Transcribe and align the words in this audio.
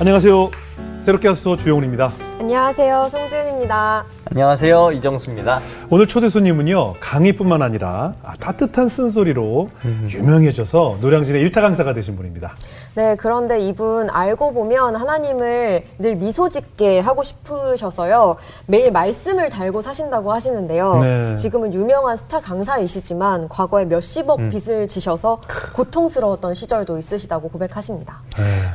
안녕하세요. 0.00 0.50
새롭게 0.98 1.28
하소 1.28 1.56
주영훈입니다. 1.56 2.12
안녕하세요. 2.40 3.08
송지은입니다. 3.10 4.04
안녕하세요. 4.30 4.92
이정수입니다. 4.92 5.60
오늘 5.90 6.06
초대 6.08 6.28
손님은요 6.28 6.94
강의뿐만 7.00 7.62
아니라 7.62 8.14
아, 8.22 8.34
따뜻한 8.38 8.88
쓴소리로 8.88 9.70
유명해져서 10.08 10.98
노량진의 11.00 11.40
일타 11.42 11.60
강사가 11.60 11.92
되신 11.94 12.16
분입니다. 12.16 12.54
네, 12.94 13.16
그런데 13.16 13.58
이분 13.58 14.08
알고 14.08 14.52
보면 14.52 14.94
하나님을 14.94 15.84
늘 15.98 16.14
미소 16.14 16.48
짓게 16.48 17.00
하고 17.00 17.22
싶으셔서요. 17.24 18.36
매일 18.66 18.92
말씀을 18.92 19.50
달고 19.50 19.82
사신다고 19.82 20.32
하시는데요. 20.32 20.96
네. 21.00 21.34
지금은 21.34 21.74
유명한 21.74 22.16
스타 22.16 22.40
강사이시지만 22.40 23.48
과거에 23.48 23.84
몇십억 23.84 24.38
빚을 24.48 24.86
지셔서 24.86 25.40
고통스러웠던 25.74 26.54
시절도 26.54 26.98
있으시다고 26.98 27.48
고백하십니다. 27.48 28.20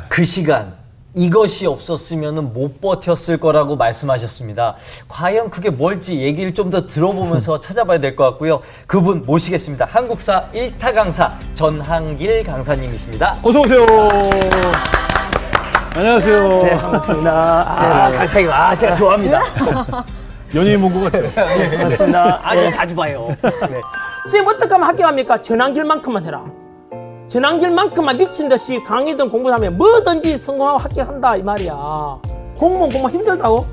그 0.09 0.25
시간 0.25 0.73
이것이 1.15 1.65
없었으면 1.65 2.53
못 2.53 2.79
버텼을 2.81 3.37
거라고 3.39 3.75
말씀하셨습니다. 3.75 4.75
과연 5.07 5.49
그게 5.49 5.69
뭘지 5.69 6.21
얘기를 6.21 6.53
좀 6.53 6.69
더 6.69 6.85
들어보면서 6.85 7.59
찾아봐야 7.61 7.99
될 7.99 8.15
것 8.15 8.23
같고요. 8.25 8.61
그분 8.85 9.25
모시겠습니다. 9.25 9.85
한국사 9.89 10.45
일타 10.53 10.93
강사 10.93 11.33
전한길 11.55 12.43
강사님이십니다. 12.43 13.37
어서 13.41 13.59
오세요. 13.61 13.85
안녕하세요. 15.95 16.47
네, 16.63 16.77
반갑습니다. 16.77 17.31
아, 17.31 18.11
강사님, 18.11 18.51
아, 18.51 18.75
제가 18.75 18.93
좋아합니다. 18.93 19.41
연예인 20.53 20.79
본것 20.81 21.11
같아요. 21.11 21.31
반갑습니다. 21.31 22.39
아주 22.43 22.71
자주 22.71 22.95
봐요. 22.95 23.27
네. 23.41 23.75
선생님 24.23 24.47
어떻게 24.47 24.71
하면 24.71 24.87
합격합니까? 24.89 25.41
전환길만큼만 25.41 26.25
해라. 26.25 26.43
전환길만큼만 27.29 28.17
미친 28.17 28.49
듯이 28.49 28.83
강의든 28.83 29.29
공부를 29.29 29.53
하면 29.55 29.77
뭐든지 29.77 30.39
성공하고 30.39 30.79
합격한다 30.79 31.35
이 31.37 31.43
말이야. 31.43 31.73
공무원 32.57 32.91
공부 32.91 33.07
힘들다고? 33.07 33.65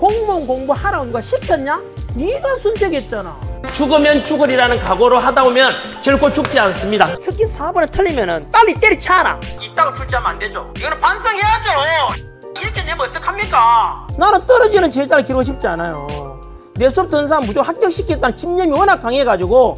공무원 0.00 0.44
공부하라고 0.46 1.06
누가 1.06 1.20
시켰냐? 1.20 1.80
네가 2.16 2.56
선택했잖아. 2.60 3.36
죽으면 3.72 4.24
죽으리라는 4.24 4.80
각오로 4.80 5.18
하다 5.20 5.44
보면 5.44 5.74
결코 6.02 6.28
죽지 6.28 6.58
않습니다. 6.58 7.16
특히 7.16 7.44
4번에 7.44 7.90
틀리면 7.90 8.28
은 8.28 8.48
빨리 8.50 8.74
때리쳐라. 8.74 9.40
이따가 9.62 9.94
출제하면 9.94 10.30
안 10.32 10.38
되죠. 10.40 10.72
이거는 10.76 11.00
반성해야죠. 11.00 11.70
이렇게 12.60 12.82
내면 12.82 13.08
어떡합니까? 13.08 14.08
나는 14.18 14.40
떨어지는 14.40 14.90
제자를 14.90 15.24
기르고 15.24 15.44
싶지 15.44 15.66
않아요. 15.68 16.40
내 16.74 16.90
수업 16.90 17.08
듣는 17.08 17.28
사람 17.28 17.44
무조건 17.44 17.68
합격시키겠다는 17.68 18.34
집념이 18.34 18.72
워낙 18.72 18.96
강해가지고 19.00 19.76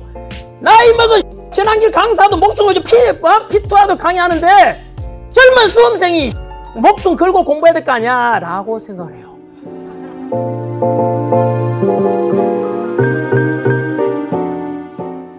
나이 0.60 0.92
먹은 0.94 1.35
전환길 1.52 1.90
강사도 1.90 2.36
목숨을 2.36 2.74
피, 2.84 2.96
어? 2.96 3.46
피토하도 3.48 3.96
강의하는데 3.96 4.46
젊은 5.32 5.68
수험생이 5.68 6.32
목숨 6.76 7.16
걸고 7.16 7.44
공부해야 7.44 7.72
될 7.74 7.84
거 7.84 7.92
아니야 7.92 8.38
라고 8.40 8.78
생각을 8.78 9.14
해요. 9.14 9.26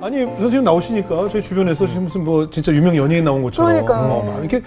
아니 0.02 0.24
선생님 0.24 0.64
나오시니까 0.64 1.30
저희 1.30 1.42
주변에서 1.42 1.86
지금 1.88 2.04
무슨 2.04 2.24
뭐 2.24 2.50
진짜 2.50 2.72
유명 2.72 2.96
연예인 2.96 3.24
나온 3.26 3.42
것처럼 3.44 3.72
그러니까요. 3.72 4.06
어, 4.14 4.24
막 4.26 4.40
이렇게 4.40 4.62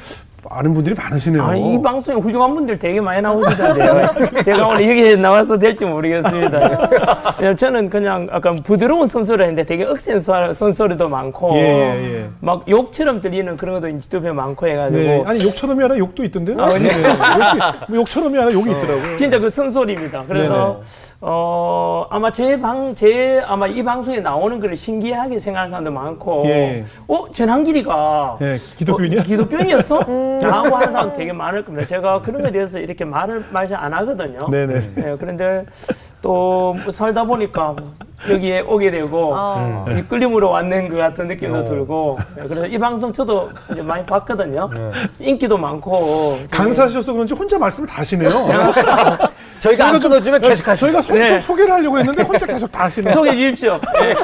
아는 0.53 0.75
분들이 0.75 0.97
많으시네요. 0.97 1.45
아, 1.45 1.55
이 1.55 1.81
방송에 1.81 2.19
훌륭한 2.21 2.53
분들 2.57 2.77
되게 2.77 3.01
많이 3.01 3.23
나오시던데요. 3.23 4.11
제가 4.45 4.67
오늘 4.67 4.89
여기 4.91 5.17
나와서 5.17 5.57
될지 5.57 5.85
모르겠습니다. 5.85 6.89
저는 7.57 7.89
그냥 7.89 8.29
약간 8.35 8.57
부드러운 8.57 9.07
선소리 9.07 9.43
했는데 9.45 9.65
되게 9.65 9.85
억센 9.85 10.19
소- 10.19 10.53
선소리도 10.53 11.09
많고 11.09 11.53
예, 11.57 11.61
예, 11.61 12.15
예. 12.23 12.31
막 12.41 12.69
욕처럼 12.69 13.21
들리는 13.21 13.57
그런 13.57 13.77
것도 13.77 13.89
인터뷰에 13.89 14.33
많고 14.33 14.67
해가지고 14.67 15.01
네. 15.01 15.23
아니 15.25 15.41
욕처럼이 15.45 15.85
아니라 15.85 15.97
욕도 15.99 16.25
있던데요. 16.25 16.61
아, 16.61 16.69
네. 16.71 16.89
욕이- 16.91 17.75
뭐 17.89 17.99
욕처럼이 17.99 18.37
아니라 18.37 18.53
욕이 18.53 18.71
있더라고요. 18.73 19.17
진짜 19.19 19.39
그 19.39 19.51
선소리입니다. 19.51 20.25
그래서 20.27 20.81
네네. 20.81 21.10
어 21.23 22.07
아마 22.09 22.31
제 22.31 22.57
방 22.57 22.95
제 22.95 23.43
아마 23.47 23.67
이 23.67 23.83
방송에 23.83 24.21
나오는 24.21 24.59
걸 24.59 24.75
신기하게 24.75 25.39
생각하는 25.39 25.69
사람도 25.71 25.91
많고 25.91 26.45
예. 26.47 26.85
어 27.09 27.31
전한길이가 27.31 28.39
예, 28.41 28.57
기독교인이야? 28.79 29.21
어, 29.21 29.25
기독교인이었어? 29.25 30.01
라고 30.43 30.77
하는 30.77 30.93
사람 30.93 31.15
되게 31.17 31.33
많을 31.33 31.63
겁니다. 31.65 31.87
제가 31.87 32.23
그런 32.23 32.41
거에 32.43 32.51
대해서 32.53 32.79
이렇게 32.79 33.05
말을 33.05 33.45
말잘 33.51 33.79
안 33.79 33.93
하거든요. 33.93 34.49
네네. 34.49 34.75
예, 34.97 35.17
그런데 35.21 35.67
또 36.23 36.77
살다 36.93 37.25
보니까 37.25 37.75
여기에 38.29 38.61
오게 38.61 38.91
되고 38.91 39.33
어. 39.35 39.87
이 39.89 40.03
끌림으로 40.03 40.51
왔는 40.51 40.91
것 40.91 40.97
같은 40.97 41.27
느낌도 41.29 41.59
어. 41.61 41.65
들고 41.65 42.19
예, 42.43 42.47
그래서 42.49 42.67
이 42.67 42.79
방송 42.79 43.13
저도 43.13 43.49
이제 43.73 43.83
많이 43.83 44.05
봤거든요. 44.05 44.69
인기도 45.19 45.57
많고 45.57 46.39
강사하셔서 46.51 47.13
그런지 47.15 47.33
혼자 47.35 47.59
말씀을 47.59 47.89
다 47.89 48.01
하시네요. 48.01 48.29
저희가 49.61 49.89
안 49.89 49.99
끊어주면 50.01 50.41
계속 50.41 50.69
하시죠. 50.69 50.87
저희가 50.87 51.03
소, 51.03 51.15
네. 51.15 51.29
좀 51.29 51.41
소개를 51.41 51.73
하려고 51.73 51.99
했는데 51.99 52.23
혼자 52.23 52.45
계속 52.47 52.71
다 52.73 52.85
하시네요. 52.85 53.13
소개해 53.15 53.37
주십시오. 53.37 53.79
예. 54.03 54.15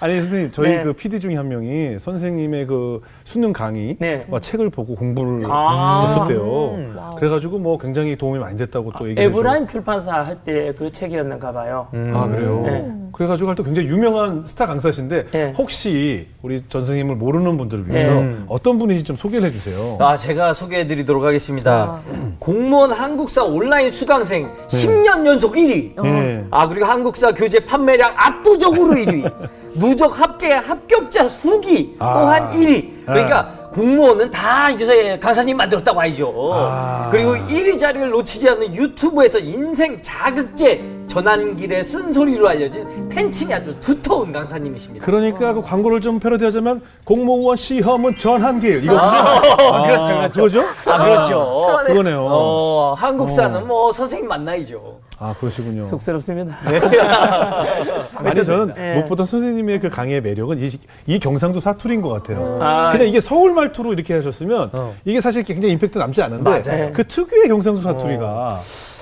아니 0.00 0.20
선생님 0.20 0.50
저희 0.52 0.68
네. 0.70 0.82
그 0.82 0.92
PD 0.94 1.20
중에 1.20 1.36
한 1.36 1.48
명이 1.48 1.98
선생님의 1.98 2.66
그 2.66 3.00
수능 3.24 3.52
강의와 3.52 3.96
네. 3.98 4.26
책을 4.40 4.70
보고 4.70 4.94
공부를 4.94 5.42
아. 5.50 6.02
했었대요. 6.06 7.14
그래가지고 7.18 7.58
뭐 7.58 7.78
굉장히 7.78 8.16
도움이 8.16 8.38
많이 8.38 8.56
됐다고 8.58 8.92
또 8.98 9.08
얘기해 9.08 9.26
주고. 9.26 9.40
에브라임 9.40 9.66
출판사 9.66 10.12
할 10.22 10.36
때 10.44 10.72
그 10.78 10.89
책이었는가 10.92 11.52
봐요. 11.52 11.88
아 11.92 12.26
그래요. 12.26 12.62
네. 12.66 12.92
그래가지고 13.12 13.54
또 13.54 13.64
굉장히 13.64 13.88
유명한 13.88 14.44
스타 14.44 14.66
강사신데 14.66 15.26
네. 15.30 15.52
혹시 15.58 16.28
우리 16.42 16.62
전 16.68 16.80
선생님을 16.80 17.16
모르는 17.16 17.56
분들을 17.58 17.88
위해서 17.88 18.14
네. 18.14 18.36
어떤 18.48 18.78
분인지 18.78 19.04
좀 19.04 19.16
소개를 19.16 19.48
해주세요. 19.48 19.98
아, 20.00 20.16
제가 20.16 20.52
소개해드리도록 20.52 21.24
하겠습니다. 21.24 22.00
공무원 22.38 22.92
한국사 22.92 23.44
온라인 23.44 23.90
수강생 23.90 24.48
10년 24.68 25.26
연속 25.26 25.54
1위. 25.54 26.00
네. 26.02 26.46
아 26.50 26.68
그리고 26.68 26.86
한국사 26.86 27.32
교재 27.32 27.60
판매량 27.60 28.14
압도적으로 28.16 28.94
1위. 28.94 29.30
누적 29.74 30.20
합계 30.20 30.52
합격자 30.52 31.28
수기 31.28 31.96
또한 31.98 32.42
아. 32.44 32.50
1위. 32.52 33.04
그러니까 33.04 33.59
공무원은 33.72 34.30
다 34.30 34.70
이제 34.70 35.18
강사님 35.18 35.56
만들었다고 35.56 36.00
알죠. 36.00 36.50
아. 36.54 37.08
그리고 37.10 37.34
1위 37.34 37.78
자리를 37.78 38.10
놓치지 38.10 38.48
않는 38.50 38.74
유튜브에서 38.74 39.38
인생 39.38 40.00
자극제 40.02 41.00
전환길의 41.06 41.82
쓴소리로 41.82 42.48
알려진 42.48 43.08
팬층이 43.08 43.52
아주 43.52 43.78
두터운 43.80 44.32
강사님이십니다. 44.32 45.04
그러니까 45.04 45.52
그 45.52 45.60
광고를 45.60 46.00
좀 46.00 46.20
패러디하자면 46.20 46.82
공무원 47.04 47.56
시험은 47.56 48.16
전한길 48.16 48.84
이거군요. 48.84 49.00
아, 49.02 49.82
그렇죠, 49.82 50.14
그렇죠. 50.14 50.32
그거죠? 50.32 50.64
아 50.84 51.04
그렇죠. 51.04 51.80
그거네요. 51.86 52.26
어, 52.28 52.94
한국사는 52.94 53.66
뭐 53.66 53.90
선생님 53.90 54.28
만나이죠. 54.28 55.00
아 55.18 55.34
그러시군요. 55.38 55.86
쑥스럽습니다. 55.88 56.56
아니 58.16 58.44
저는 58.44 58.74
네. 58.74 58.94
무엇보다 58.94 59.24
선생님의 59.24 59.80
그 59.80 59.90
강의의 59.90 60.22
매력은 60.22 60.58
이, 60.60 60.70
이 61.06 61.18
경상도 61.18 61.60
사투리인 61.60 62.00
것 62.00 62.08
같아요. 62.08 62.58
아. 62.62 62.90
그냥 62.90 63.06
이게 63.08 63.20
서울 63.20 63.52
말투로 63.60 63.92
이렇게 63.92 64.14
하셨으면 64.14 64.70
이게 65.04 65.20
사실 65.20 65.42
굉장히 65.42 65.72
임팩트 65.74 65.98
남지 65.98 66.22
않은데 66.22 66.50
맞아요. 66.50 66.92
그 66.92 67.04
특유의 67.06 67.48
경상도 67.48 67.80
사투리가 67.80 68.58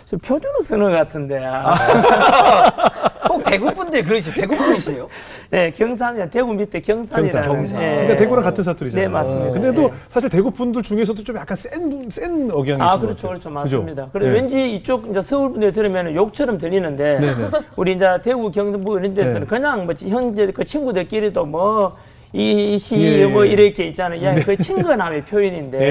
저 0.09 0.17
표준어 0.17 0.63
쓰는 0.63 0.91
것 0.91 0.97
같은데. 0.97 1.39
아. 1.45 1.75
꼭 3.29 3.43
대구 3.45 3.75
분들 3.75 4.03
그러시 4.05 4.33
대구 4.33 4.57
분이세요? 4.57 5.07
네, 5.51 5.71
경산이 5.71 6.31
대구 6.31 6.55
밑에 6.55 6.81
경산이라는. 6.81 7.47
경산. 7.47 7.83
예. 7.83 7.87
그러니까 7.89 8.17
대구랑 8.17 8.43
같은 8.43 8.65
사투리잖아요. 8.65 9.07
네, 9.07 9.13
맞습니다. 9.13 9.53
근데도 9.53 9.83
예. 9.83 9.91
사실 10.09 10.31
대구 10.31 10.51
분들 10.51 10.83
중에서도 10.83 11.23
좀 11.23 11.37
약간 11.37 11.55
센, 11.59 12.09
센 12.11 12.51
억양이 12.51 12.81
아, 12.81 12.99
그렇죠, 12.99 13.27
것 13.27 13.29
그렇죠. 13.29 13.51
맞습니다. 13.51 14.07
그죠? 14.07 14.11
그래 14.15 14.29
예. 14.29 14.31
왠지 14.31 14.75
이쪽 14.77 15.11
이제 15.11 15.21
서울 15.21 15.51
분들 15.51 15.75
들으면 15.75 16.15
욕처럼 16.15 16.57
들리는데 16.57 17.19
네네. 17.19 17.51
우리 17.77 17.93
이제 17.93 18.19
대구 18.23 18.51
경북 18.51 18.99
이런 18.99 19.13
데서는 19.13 19.41
네. 19.41 19.47
그냥 19.47 19.85
뭐 19.85 19.95
현재 19.99 20.51
그 20.53 20.65
친구들끼리도 20.65 21.45
뭐. 21.45 21.97
이시 22.33 23.01
예, 23.03 23.27
뭐 23.27 23.47
예. 23.47 23.53
이렇게 23.53 23.87
있잖아요. 23.87 24.23
야, 24.23 24.35
그 24.35 24.57
친근함의 24.57 25.25
표현인데 25.25 25.81
예, 25.81 25.85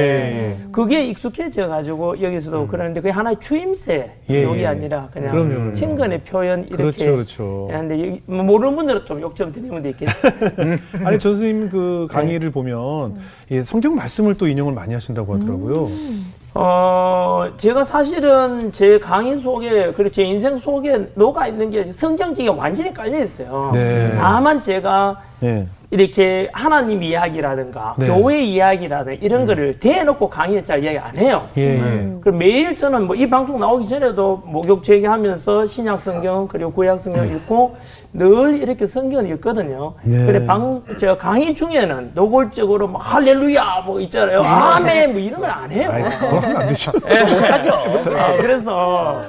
예. 0.51 0.57
그게 0.71 1.03
익숙해져 1.05 1.67
가지고 1.67 2.21
여기서도 2.21 2.67
그러는데 2.67 3.01
그게 3.01 3.11
하나의 3.11 3.37
추임새 3.39 4.11
예, 4.29 4.43
욕이 4.43 4.59
예. 4.61 4.65
아니라 4.67 5.09
그냥 5.11 5.31
그럼요, 5.31 5.49
그럼요. 5.49 5.73
친근의 5.73 6.21
표현 6.21 6.63
이렇게 6.67 6.77
그렇죠, 6.77 7.11
그렇죠. 7.13 7.67
여기 7.71 8.21
뭐 8.27 8.43
모르는 8.43 8.75
분들은 8.75 9.05
좀 9.05 9.21
욕 9.21 9.35
좀 9.35 9.51
드리는 9.51 9.73
분도 9.73 9.89
있겠어요. 9.89 10.31
아니 11.03 11.17
전 11.17 11.33
선생님 11.33 11.69
그 11.69 12.07
네. 12.09 12.13
강의를 12.13 12.51
보면 12.51 13.15
이 13.49 13.61
성경 13.63 13.95
말씀을 13.95 14.35
또 14.35 14.47
인용을 14.47 14.73
많이 14.73 14.93
하신다고 14.93 15.35
하더라고요. 15.35 15.83
음. 15.85 16.33
어, 16.59 17.45
제가 17.57 17.85
사실은 17.85 18.71
제 18.71 18.97
강의 18.97 19.39
속에, 19.39 19.91
그리고 19.95 20.09
제 20.09 20.23
인생 20.23 20.57
속에 20.57 21.09
녹아 21.13 21.47
있는 21.47 21.69
게 21.69 21.83
성경책에 21.91 22.49
완전히 22.49 22.91
깔려 22.93 23.21
있어요. 23.21 23.69
네. 23.73 24.15
다만 24.17 24.59
제가 24.59 25.21
예. 25.43 25.67
이렇게 25.89 26.49
하나님 26.51 27.01
이야기라든가 27.01 27.95
네. 27.97 28.07
교회 28.07 28.41
이야기라든가 28.41 29.17
이런 29.21 29.45
거를 29.45 29.79
대놓고 29.79 30.29
강의에 30.29 30.61
잘 30.61 30.83
이야기 30.83 30.97
안 30.97 31.15
해요. 31.15 31.47
예, 31.57 31.61
예. 31.79 32.09
그럼 32.19 32.39
매일 32.39 32.75
저는 32.75 33.07
뭐 33.07 33.15
이 33.15 33.29
방송 33.29 33.57
나오기 33.57 33.87
전에도 33.87 34.43
목욕 34.45 34.83
제기하면서 34.83 35.65
신약 35.65 36.01
성경 36.01 36.47
그리고 36.49 36.71
구약 36.73 36.99
성경 36.99 37.25
읽고 37.25 37.77
늘 38.11 38.61
이렇게 38.61 38.85
성경을 38.85 39.29
읽거든요. 39.31 39.93
네. 40.03 40.25
그래 40.25 40.45
방 40.45 40.83
제가 40.99 41.17
강의 41.17 41.55
중에는 41.55 42.11
노골적으로 42.13 42.89
뭐 42.89 42.99
할렐루야 43.01 43.83
뭐 43.85 44.01
있잖아요. 44.01 44.41
아멘 44.43 45.11
뭐 45.13 45.21
이런 45.21 45.39
걸 45.39 45.49
안 45.49 45.71
해요. 45.71 45.89
아이, 45.91 46.03
안 46.03 46.67
되죠. 46.67 46.91
못하죠. 46.91 47.71
아, 48.17 48.35
그래서 48.35 49.21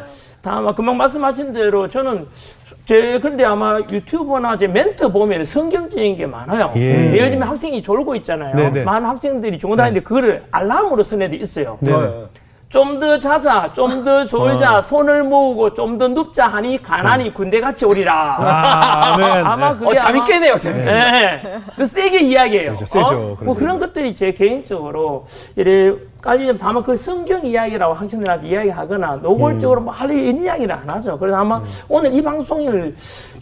다만 0.42 0.74
금방 0.74 0.96
말씀하신 0.96 1.52
대로 1.52 1.88
저는 1.88 2.26
제 2.88 3.18
근데 3.20 3.44
아마 3.44 3.80
유튜브나 3.92 4.56
제 4.56 4.66
멘트 4.66 5.12
보면 5.12 5.44
성경적인 5.44 6.16
게 6.16 6.24
많아요. 6.24 6.72
예. 6.76 7.12
예를 7.12 7.28
들면 7.32 7.46
학생이 7.46 7.82
졸고 7.82 8.14
있잖아요. 8.16 8.54
네네. 8.56 8.82
많은 8.84 9.06
학생들이 9.10 9.58
졸고 9.58 9.76
다니는데 9.76 10.02
그거를 10.02 10.44
알람으로 10.50 11.02
쓴 11.02 11.20
애도 11.20 11.36
있어요. 11.36 11.76
네. 11.80 11.92
좀더 12.70 13.18
자자, 13.18 13.70
좀 13.74 14.04
더 14.04 14.24
졸자, 14.26 14.80
손을 14.80 15.22
모으고 15.24 15.74
좀 15.74 15.98
더 15.98 16.08
눕자 16.08 16.46
하니 16.48 16.82
가난이 16.82 17.34
군대 17.34 17.60
같이 17.60 17.84
오리라. 17.84 18.36
아, 18.38 19.16
네. 19.18 19.74
그게 19.78 19.86
어, 19.86 19.94
잠이 19.94 20.18
아마- 20.20 20.24
깨네요, 20.26 20.56
재미. 20.56 20.82
네. 20.84 21.58
그 21.76 21.86
세게 21.86 22.20
이야기해요. 22.20 22.74
세죠, 22.74 22.86
세죠, 22.86 23.36
어? 23.38 23.44
뭐 23.44 23.54
게. 23.54 23.60
그런 23.60 23.78
것들이 23.78 24.14
제 24.14 24.32
개인적으로 24.32 25.26
이래 25.56 25.92
까지 26.20 26.52
다만 26.58 26.82
그 26.82 26.96
성경 26.96 27.46
이야기라고 27.46 27.94
학생들한테 27.94 28.48
이야기하거나 28.48 29.20
노골적으로 29.22 29.80
뭐할 29.82 30.10
이야기를 30.10 30.74
안 30.74 30.90
하죠. 30.90 31.16
그래서 31.16 31.36
아마 31.38 31.62
오늘 31.88 32.12
이 32.12 32.20
방송을 32.20 32.94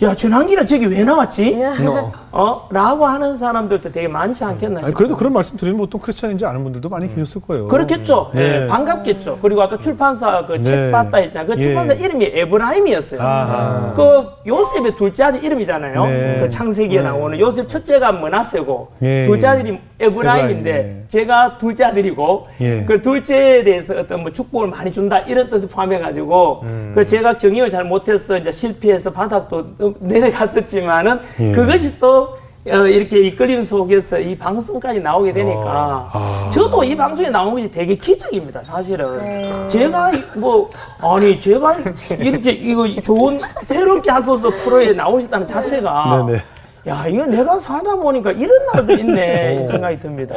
야 0.02 0.14
전환기라 0.14 0.66
저기 0.66 0.84
왜 0.84 1.02
나왔지? 1.02 1.56
어? 2.32 2.68
라고 2.70 3.06
하는 3.06 3.34
사람들도 3.34 3.90
되게 3.90 4.06
많지 4.08 4.44
않겠나 4.44 4.80
싶어요. 4.80 4.94
그래도 4.94 5.16
그런 5.16 5.32
말씀 5.32 5.56
드리면 5.56 5.78
보통 5.78 5.98
크리스찬인지 6.02 6.44
아는 6.44 6.62
분들도 6.64 6.86
많이 6.90 7.08
계셨을 7.14 7.40
거예요. 7.40 7.66
그렇겠죠. 7.68 8.30
네. 8.34 8.64
예, 8.64 8.66
반갑겠죠. 8.66 9.38
그리고 9.40 9.62
아까 9.62 9.78
출판사 9.78 10.44
그책 10.44 10.76
네. 10.78 10.90
봤다 10.90 11.16
했잖아요. 11.16 11.46
그 11.46 11.56
예. 11.56 11.62
출판사 11.62 11.94
이름이 11.94 12.26
에브라임이었어요. 12.26 13.22
아하. 13.22 13.94
그 13.96 14.26
요셉의 14.46 14.96
둘째 14.96 15.24
아들 15.24 15.42
이름이잖아요. 15.42 16.04
네. 16.04 16.38
그 16.40 16.48
창세기에 16.50 17.00
나오는 17.00 17.38
요셉 17.38 17.70
첫째가 17.70 18.12
머나세고 18.12 18.88
예. 19.00 19.24
둘째 19.24 19.46
아들이 19.46 19.80
에브라임인데 19.98 20.70
에브라임, 20.70 20.86
예. 20.86 21.04
제가 21.08 21.58
둘째 21.58 21.84
아들이고 21.84 22.46
예. 22.60 22.84
그 22.84 23.00
둘째에 23.00 23.64
대해서 23.64 23.98
어떤 23.98 24.22
뭐 24.22 24.32
축복을 24.32 24.68
많이 24.68 24.92
준다 24.92 25.18
이런 25.20 25.48
뜻을 25.48 25.68
포함해 25.68 25.98
가지고 25.98 26.60
음. 26.64 26.92
그 26.94 27.06
제가 27.06 27.38
경영을 27.38 27.70
잘 27.70 27.84
못해서 27.84 28.36
이제 28.36 28.52
실패해서 28.52 29.12
바닥도 29.12 29.94
내려갔었지만은 30.00 31.20
예. 31.40 31.52
그것이 31.52 31.98
또 31.98 32.36
어, 32.68 32.86
이렇게 32.86 33.20
이끌림 33.20 33.62
속에서 33.62 34.18
이 34.18 34.36
방송까지 34.36 35.00
나오게 35.00 35.32
되니까 35.32 36.10
아. 36.12 36.50
저도 36.50 36.82
이 36.82 36.96
방송에 36.96 37.30
나온 37.30 37.54
것이 37.54 37.70
되게 37.70 37.94
기적입니다 37.94 38.60
사실은 38.62 39.68
제가 39.68 40.10
뭐 40.36 40.68
아니 41.00 41.38
제가 41.38 41.76
이렇게 42.18 42.50
이거 42.50 42.88
좋은 43.02 43.40
새롭게 43.62 44.10
하소서 44.10 44.50
프로에 44.50 44.92
나오셨다는 44.92 45.46
자체가 45.46 46.24
네네. 46.26 46.42
야 46.86 47.06
이거 47.08 47.26
내가 47.26 47.58
살다 47.58 47.96
보니까 47.96 48.30
이런 48.30 48.66
날도 48.72 48.92
있네. 48.92 49.62
이 49.64 49.66
생각이 49.66 49.98
듭니다. 49.98 50.34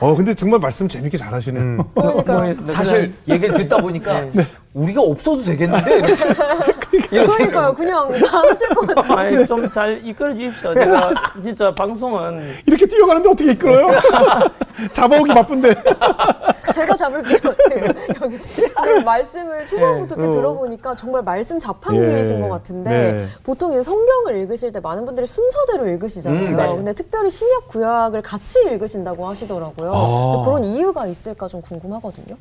어, 0.00 0.14
근데 0.16 0.34
정말 0.34 0.58
말씀 0.58 0.88
재밌게 0.88 1.18
잘 1.18 1.32
하시네요. 1.34 1.84
사실 2.64 3.12
얘기를 3.28 3.54
듣다 3.54 3.76
보니까 3.78 4.26
우리가 4.72 5.02
없어도 5.02 5.42
되겠는데? 5.42 6.00
이런 7.10 7.26
그러니까요. 7.26 7.74
그냥 7.74 8.08
다 8.12 8.38
하실 8.38 8.68
것 8.68 8.86
같아요. 8.86 9.18
아니 9.18 9.46
좀 9.46 9.70
잘 9.70 10.00
이끌어 10.04 10.34
주십시오 10.34 10.74
제가 10.74 11.12
진짜 11.42 11.74
방송은 11.74 12.40
이렇게 12.66 12.86
뛰어가는데 12.86 13.28
어떻게 13.28 13.52
이끌어요? 13.52 13.88
잡아오기 14.92 15.32
바쁜데. 15.34 15.74
제가 16.74 16.96
잡을게요. 16.96 17.38
여기 18.22 18.38
아니, 18.74 19.04
말씀을 19.04 19.66
초반부터 19.66 20.14
이렇게 20.16 20.32
들어보니까 20.32 20.96
정말 20.96 21.22
말씀 21.22 21.58
자판기이신 21.58 22.36
예. 22.36 22.40
것 22.40 22.48
같은데 22.48 22.90
네. 22.90 23.26
보통 23.42 23.72
이제 23.72 23.82
성경을 23.82 24.36
읽으실 24.36 24.72
때 24.72 24.80
많은 24.80 25.04
분들이 25.04 25.26
순서대로 25.26 25.86
읽으시잖아요. 25.88 26.40
음, 26.48 26.56
네. 26.56 26.72
근데 26.72 26.92
특별히 26.94 27.30
신약 27.30 27.68
구약을 27.68 28.22
같이 28.22 28.58
읽으신다고 28.66 29.28
하시더라고요. 29.28 29.92
아. 29.94 30.42
그런 30.44 30.64
이유가 30.64 31.06
있을까 31.06 31.48
좀 31.48 31.60
궁금하거든요. 31.62 32.36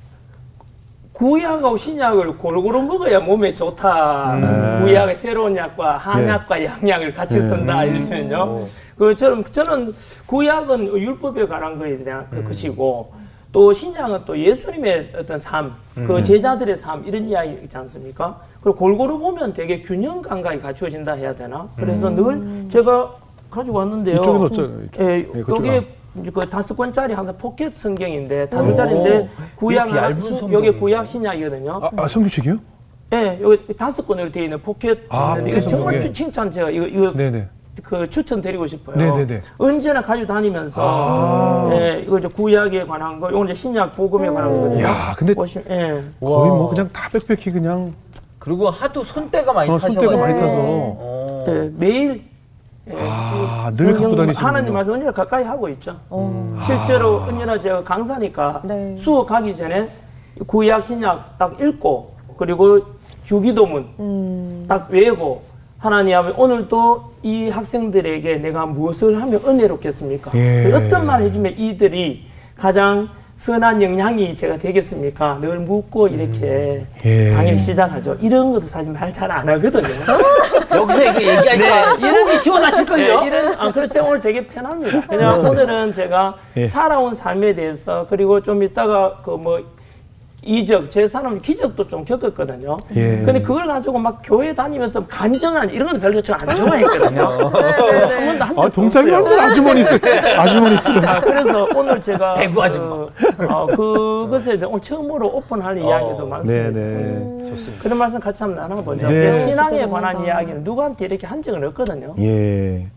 구약하고 1.19 1.75
신약을 1.75 2.37
골고루 2.37 2.81
먹어야 2.81 3.19
몸에 3.19 3.53
좋다. 3.53 4.79
구약의 4.83 5.17
새로운 5.17 5.53
약과 5.53 5.97
한약과 5.97 6.63
양약을 6.63 7.13
같이 7.13 7.35
쓴다 7.41 7.83
이러면요. 7.83 8.61
그처럼 8.97 9.43
저는 9.43 9.93
구약은 10.25 10.97
율법에 10.97 11.45
관한 11.45 11.77
대한 12.05 12.25
그 12.31 12.41
것이고 12.45 13.11
또 13.51 13.73
신약은 13.73 14.21
또 14.25 14.39
예수님의 14.39 15.11
어떤 15.17 15.37
삶, 15.37 15.73
그 15.95 16.23
제자들의 16.23 16.77
삶 16.77 17.03
이런 17.05 17.27
이야기 17.27 17.51
있지 17.63 17.77
않습니까? 17.77 18.39
그리고 18.61 18.77
골고루 18.77 19.19
보면 19.19 19.53
되게 19.53 19.81
균형 19.81 20.21
감각이 20.21 20.59
갖추어진다 20.59 21.13
해야 21.13 21.35
되나? 21.35 21.67
그래서 21.75 22.09
늘 22.09 22.69
제가 22.71 23.13
가지고 23.51 23.79
왔는데요. 23.79 24.15
이쪽에 24.15 24.37
넣었잖아요. 24.37 24.83
이쪽. 24.85 25.03
예, 25.03 25.27
예. 25.35 25.43
여기 25.49 25.87
그 26.33 26.49
다섯 26.49 26.75
권짜리 26.75 27.13
항상 27.13 27.37
포켓 27.37 27.75
성경인데 27.77 28.49
다섯 28.49 28.63
권짜리인데 28.63 29.29
구약 29.55 29.89
여기 30.51 30.71
구약 30.71 31.05
신약이거든요. 31.07 31.79
아, 31.81 31.89
아 31.97 32.07
성경책이요? 32.07 32.57
예, 33.13 33.37
여기 33.41 33.73
다섯 33.75 34.05
권으로 34.05 34.31
되어 34.31 34.43
있는 34.43 34.61
포켓. 34.61 34.99
아, 35.09 35.35
포켓 35.35 35.49
이거 35.49 35.59
정말. 35.61 35.99
추- 35.99 36.13
칭찬 36.13 36.51
제가 36.51 36.69
이거 36.69 36.85
이거 36.85 37.11
네네. 37.13 37.47
그 37.83 38.09
추천드리고 38.09 38.67
싶어요. 38.67 38.97
네네네. 38.97 39.41
언제나 39.57 40.01
가지고 40.01 40.27
다니면서 40.27 41.69
예, 41.73 42.03
이거 42.05 42.19
이제 42.19 42.27
구약에 42.27 42.85
관한 42.85 43.19
거, 43.19 43.29
이건 43.29 43.45
이제 43.45 43.53
신약 43.53 43.95
복음에 43.95 44.29
관한 44.29 44.51
거거든요. 44.51 44.83
야, 44.83 45.15
근데 45.17 45.33
보시면 45.33 45.65
예. 45.69 46.01
거의 46.19 46.49
뭐 46.49 46.69
그냥 46.69 46.89
다 46.91 47.09
빽빽히 47.11 47.51
그냥 47.51 47.93
그리고 48.37 48.69
하도 48.69 49.03
손때가 49.03 49.53
많이 49.53 49.69
어, 49.69 49.75
타셔가지고. 49.77 50.01
손때가 50.01 50.21
많이 50.27 50.39
타서 50.39 50.55
어. 50.57 51.45
예, 51.47 51.71
매일 51.77 52.28
아, 52.97 53.71
늘 53.75 53.93
갖고 53.93 54.15
다니시는 54.15 54.47
하나님 54.47 54.73
말씀 54.73 54.93
언제나 54.93 55.11
가까이 55.11 55.43
하고 55.43 55.69
있죠. 55.69 55.99
어. 56.09 56.57
실제로 56.65 57.17
언제나 57.21 57.57
제가 57.57 57.83
강사니까 57.83 58.61
네. 58.65 58.95
수업 58.97 59.27
가기 59.27 59.55
전에 59.55 59.89
구약 60.47 60.83
신약 60.83 61.37
딱 61.37 61.59
읽고 61.59 62.15
그리고 62.37 62.81
주기도문 63.25 63.87
음. 63.99 64.65
딱 64.67 64.87
외우고 64.89 65.43
하나님 65.77 66.17
아버지 66.17 66.35
오늘도 66.37 67.11
이 67.23 67.49
학생들에게 67.49 68.37
내가 68.37 68.65
무엇을 68.65 69.21
하면 69.21 69.41
은혜롭겠습니까? 69.45 70.31
예. 70.35 70.71
어떤 70.73 71.05
말 71.05 71.21
해주면 71.21 71.53
이들이 71.57 72.25
가장 72.55 73.09
선한 73.43 73.81
영향이 73.81 74.35
제가 74.35 74.57
되겠습니까? 74.57 75.37
늘 75.39 75.59
묻고 75.59 76.09
이렇게 76.09 76.85
예. 77.05 77.31
강의를 77.31 77.57
시작하죠. 77.57 78.17
이런 78.19 78.51
것도 78.51 78.65
사실 78.65 78.91
말 78.91 79.13
잘 79.13 79.31
안 79.31 79.47
하거든요. 79.47 79.87
여기서 80.75 81.03
이거 81.03 81.21
얘기하니까 81.21 81.97
네, 81.97 81.99
속이 82.19 82.37
시원하실걸요? 82.37 83.21
네, 83.21 83.27
이런 83.27 83.53
아 83.57 83.71
그렇죠 83.71 84.03
오늘 84.05 84.19
되게 84.19 84.45
편합니다. 84.45 85.07
그냥 85.07 85.39
오늘은 85.39 85.93
제가 85.93 86.35
예. 86.57 86.67
살아온 86.67 87.13
삶에 87.13 87.55
대해서 87.55 88.05
그리고 88.09 88.41
좀 88.41 88.61
이따가 88.61 89.13
그뭐 89.23 89.61
이적 90.43 90.89
제 90.89 91.07
사람 91.07 91.37
기적도 91.39 91.87
좀 91.87 92.05
겪었거든요. 92.05 92.77
예. 92.95 93.21
근데 93.25 93.41
그걸 93.41 93.67
가지고 93.67 93.99
막 93.99 94.21
교회 94.23 94.53
다니면서 94.53 95.05
간증한 95.05 95.69
이런 95.69 95.89
것도 95.89 95.99
별로 95.99 96.21
제가 96.21 96.37
안 96.41 96.55
좋아했거든요. 96.55 97.21
한 97.21 97.39
번도 97.51 98.43
한 98.45 98.51
아, 98.51 98.61
적도 98.63 98.69
동작이 98.69 99.11
없어요. 99.11 99.15
완전 99.17 99.39
아주머니 99.39 99.83
쓰 99.83 99.99
아주머니 100.37 100.77
쓰러. 100.77 101.01
아, 101.09 101.19
그래서 101.19 101.67
오늘 101.75 101.99
제가 102.01 102.33
대구 102.39 102.63
아줌마. 102.63 103.05
그, 103.37 103.45
어, 103.49 103.65
그것에 103.67 104.57
대해 104.57 104.65
오늘 104.65 104.81
처음으로 104.81 105.27
오픈할 105.27 105.77
이야기도 105.77 106.25
많습니다. 106.25 106.71
네네. 106.71 107.49
좋습니다. 107.49 107.83
그런 107.83 107.97
말씀 107.99 108.19
같이 108.19 108.43
한번 108.43 108.61
나눠보죠. 108.61 109.07
네. 109.07 109.45
신앙에 109.45 109.85
관한. 109.85 110.23
이야기는 110.23 110.63
누구한테 110.63 111.05
이렇게 111.05 111.27
한 111.27 111.41
적은 111.41 111.63
없거든요. 111.67 112.13
예. 112.19 112.87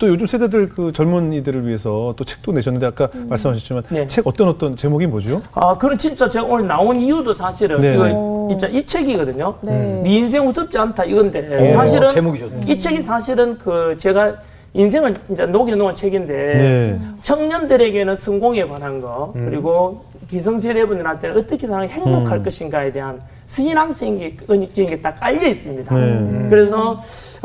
또 0.00 0.08
요즘 0.08 0.26
세대들 0.26 0.70
그 0.70 0.92
젊은이들을 0.92 1.66
위해서 1.66 2.14
또 2.16 2.24
책도 2.24 2.52
내셨는데 2.52 2.86
아까 2.86 3.08
말씀하셨지만 3.28 3.82
네. 3.90 4.06
책 4.08 4.26
어떤 4.26 4.48
어떤 4.48 4.74
제목이 4.74 5.06
뭐죠? 5.06 5.42
아, 5.52 5.76
그런 5.76 5.96
진짜 5.98 6.28
제가 6.28 6.46
오늘 6.46 6.66
나온 6.66 6.98
이유도 6.98 7.34
사실은 7.34 7.82
네. 7.82 7.94
이거 7.94 8.48
진짜 8.50 8.66
이 8.68 8.84
책이거든요. 8.84 9.54
네. 9.60 10.00
네 10.02 10.10
인생 10.10 10.48
우습지 10.48 10.78
않다 10.78 11.04
이건데 11.04 11.70
오, 11.70 11.74
사실은 11.74 12.08
제목이 12.08 12.38
좋네. 12.38 12.60
이 12.66 12.78
책이 12.78 13.02
사실은 13.02 13.58
그 13.58 13.94
제가 13.98 14.34
인생을 14.72 15.14
이제 15.30 15.44
녹여놓은 15.44 15.94
책인데 15.94 16.34
네. 16.34 16.98
청년들에게는 17.20 18.16
성공에 18.16 18.64
관한 18.64 19.02
거 19.02 19.34
그리고 19.34 20.02
기성세대분들한테는 20.30 21.36
어떻게 21.36 21.66
사람이 21.66 21.88
행복할 21.88 22.42
것인가에 22.42 22.90
대한 22.90 23.20
신앙적인 23.50 24.36
게딱 24.74 25.18
깔려 25.20 25.46
있습니다. 25.48 25.92
네. 25.94 26.46
그래서 26.48 27.00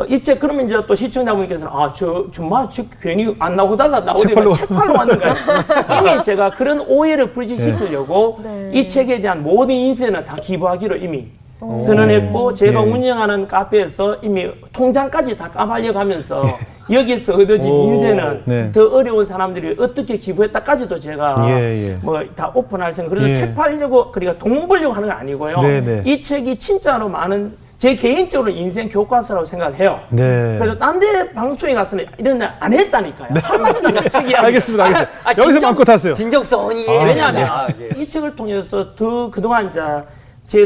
이 0.07 0.21
책 0.21 0.39
그러면 0.39 0.65
이제 0.67 0.79
또 0.87 0.93
시청자분께서는 0.93 1.71
아 1.71 1.91
저 1.93 2.27
정말 2.31 2.67
저 2.71 2.83
괜히 3.01 3.35
안 3.39 3.55
나오다가 3.55 3.97
책 4.17 4.33
나오다가 4.33 4.35
팔러 4.35 4.53
책 4.53 4.69
팔러 4.69 4.93
왔는가 4.93 5.33
이미 5.99 6.23
제가 6.23 6.51
그런 6.51 6.79
오해를 6.87 7.33
불식시키려고 7.33 8.37
네. 8.43 8.69
이 8.73 8.87
책에 8.87 9.19
대한 9.19 9.41
모든 9.41 9.73
인쇄는 9.75 10.23
다 10.25 10.35
기부하기로 10.35 10.97
이미 10.97 11.27
선언했고 11.59 12.53
제가 12.53 12.81
예. 12.85 12.91
운영하는 12.91 13.47
카페에서 13.47 14.17
이미 14.21 14.47
통장까지 14.73 15.35
다 15.37 15.49
까발려 15.49 15.91
가면서 15.93 16.43
여기서 16.91 17.33
얻어진 17.33 17.71
오, 17.71 17.93
인생은 17.93 18.41
네. 18.45 18.71
더 18.71 18.87
어려운 18.89 19.25
사람들이 19.25 19.75
어떻게 19.79 20.17
기부했다까지도 20.17 20.99
제가 20.99 21.35
예, 21.45 21.89
예. 21.89 21.97
뭐다 22.01 22.51
오픈할 22.53 22.93
생각. 22.93 23.09
그래서 23.09 23.29
예. 23.29 23.35
책 23.35 23.55
팔려고 23.55 24.11
그러니까 24.11 24.37
돈 24.43 24.67
벌려고 24.67 24.93
하는 24.93 25.07
건 25.09 25.17
아니고요. 25.17 25.57
네, 25.61 25.81
네. 25.81 26.01
이 26.05 26.21
책이 26.21 26.57
진짜로 26.57 27.09
많은 27.09 27.53
제 27.77 27.93
개인적으로 27.95 28.49
인생 28.51 28.87
교과서라고 28.87 29.45
생각해요. 29.45 29.99
네. 30.09 30.57
그래서 30.59 30.77
딴 30.77 30.99
데 30.99 31.31
방송에 31.33 31.73
가서는 31.73 32.05
이런 32.17 32.37
날 32.37 32.55
안 32.59 32.71
했다니까요. 32.73 33.29
한마디도 33.43 33.87
안 33.89 34.09
책이야. 34.09 34.39
알겠습니다. 34.43 34.83
알겠습니다. 34.85 35.11
아, 35.25 35.29
여기서 35.31 35.43
진정- 35.51 35.61
마음껏 35.69 35.89
하세요. 35.89 36.13
진정성이 36.13 36.85
왜냐하면 37.05 37.43
아, 37.45 37.67
예. 37.81 38.01
이 38.01 38.07
책을 38.07 38.35
통해서 38.35 38.95
더 38.95 39.29
그동안 39.29 39.67
이 39.67 39.71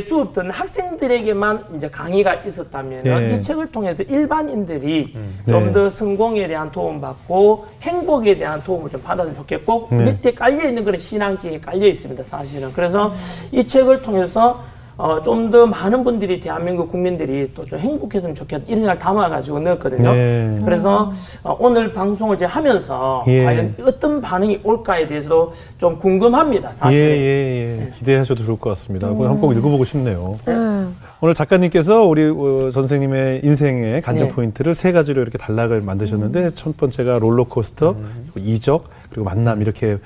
수업 0.01 0.33
듣는 0.33 0.51
학생들에게만 0.51 1.65
이제 1.77 1.89
강의가 1.89 2.35
있었다면 2.35 3.03
네. 3.03 3.33
이 3.33 3.41
책을 3.41 3.71
통해서 3.71 4.03
일반인들이 4.03 5.13
네. 5.15 5.51
좀더 5.51 5.89
성공에 5.89 6.47
대한 6.47 6.71
도움 6.71 6.99
받고 6.99 7.65
행복에 7.81 8.37
대한 8.37 8.61
도움을 8.63 8.89
좀 8.89 9.01
받았으면 9.01 9.37
좋겠고 9.37 9.87
네. 9.91 9.97
밑에 10.05 10.33
깔려 10.33 10.67
있는 10.67 10.83
거는 10.83 10.99
신앙증이 10.99 11.61
깔려 11.61 11.87
있습니다 11.87 12.23
사실은 12.25 12.73
그래서 12.73 13.13
이 13.51 13.65
책을 13.65 14.01
통해서 14.01 14.63
어, 14.99 15.21
좀 15.23 15.49
더 15.49 15.65
많은 15.65 16.03
분들이 16.03 16.39
대한민국 16.41 16.91
국민들이 16.91 17.49
또 17.55 17.63
좀 17.63 17.79
행복했으면 17.79 18.35
좋겠다 18.35 18.63
이런 18.67 18.79
생각을 18.81 18.99
담아가지고 18.99 19.59
넣었거든요. 19.61 20.11
네. 20.13 20.61
그래서 20.65 21.11
어, 21.43 21.55
오늘 21.59 21.93
방송을 21.93 22.35
이제 22.35 22.43
하면서 22.45 23.23
예. 23.27 23.45
과연 23.45 23.75
어떤 23.85 24.19
반응이 24.21 24.59
올까에 24.63 25.07
대해서도 25.07 25.53
좀 25.77 25.97
궁금합니다. 25.97 26.69
예, 26.69 26.73
사실. 26.73 26.99
예, 26.99 27.85
예. 27.85 27.89
기대하셔도 27.97 28.43
좋을 28.43 28.59
것 28.59 28.69
같습니다. 28.71 29.07
그거 29.07 29.23
한번 29.25 29.39
꼭 29.39 29.53
읽어보고 29.53 29.83
싶네요. 29.85 30.37
음. 30.49 30.95
오늘 31.21 31.33
작가님께서 31.33 32.03
우리 32.05 32.25
어, 32.25 32.69
선생님의 32.71 33.41
인생의 33.43 34.01
네. 34.01 34.27
포인트를 34.27 34.75
세 34.75 34.91
가지로 34.91 35.21
이렇게 35.21 35.37
단락을 35.37 35.81
만드셨는데 35.81 36.51
첫 36.55 36.75
번째가 36.77 37.19
롤러코스터, 37.19 37.95
그리고 38.33 38.49
이적, 38.49 38.83
그리고 39.09 39.23
만남 39.25 39.61
이렇게 39.61 39.97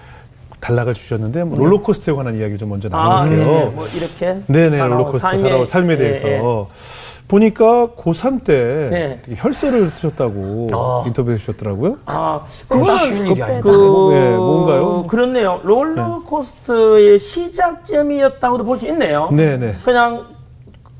단락을 0.63 0.93
주셨는데 0.93 1.43
뭐 1.43 1.57
롤러코스터에 1.57 2.15
관한 2.15 2.37
이야기 2.37 2.57
좀 2.57 2.69
먼저 2.69 2.87
아, 2.93 3.25
나눠볼게요. 3.25 3.45
네네. 3.45 3.65
뭐 3.75 3.85
이렇게 3.87 4.37
네네, 4.47 4.77
살아온 4.77 4.91
롤러코스터 4.91 5.27
삶의- 5.27 5.41
살아온 5.41 5.65
삶에 5.65 5.93
예, 5.93 5.97
대해서 5.97 6.27
예. 6.29 6.41
보니까 7.27 7.87
고3 7.97 8.43
때 8.45 8.87
네. 8.91 9.19
이렇게 9.27 9.41
혈서를 9.41 9.87
쓰셨다고 9.87 10.67
아. 10.73 11.03
인터뷰해 11.05 11.35
주셨더라고요. 11.37 11.97
아, 12.05 12.41
그건 12.69 12.85
일이 13.27 13.41
아니다. 13.43 13.59
그, 13.61 14.09
예, 14.13 14.35
뭔가요? 14.35 15.03
그렇네요. 15.07 15.59
롤러코스터의 15.63 17.19
시작점이었다고도 17.19 18.63
볼 18.63 18.77
수 18.77 18.87
있네요. 18.87 19.29
네네. 19.31 19.79
그냥 19.83 20.27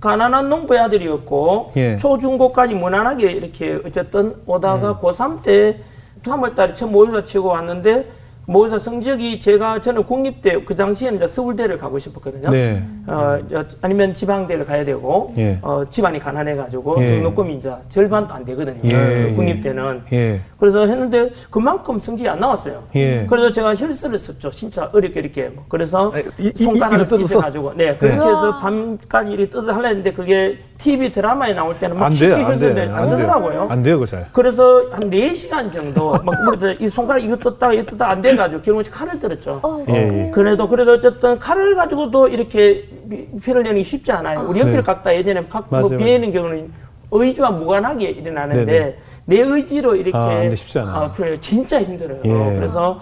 가난한 0.02 0.50
농부의 0.50 0.82
아들이었고 0.82 1.72
예. 1.78 1.96
초중고까지 1.98 2.74
무난하게 2.76 3.32
이렇게 3.32 3.80
어쨌든 3.86 4.36
오다가 4.46 4.92
음. 4.92 4.96
고3 5.02 5.42
때 5.44 5.80
3월달에 6.26 6.76
처음 6.76 6.92
모의사 6.92 7.24
치고 7.24 7.48
왔는데 7.50 8.10
모의사 8.46 8.78
성적이 8.78 9.40
제가 9.40 9.80
저는 9.80 10.04
국립대 10.04 10.64
그 10.66 10.76
당시에는 10.76 11.18
이제 11.18 11.28
서울대를 11.28 11.78
가고 11.78 11.98
싶었거든요. 11.98 12.50
네. 12.50 12.84
어, 13.08 13.40
저- 13.50 13.64
아니면 13.82 14.14
지방대를 14.14 14.66
가야 14.66 14.84
되고 14.84 15.34
예. 15.38 15.58
어, 15.62 15.84
집안이 15.90 16.20
가난해 16.20 16.54
가지고 16.56 17.02
예. 17.02 17.16
등록금이 17.16 17.56
이제 17.56 17.72
절반도 17.88 18.34
안 18.34 18.44
되거든요. 18.44 18.80
예, 18.84 18.90
그 18.92 19.28
예. 19.30 19.34
국립대는. 19.34 20.02
예. 20.12 20.42
그래서 20.60 20.86
했는데 20.86 21.30
그만큼 21.50 21.98
성적이 22.00 22.30
안 22.30 22.40
나왔어요. 22.40 22.84
예. 22.96 23.26
그래서 23.30 23.50
제가 23.50 23.76
혈서를 23.76 24.18
썼죠. 24.18 24.52
진짜 24.52 24.90
어렵게 24.92 25.22
이렇게. 25.22 25.52
그래서 25.70 26.12
아, 26.14 26.20
이- 26.38 26.52
이- 26.60 26.64
손가락을 26.66 27.08
뜯어서? 27.08 27.28
찢어가지고. 27.28 27.74
네. 27.78 27.96
그렇게 27.96 28.18
해서 28.18 28.60
밤까지 28.60 29.32
이렇게 29.32 29.50
뜯어 29.52 29.72
하려 29.72 29.88
했는데 29.88 30.12
그게 30.12 30.58
TV 30.84 31.12
드라마에 31.14 31.54
나올 31.54 31.80
때는 31.80 31.96
막 31.96 32.08
안 32.08 32.12
쉽게 32.12 32.36
돼요, 32.36 32.46
안 32.46 32.60
돼요, 32.60 32.94
안 32.94 33.04
안 33.04 33.10
되더라고요. 33.16 33.68
안 33.70 33.84
돼요, 33.84 33.96
그거 33.96 34.06
잘. 34.06 34.28
그래서 34.34 34.84
한 34.92 35.10
4시간 35.10 35.72
정도 35.72 36.12
막 36.24 36.36
우리 36.52 36.78
이 36.82 36.90
손가락 36.90 37.24
이거 37.24 37.38
떴다가 37.38 37.74
이거 37.74 37.84
떴다가 37.86 38.12
안 38.12 38.22
돼가지고 38.22 38.62
결국은 38.62 38.92
칼을 38.92 39.20
들었죠. 39.20 39.62
예, 39.88 39.94
예. 39.94 40.32
그래도 40.32 40.68
그래서 40.68 40.92
어쨌든 40.94 41.40
칼을 41.40 41.76
가지고도 41.76 42.28
이렇게 42.28 42.86
피- 43.10 43.28
피를 43.42 43.64
내는 43.64 43.78
게 43.78 43.84
쉽지 43.84 44.12
않아요. 44.12 44.46
우리 44.50 44.60
연필 44.60 44.76
네. 44.76 44.82
깎다 44.82 45.16
예전에 45.16 45.46
각 45.50 45.68
맞아요, 45.70 45.88
뭐 45.88 45.98
비내는 45.98 46.34
경우는 46.34 46.72
의지와 47.12 47.52
무관하게 47.52 48.10
일어나는데 48.10 48.66
네네. 48.66 48.98
내 49.26 49.40
의지로 49.40 49.96
이렇게 49.96 50.18
아, 50.18 50.40
근데 50.42 50.56
쉽지 50.56 50.80
않아요. 50.80 50.96
아, 50.96 51.14
그래요. 51.14 51.40
진짜 51.40 51.82
힘들어요. 51.82 52.20
예. 52.26 52.56
그래서 52.60 53.00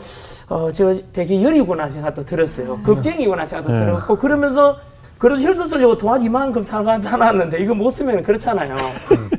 어, 0.50 0.72
제가 0.72 0.94
되게 1.14 1.42
열이구나 1.42 1.90
생각도 1.90 2.24
들었어요. 2.24 2.78
겁쟁이구나 2.84 3.46
생각도 3.46 3.74
네. 3.74 3.80
들었고 3.86 4.18
그러면서 4.18 4.78
그래도 5.22 5.40
혈서 5.40 5.68
쓰려고 5.68 5.96
도화지 6.00 6.26
이만큼 6.26 6.64
살가 6.64 6.98
놨는데 6.98 7.60
이거 7.60 7.76
못 7.76 7.92
쓰면 7.92 8.24
그렇잖아요. 8.24 8.76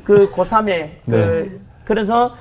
그 0.05 0.31
고3에 0.31 0.89
그 1.05 1.11
네. 1.11 1.59
그래서 1.83 2.33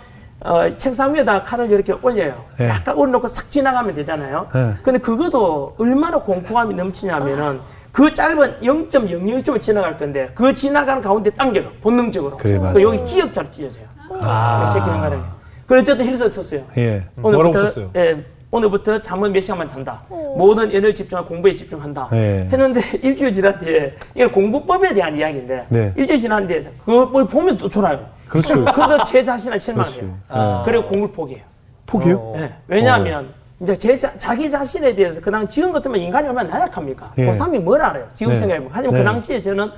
어, 0.45 0.71
책상 0.79 1.13
위에다 1.13 1.43
칼을 1.43 1.69
이렇게 1.69 1.93
올려요. 1.93 2.45
네. 2.57 2.69
약간 2.69 2.97
올려놓고 2.97 3.27
싹 3.27 3.51
지나가면 3.51 3.97
되잖아요. 3.97 4.47
네. 4.55 4.75
근데 4.85 5.01
그것도 5.01 5.75
얼마나 5.77 6.19
공포감이 6.19 6.73
넘치냐면은 6.77 7.59
그 7.91 8.15
짧은 8.15 8.61
0.001점을 8.61 9.61
지나갈 9.61 9.99
건데 9.99 10.31
그 10.37 10.55
지나가는 10.55 11.03
가운데 11.03 11.29
당겨요. 11.31 11.69
본능적으로. 11.81 12.37
그래. 12.37 12.61
그 12.73 12.81
여기 12.81 13.03
기억자로 13.03 13.51
찢어져요. 13.51 13.87
아. 14.21 14.71
새끼 14.73 14.89
한가에 14.89 15.19
그래 15.67 15.81
어쨌든 15.81 16.07
힐서 16.07 16.31
썼어요. 16.31 16.63
예. 16.77 17.05
뭐라고 17.17 17.59
썼어요? 17.59 17.91
예, 17.97 18.25
오늘부터 18.57 19.01
잠은 19.01 19.33
몇 19.33 19.41
시간만 19.41 19.67
잔다. 19.67 20.03
모든 20.37 20.71
에너지 20.71 20.97
집중하고 20.97 21.27
공부에 21.27 21.55
집중한다. 21.55 22.09
네. 22.13 22.47
했는데 22.53 22.81
일주일 23.03 23.33
지난 23.33 23.59
뒤에 23.59 23.95
이건 24.15 24.31
공부법에 24.31 24.93
대한 24.93 25.17
이야기인데 25.17 25.67
네. 25.71 25.93
일주일 25.97 26.19
지난 26.19 26.47
뒤에 26.47 26.63
그걸 26.85 27.27
보면 27.27 27.57
또 27.57 27.67
졸아요. 27.67 28.05
그렇죠. 28.29 28.55
그래서 28.63 29.05
제 29.05 29.23
자신을 29.23 29.59
실망해요. 29.59 29.95
그렇지. 29.95 30.13
아. 30.29 30.63
그리고 30.67 30.85
공부를 30.85 31.15
포기해요. 31.15 31.45
포기요? 31.87 32.17
어. 32.19 32.35
예, 32.39 32.53
왜냐하면 32.69 33.31
이제 33.61 33.77
제 33.79 33.97
자, 33.97 34.13
자기 34.19 34.51
자신에 34.51 34.95
대해서 34.95 35.19
그냥 35.23 35.49
지금 35.49 35.73
같으면 35.73 35.99
인간이 35.99 36.29
얼마나 36.29 36.51
나약합니까? 36.51 37.13
예. 37.19 37.31
고3이 37.33 37.59
뭘 37.61 37.81
알아요? 37.81 38.07
지금 38.15 38.35
네. 38.35 38.39
생각해보면. 38.39 38.71
하지만 38.75 38.95
네. 38.95 38.99
그 39.01 39.05
당시에 39.05 39.41
저는 39.41 39.71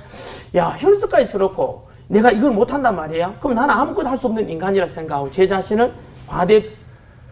야 0.57 0.75
혈수까지 0.77 1.25
써놓고 1.27 1.87
내가 2.09 2.29
이걸 2.29 2.51
못한단 2.51 2.93
말이야? 2.95 3.35
그럼 3.39 3.55
나는 3.55 3.73
아무것도 3.73 4.09
할 4.09 4.17
수 4.17 4.27
없는 4.27 4.49
인간이라 4.49 4.85
생각하고 4.89 5.31
제 5.31 5.47
자신을 5.47 5.93
과대 6.27 6.65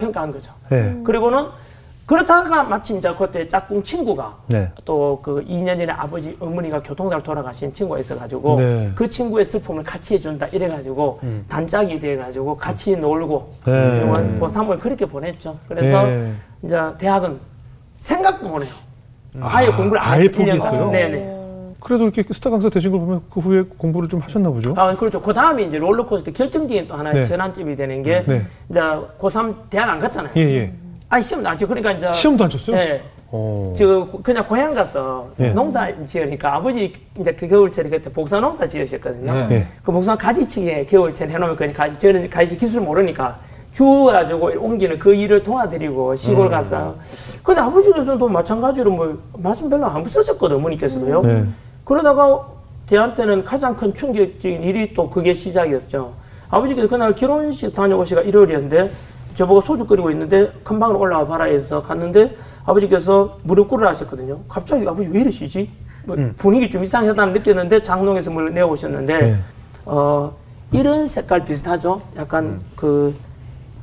평가한 0.03 0.31
거죠. 0.31 0.51
네. 0.69 0.95
그리고는 1.03 1.45
그렇다가 2.05 2.63
마침 2.63 2.97
이제 2.97 3.13
그때 3.17 3.47
짝꿍 3.47 3.81
친구가 3.81 4.37
네. 4.47 4.69
또그 4.83 5.45
2년 5.47 5.77
전에 5.77 5.87
아버지 5.91 6.35
어머니가 6.39 6.83
교통사로 6.83 7.23
돌아가신 7.23 7.73
친구가 7.73 7.99
있어가지고 8.01 8.55
네. 8.57 8.63
음. 8.63 8.93
그 8.93 9.07
친구의 9.07 9.45
슬픔을 9.45 9.83
같이 9.83 10.15
해준다 10.15 10.47
이래가지고 10.47 11.21
단짝이 11.47 11.99
돼가지고 11.99 12.57
같이 12.57 12.97
놀고 12.97 13.51
네. 13.65 14.03
네. 14.03 14.39
고3을 14.39 14.79
그렇게 14.79 15.05
보냈죠. 15.05 15.57
그래서 15.67 16.05
네. 16.05 16.33
이제 16.63 16.77
대학은 16.97 17.39
생각도 17.97 18.49
못해요. 18.49 18.73
아예 19.39 19.67
공부를 19.67 20.01
안 20.01 20.11
아예. 20.11 20.29
포기했어요? 20.29 20.91
네네. 20.91 21.42
그래도 21.83 22.05
이렇게 22.05 22.23
스타 22.31 22.49
강사 22.49 22.69
되신 22.69 22.91
걸 22.91 22.99
보면 23.01 23.21
그 23.29 23.41
후에 23.41 23.61
공부를 23.77 24.07
좀 24.07 24.21
하셨나 24.21 24.49
보죠? 24.49 24.73
아, 24.77 24.95
그렇죠. 24.95 25.21
그 25.21 25.33
다음에 25.33 25.63
이제 25.63 25.77
롤러코스터 25.77 26.31
결정적인 26.31 26.87
또 26.87 26.95
하나의 26.95 27.13
네. 27.13 27.25
전환점이 27.25 27.75
되는 27.75 28.01
게 28.01 28.23
네. 28.25 28.45
이제 28.69 28.79
고3 29.19 29.53
대학 29.69 29.89
안 29.89 29.99
갔잖아요. 29.99 30.31
예, 30.37 30.41
예. 30.41 30.73
아니 31.09 31.21
시험도 31.21 31.49
안 31.49 31.57
치고 31.57 31.67
그러니까 31.67 31.91
이제 31.91 32.11
시험도 32.13 32.45
안 32.45 32.49
쳤어요? 32.49 32.77
네. 32.77 33.03
어. 33.29 33.73
저 33.77 34.07
그냥 34.23 34.47
고향 34.47 34.73
가서 34.73 35.29
예. 35.39 35.49
농사 35.49 35.91
지으니까 36.05 36.55
아버지 36.55 36.93
이제 37.19 37.33
그 37.33 37.47
겨울철에 37.49 37.89
그때 37.89 38.09
복사 38.09 38.39
농사 38.39 38.65
지으셨거든요. 38.65 39.33
네. 39.33 39.47
예. 39.51 39.67
그 39.83 39.91
복사 39.91 40.15
가지치기에 40.15 40.85
겨울철 40.85 41.29
해놓으면 41.29 41.57
그 41.57 41.73
가지 41.73 41.99
저는 41.99 42.29
가지 42.29 42.55
기술 42.55 42.79
모르니까 42.79 43.37
주워가지고 43.73 44.53
옮기는 44.57 44.99
그 44.99 45.13
일을 45.13 45.43
도와드리고 45.43 46.15
시골 46.15 46.49
가서. 46.49 46.95
근데 47.43 47.59
아버지께서도 47.59 48.29
마찬가지로 48.29 48.91
뭐 48.91 49.17
말씀 49.37 49.69
별로 49.69 49.87
안 49.87 50.05
쓰셨거든 50.05 50.55
어머니께서도요. 50.55 51.21
네. 51.23 51.43
그러다가 51.85 52.47
대한테는 52.87 53.43
가장 53.43 53.75
큰 53.75 53.93
충격적인 53.93 54.63
일이 54.63 54.93
또 54.93 55.09
그게 55.09 55.33
시작이었죠. 55.33 56.13
아버지께서 56.49 56.87
그날 56.87 57.15
결혼식 57.15 57.73
다녀오시가 57.73 58.21
일요일이었는데 58.21 58.91
저보고 59.35 59.61
소주 59.61 59.85
끓이고 59.85 60.11
있는데 60.11 60.51
큰 60.63 60.79
방으로 60.79 60.99
올라와 60.99 61.25
봐라 61.25 61.45
해서 61.45 61.81
갔는데 61.81 62.35
아버지께서 62.65 63.37
무릎 63.43 63.69
꿇으라 63.69 63.89
하셨거든요. 63.89 64.39
갑자기 64.47 64.87
아버지 64.87 65.09
왜 65.09 65.21
이러시지? 65.21 65.69
뭐 66.05 66.15
분위기 66.37 66.69
좀 66.69 66.83
이상하다는 66.83 67.33
느꼈는데 67.33 67.81
장롱에서 67.81 68.29
뭘 68.29 68.53
내오셨는데 68.53 69.21
네. 69.21 69.37
어 69.85 70.33
이런 70.71 71.07
색깔 71.07 71.45
비슷하죠? 71.45 72.01
약간 72.17 72.59
그 72.75 73.15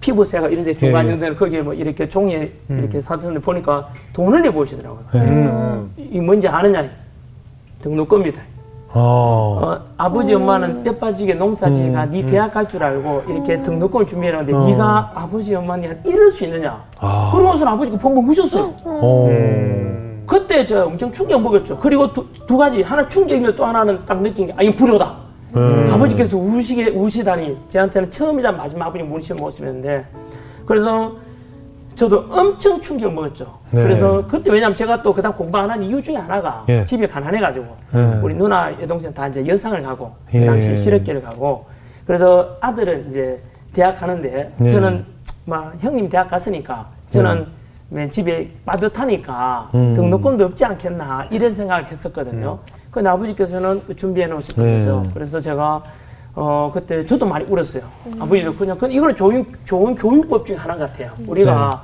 피부색가 0.00 0.49
이런 0.49 0.64
데 0.64 0.75
중간 0.75 1.04
예, 1.04 1.09
예. 1.09 1.12
정도는 1.12 1.37
거기에 1.37 1.61
뭐 1.62 1.75
이렇게 1.75 2.09
종이에 2.09 2.52
이렇게 2.69 3.00
사선을 3.00 3.40
보니까 3.40 3.88
돈을 4.12 4.42
내보시더라고요. 4.42 5.04
음. 5.14 5.92
이 5.97 6.21
뭔지 6.21 6.49
아느냐? 6.49 6.88
등록금이다. 7.83 8.41
어. 8.93 9.61
어, 9.63 9.81
아버지 9.97 10.35
엄마는 10.35 10.83
뼈 10.83 10.93
빠지게 10.97 11.35
농사지가 11.35 12.07
네 12.07 12.27
대학 12.27 12.53
갈 12.53 12.67
줄 12.69 12.83
알고 12.83 13.23
이렇게 13.29 13.63
등록금을 13.63 14.07
준비해놨는데 14.07 14.53
어. 14.53 14.67
네가 14.67 15.13
아버지 15.15 15.55
어머니한테 15.55 16.11
이럴 16.11 16.31
수 16.33 16.45
있느냐? 16.45 16.83
아. 16.99 17.31
그러고서 17.33 17.67
아버지가 17.67 17.99
펑펑 17.99 18.29
우셨어요. 18.29 18.75
어. 18.85 19.29
그때 20.27 20.65
저 20.65 20.87
엄청 20.87 21.11
충격 21.13 21.41
먹었죠. 21.41 21.79
그리고 21.79 22.13
두, 22.13 22.27
두 22.47 22.57
가지 22.57 22.83
하나 22.83 23.07
충격이면 23.07 23.55
또 23.57 23.65
하나는 23.65 23.99
딱 24.07 24.21
느낀 24.23 24.47
게 24.49 24.55
아, 24.57 24.63
이 24.63 24.75
불효다. 24.75 25.15
음. 25.57 25.91
아버지께서 25.93 26.37
우시게 26.37 26.89
우시다니 26.91 27.57
저한테는 27.69 28.11
처음이자 28.11 28.53
마지막 28.53 28.87
아버지 28.87 29.03
모시는 29.05 29.41
모습이었는데 29.41 30.05
그래서 30.67 31.13
저도 31.95 32.27
엄청 32.31 32.81
충격을 32.81 33.15
먹었죠. 33.15 33.53
네. 33.71 33.83
그래서 33.83 34.27
그때 34.27 34.51
왜냐면 34.51 34.75
제가 34.77 35.03
또 35.03 35.13
그다음 35.13 35.35
공부 35.35 35.59
안 35.59 35.71
한 35.71 35.83
이유 35.83 36.03
중에 36.03 36.17
하나가 36.17 36.65
예. 36.69 36.85
집이 36.85 37.07
가난해가지고 37.07 37.67
예. 37.95 38.21
우리 38.23 38.35
누나 38.35 38.73
여동생 38.81 39.13
다 39.13 39.29
이제 39.29 39.47
여상을 39.47 39.81
가고 39.83 40.13
예. 40.35 40.41
그 40.41 40.47
당시 40.47 40.77
실업계를 40.77 41.23
가고 41.23 41.67
그래서 42.07 42.57
아들은 42.61 43.09
이제 43.09 43.41
대학 43.73 43.99
가는데 43.99 44.53
네. 44.57 44.71
저는 44.71 45.05
막 45.45 45.75
형님 45.79 46.09
대학 46.09 46.31
갔으니까 46.31 46.87
저는 47.11 47.47
맨 47.91 48.11
집에 48.11 48.51
빠듯하니까 48.65 49.71
음. 49.75 49.95
등록금도 49.95 50.47
없지 50.47 50.65
않겠나 50.65 51.27
이런 51.31 51.55
생각을 51.55 51.87
했었거든요. 51.87 52.59
아버지께서는 52.93 53.83
그 53.87 53.95
준비해 53.95 54.27
놓으셨던 54.27 54.65
네. 54.65 54.79
거죠. 54.81 55.07
그래서 55.15 55.41
제가 55.41 55.83
어 56.35 56.71
그때 56.73 57.05
저도 57.05 57.27
많이 57.27 57.45
울었어요. 57.45 57.83
아버지도 58.19 58.55
그냥 58.55 58.79
그 58.79 58.87
이거는 58.91 59.17
좋은 59.17 59.45
좋은 59.65 59.95
교육법 59.95 60.47
중에 60.47 60.57
하나 60.57 60.77
같아요. 60.77 61.11
우리가 61.27 61.83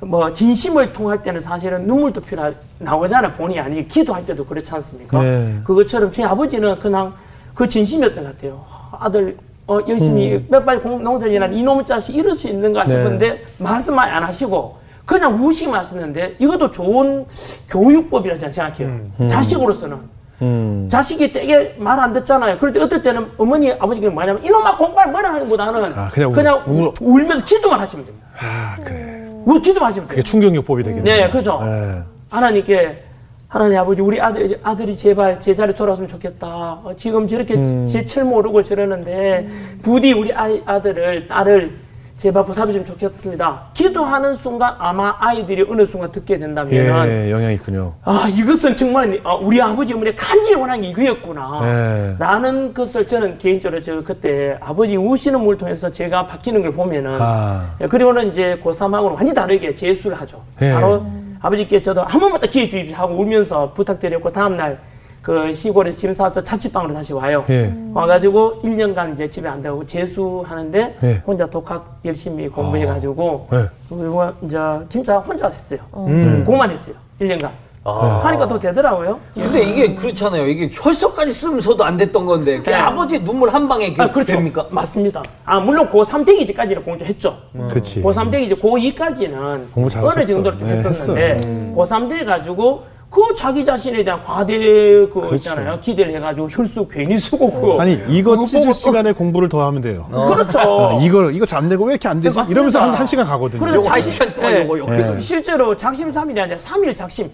뭐 0.00 0.32
진심을 0.32 0.92
통할 0.92 1.22
때는 1.22 1.40
사실은 1.40 1.86
눈물도 1.86 2.20
필요 2.22 2.52
나오잖아 2.78 3.32
본의 3.32 3.60
아니게 3.60 3.84
기도할 3.86 4.24
때도 4.26 4.44
그렇지 4.44 4.72
않습니까? 4.74 5.20
네. 5.22 5.60
그것처럼 5.64 6.12
저희 6.12 6.24
아버지는 6.26 6.78
그냥 6.78 7.14
그 7.54 7.66
진심이었던 7.68 8.24
것 8.24 8.32
같아요. 8.32 8.64
아들 8.92 9.36
어, 9.66 9.80
열심히 9.88 10.44
몇발 10.48 10.80
농사지난 10.82 11.52
이놈의 11.52 11.86
자식 11.86 12.14
이럴 12.14 12.34
수 12.34 12.48
있는가 12.48 12.84
네. 12.84 12.90
싶은데 12.90 13.44
말씀 13.58 13.98
안 13.98 14.22
하시고 14.22 14.76
그냥 15.04 15.42
우시기만 15.42 15.80
하시는데 15.80 16.36
이것도 16.38 16.70
좋은 16.72 17.24
교육법이라 17.68 18.36
저는 18.36 18.52
생각해요. 18.52 19.00
자식으로서는. 19.28 20.15
음. 20.42 20.86
자식이 20.90 21.32
되게 21.32 21.74
말 21.78 21.98
안 21.98 22.12
듣잖아요. 22.12 22.58
그럴 22.58 22.72
때 22.72 22.80
어떨 22.80 23.02
때는 23.02 23.26
어머니, 23.38 23.72
아버지가 23.72 24.10
뭐냐면 24.10 24.44
이놈아 24.44 24.76
공부할 24.76 25.10
뭐라 25.10 25.30
하는 25.30 25.40
것보다는 25.40 25.92
아, 25.96 26.10
그냥 26.12 26.30
그냥, 26.32 26.62
울- 26.66 26.92
울면서 27.00 27.44
기도만 27.44 27.80
하시면 27.80 28.04
됩니다. 28.04 28.26
아, 28.38 28.76
그래. 28.84 29.24
울 29.46 29.62
기도만 29.62 29.88
하시면 29.88 30.08
돼요. 30.08 30.16
그게 30.16 30.22
충격요법이 30.22 30.82
되겠네요. 30.82 31.04
네, 31.26 31.30
그죠. 31.30 31.60
네. 31.64 32.00
하나님께 32.28 33.02
하나님 33.48 33.78
아버지 33.78 34.02
우리 34.02 34.20
아들 34.20 34.58
아들이 34.62 34.94
제발 34.96 35.40
제자리 35.40 35.74
돌아왔으면 35.74 36.08
좋겠다. 36.08 36.46
어, 36.46 36.92
지금 36.96 37.26
저렇게 37.28 37.54
음. 37.54 37.86
제철 37.86 38.24
모르고 38.24 38.62
저러는데 38.62 39.48
부디 39.82 40.12
우리 40.12 40.32
아이, 40.34 40.60
아들을 40.66 41.28
딸을 41.28 41.76
제발 42.16 42.46
보살펴 42.46 42.72
주면 42.72 42.86
좋겠습니다. 42.86 43.60
기도하는 43.74 44.36
순간 44.36 44.74
아마 44.78 45.14
아이들이 45.18 45.66
어느 45.68 45.84
순간 45.84 46.10
듣게 46.10 46.38
된다면 46.38 46.72
예, 46.72 47.30
영향이 47.30 47.54
있군요. 47.56 47.92
아 48.04 48.26
이것은 48.32 48.74
정말 48.74 49.20
아, 49.22 49.34
우리 49.34 49.60
아버지 49.60 49.92
어머니 49.92 50.16
간절히 50.16 50.58
원하는 50.58 50.80
게 50.80 50.88
이거였구나. 50.88 51.60
네. 51.60 52.16
라는 52.18 52.72
것을 52.72 53.06
저는 53.06 53.36
개인적으로 53.36 53.82
저 53.82 54.00
그때 54.00 54.56
아버지 54.60 54.96
우시는 54.96 55.40
물 55.40 55.58
통해서 55.58 55.90
제가 55.92 56.26
바뀌는 56.26 56.62
걸 56.62 56.72
보면은 56.72 57.18
아. 57.20 57.74
예, 57.82 57.86
그리고는 57.86 58.28
이제 58.28 58.58
고3하고는 58.64 59.14
완전히 59.14 59.34
다르게 59.34 59.74
재수를 59.74 60.18
하죠. 60.22 60.40
예. 60.62 60.72
바로 60.72 61.04
아버지께 61.42 61.82
저도 61.82 62.02
한 62.02 62.18
번만 62.18 62.40
더 62.40 62.46
기회 62.46 62.66
주십시오 62.66 62.96
하고 62.96 63.14
울면서 63.14 63.74
부탁드렸고 63.74 64.32
다음날 64.32 64.78
그 65.26 65.52
시골에서 65.52 65.98
짐 65.98 66.14
싸서 66.14 66.44
자취방으로 66.44 66.94
다시 66.94 67.12
와요. 67.12 67.44
예. 67.50 67.74
와가지고 67.92 68.60
1년간 68.62 69.12
이제 69.14 69.28
집에 69.28 69.48
안 69.48 69.60
들어가고 69.60 69.84
재수하는데 69.84 70.98
예. 71.02 71.22
혼자 71.26 71.44
독학 71.44 71.98
열심히 72.04 72.46
공부해가지고 72.46 73.48
예. 73.52 73.68
그리고 73.88 74.22
이제 74.42 74.56
진짜 74.88 75.18
혼자 75.18 75.48
했어요. 75.48 75.80
음. 75.96 76.44
공만 76.46 76.70
했어요. 76.70 76.94
1년간. 77.20 77.50
아. 77.82 78.20
하니까 78.22 78.46
또 78.46 78.56
되더라고요. 78.60 79.18
근데 79.34 79.62
이게 79.64 79.94
그렇잖아요. 79.96 80.46
이게 80.46 80.68
혈서까지 80.70 81.32
쓰면서도 81.32 81.82
안 81.82 81.96
됐던 81.96 82.24
건데 82.24 82.60
그냥 82.62 82.80
네. 82.80 82.86
아버지의 82.86 83.24
눈물 83.24 83.48
한 83.48 83.66
방에 83.66 83.92
그 83.94 84.02
아, 84.02 84.10
그렇죠. 84.12 84.34
됩니까? 84.34 84.64
맞습니다. 84.70 85.24
아, 85.44 85.58
물론 85.58 85.88
고3 85.90 86.24
대기지까지는 86.24 86.84
공부 86.84 87.04
했죠. 87.04 87.36
그렇지. 87.52 88.00
고3 88.00 88.30
대기지, 88.30 88.54
고2까지는 88.54 89.72
공부 89.72 89.90
잘 89.90 90.04
어느. 90.04 90.24
정도로 90.24 90.56
좀 90.56 90.68
네, 90.68 90.76
했었는데, 90.76 91.72
고3 91.74 92.10
돼 92.10 92.24
가지고 92.24 92.82
그 93.16 93.34
자기 93.34 93.64
자신에 93.64 94.04
대한 94.04 94.22
과대 94.22 94.58
그 94.58 95.30
있잖아요. 95.36 95.80
기대를 95.80 96.14
해가지고 96.16 96.48
혈수 96.50 96.86
괜히 96.86 97.18
쓰고 97.18 97.50
그 97.50 97.60
그렇죠. 97.62 97.80
아니 97.80 97.98
이거 98.10 98.32
그거 98.32 98.44
찢을 98.44 98.74
시간에 98.74 99.12
공부를 99.12 99.48
더 99.48 99.64
하면 99.66 99.80
돼요. 99.80 100.06
그렇죠. 100.10 100.58
어, 100.58 101.00
이거 101.00 101.30
이거 101.30 101.46
잘 101.46 101.56
안 101.56 101.70
되고 101.70 101.84
왜 101.86 101.92
이렇게 101.94 102.06
안 102.08 102.20
되지? 102.20 102.36
맞습니다. 102.36 102.52
이러면서 102.52 102.80
한, 102.82 102.92
한 102.92 103.06
시간 103.06 103.24
가거든요. 103.24 103.58
그래서 103.60 103.82
자기- 103.82 104.02
시간 104.02 104.34
동안 104.34 104.52
네. 104.52 104.64
요거 104.64 104.78
요거 104.80 104.92
네. 104.92 105.20
실제로 105.20 105.74
작심 105.74 106.10
3일이 106.10 106.38
아니라 106.38 106.58
3일 106.58 106.94
작심. 106.94 107.30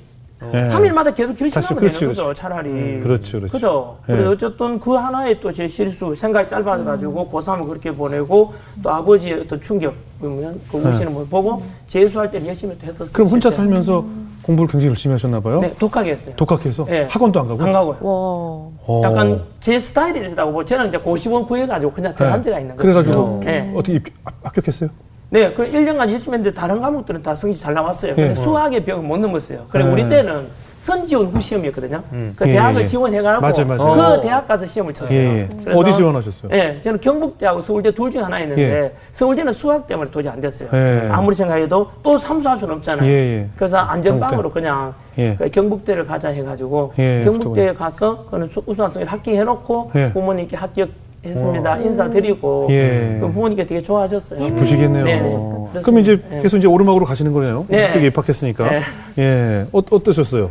네. 0.53 0.65
3일마다 0.67 1.13
계속 1.15 1.37
결심하면 1.37 1.81
되는 1.91 2.09
거죠, 2.09 2.23
그렇지. 2.25 2.41
차라리. 2.41 3.01
그렇죠, 3.01 3.39
그렇죠. 3.39 3.53
그죠. 3.53 3.97
네. 4.07 4.17
그래 4.17 4.27
어쨌든 4.29 4.79
그 4.79 4.93
하나의 4.95 5.41
또 5.41 5.51
제 5.51 5.67
실수, 5.67 6.15
생각이 6.15 6.49
짧아져가지고 6.49 7.29
고3을 7.33 7.67
그렇게 7.69 7.91
보내고 7.91 8.55
또 8.85 8.91
아버지의 8.91 9.41
어떤 9.45 9.61
충격, 9.61 9.95
그러면 10.21 10.61
그 10.71 10.79
우시는 10.79 11.13
걸 11.13 11.27
보고 11.27 11.63
재수할 11.89 12.31
때는 12.31 12.47
열심히 12.47 12.77
또 12.79 12.87
했었어요. 12.87 13.07
네. 13.09 13.13
그럼 13.13 13.27
혼자. 13.29 13.51
살면서 13.51 14.05
공부를 14.43 14.69
굉장히 14.71 14.89
열심히 14.89 15.13
하셨나 15.13 15.41
봐요. 15.41 15.61
네, 15.61 15.73
독하게 15.79 16.13
했어요. 16.13 16.35
독학해서 16.37 16.85
네. 16.85 17.07
학원도 17.11 17.41
안 17.41 17.49
가고. 17.49 17.63
안 17.63 17.73
가고요. 17.73 17.97
와. 18.01 18.73
어. 18.87 19.01
약간 19.05 19.43
제 19.61 19.79
스타일이라고 19.79 20.51
뭐 20.51 20.65
저는 20.65 20.89
이제 20.89 20.99
고시원 20.99 21.47
구해가지고 21.47 21.93
그냥 21.93 22.15
들어간 22.17 22.41
네. 22.41 22.45
지가 22.45 22.59
있는 22.59 22.77
거예요. 22.77 22.83
그래가지고 22.95 23.41
네. 23.45 23.73
어떻게 23.75 23.95
입- 23.95 24.07
합- 24.25 24.35
합격했어요? 24.43 24.91
네, 25.31 25.53
그 25.55 25.63
1년간 25.71 26.11
열심히 26.11 26.37
했는데 26.37 26.53
다른 26.53 26.81
과목들은 26.81 27.23
다 27.23 27.35
성적이 27.35 27.59
잘 27.59 27.73
나왔어요. 27.75 28.15
근데 28.15 28.31
예. 28.31 28.35
수학의 28.35 28.85
벽을 28.85 29.03
못 29.03 29.17
넘었어요. 29.17 29.65
그리고 29.71 29.89
네. 29.89 30.03
우리 30.03 30.09
때는 30.09 30.49
선지원 30.87 31.27
후 31.27 31.41
시험이었거든요. 31.41 32.03
그 32.35 32.49
예, 32.49 32.53
대학을 32.55 32.83
예. 32.83 32.87
지원해가지고 32.87 33.41
맞아요, 33.69 33.85
맞아요. 33.95 34.17
그 34.17 34.21
대학 34.21 34.49
가서 34.49 34.67
시험을 34.67 34.93
쳤어요. 34.93 35.17
예, 35.17 35.23
예. 35.43 35.49
그래서- 35.63 35.79
어디 35.79 35.95
지원하셨어요? 35.95 36.51
예, 36.53 36.81
저는 36.83 37.01
경북대하고 37.01 37.63
서울대 37.63 37.93
둘 37.95 38.11
중에 38.11 38.21
하나 38.23 38.41
있는데 38.41 38.63
예. 38.63 38.93
서울대는 39.13 39.53
수학 39.53 39.87
때문에 39.87 40.11
도저히 40.11 40.33
안 40.33 40.41
됐어요. 40.41 40.69
예. 40.75 41.09
아무리 41.09 41.37
생각해도 41.37 41.89
또 42.03 42.19
삼수할 42.19 42.59
수는 42.59 42.75
없잖아요. 42.75 43.47
그래서 43.55 43.77
안전빵으로 43.79 44.51
그냥 44.51 44.93
예. 45.19 45.37
그 45.37 45.49
경북대를 45.49 46.05
가자 46.05 46.31
해가지고 46.31 46.95
예, 46.99 47.23
경북대에 47.25 47.75
가서 47.75 48.25
그는 48.29 48.49
수- 48.49 48.63
우수한성을 48.67 49.07
합격해놓고 49.07 49.93
예. 49.95 50.11
부모님께 50.13 50.57
합격 50.57 50.89
했습니다. 51.25 51.77
인사드리고 51.77 52.67
예. 52.71 53.19
그 53.21 53.29
부모님께 53.31 53.65
되게 53.69 53.81
좋아하셨어요. 53.81 54.53
부시겠네요. 54.57 55.05
네, 55.05 55.21
네. 55.21 55.81
그럼. 55.81 55.99
이제 56.01 56.21
네. 56.29 56.39
계속 56.39 56.57
이제 56.57 56.67
오르막으로 56.67 57.05
가시는 57.05 57.33
거네요. 57.33 57.67
네. 57.69 57.87
학교에 57.87 58.07
입학했으니까. 58.09 58.69
네. 58.69 58.81
예. 59.19 59.65
어, 59.73 59.79
어떠셨어요? 59.89 60.51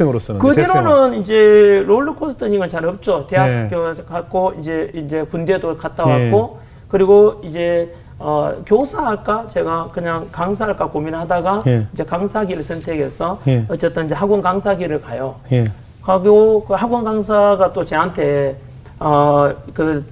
학생으로서는. 0.00 0.40
그. 0.40 0.54
뒤로는 0.54 1.20
이제 1.20 1.84
롤러코스터는 1.86 2.58
건잘 2.58 2.84
없죠. 2.86 3.26
네. 3.30 3.36
대학교에서 3.68 4.04
갔고 4.04 4.54
이제 4.60 4.90
이제 4.94 5.22
군대도 5.22 5.76
갔다 5.76 6.04
예. 6.06 6.24
왔고 6.24 6.58
그리고 6.88 7.40
이제 7.44 7.92
어, 8.18 8.54
교사할까 8.66 9.48
제가 9.48 9.88
그냥 9.92 10.28
강사할까 10.32 10.88
고민하다가 10.88 11.62
예. 11.66 11.86
이제 11.92 12.04
강사기를 12.04 12.62
선택해서 12.62 13.40
예. 13.46 13.64
어쨌든 13.68 14.06
이제 14.06 14.14
학원 14.14 14.42
강사기를 14.42 15.00
가요. 15.00 15.36
예. 15.52 15.66
가고 16.02 16.64
그 16.64 16.74
학원 16.74 17.04
강사가 17.04 17.72
또 17.72 17.84
저한테 17.84 18.56
어그 18.98 20.04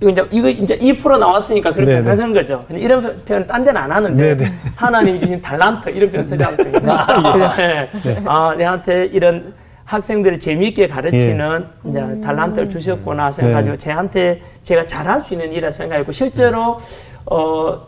이거 0.00 0.10
이제 0.10 0.26
이거 0.30 0.48
이제 0.48 0.78
2% 0.78 1.18
나왔으니까 1.18 1.72
그렇게. 1.72 1.94
하는 1.96 2.34
거죠. 2.34 2.64
근데 2.68 2.82
이런 2.82 3.00
표- 3.00 3.14
표현 3.24 3.46
딴 3.46 3.64
데는 3.64 3.80
안 3.80 3.90
하는데 3.90 4.34
네네. 4.36 4.50
하나님이 4.76 5.20
주신 5.20 5.40
달란트 5.40 5.88
이런 5.90 6.10
표현 6.10 6.26
쓰지 6.26 6.44
않습니까? 6.44 7.06
네. 7.56 7.90
아 8.26 8.54
내한테 8.58 9.06
이런 9.06 9.54
학생들을 9.86 10.38
재미있게 10.40 10.88
가르치는 10.88 11.64
이제 11.84 12.20
달란트를 12.22 12.68
주셨구나 12.68 13.30
생각가지고 13.32 13.76
네. 13.76 13.78
제한테 13.78 14.42
제가 14.62 14.86
잘할 14.86 15.22
수 15.22 15.32
있는 15.32 15.50
일이라 15.52 15.70
생각했고 15.70 16.12
실제로 16.12 16.78
어 17.24 17.80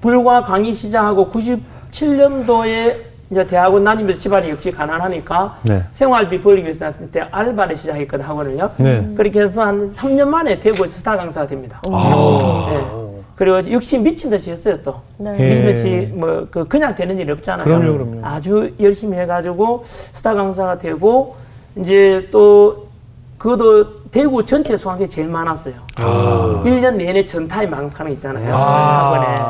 불과 0.00 0.42
강의 0.42 0.72
시작하고 0.72 1.30
97년도에 1.30 3.11
이제 3.32 3.46
대학원 3.46 3.82
다니면서 3.82 4.20
집안이 4.20 4.50
역시 4.50 4.70
가난하니까 4.70 5.56
네. 5.62 5.82
생활비 5.90 6.38
벌기 6.38 6.62
위해서 6.64 6.92
때 7.10 7.22
알바를 7.30 7.74
시작했거든 7.74 8.22
학원을요. 8.26 8.70
네. 8.76 9.10
그렇게 9.16 9.40
해서 9.40 9.62
한 9.64 9.86
3년 9.88 10.28
만에 10.28 10.60
대구에서 10.60 10.98
스타 10.98 11.16
강사가 11.16 11.46
됩니다. 11.46 11.80
아. 11.90 12.68
네. 12.70 13.22
그리고 13.34 13.72
역시 13.72 13.98
미친 13.98 14.28
듯이 14.28 14.50
했어요 14.50 14.76
또. 14.84 14.96
네. 15.16 15.34
예. 15.40 15.48
미친 15.48 15.64
듯이 15.64 16.12
뭐 16.14 16.46
그 16.50 16.66
그냥 16.68 16.94
되는 16.94 17.18
일이 17.18 17.32
없잖아요. 17.32 17.64
그럼요, 17.64 17.92
그럼요. 17.94 18.20
아주 18.26 18.70
열심히 18.78 19.16
해가지고 19.16 19.80
스타 19.86 20.34
강사가 20.34 20.76
되고 20.76 21.34
이제 21.76 22.28
또 22.30 22.88
그것도 23.38 24.02
대구 24.10 24.44
전체 24.44 24.76
수강생이 24.76 25.08
제일 25.08 25.28
많았어요. 25.30 25.74
아. 25.96 26.62
1년 26.66 26.96
내내 26.96 27.24
전타임 27.24 27.70
마감하는 27.70 27.90
거 27.90 28.08
있잖아요. 28.10 28.54
아, 28.54 29.06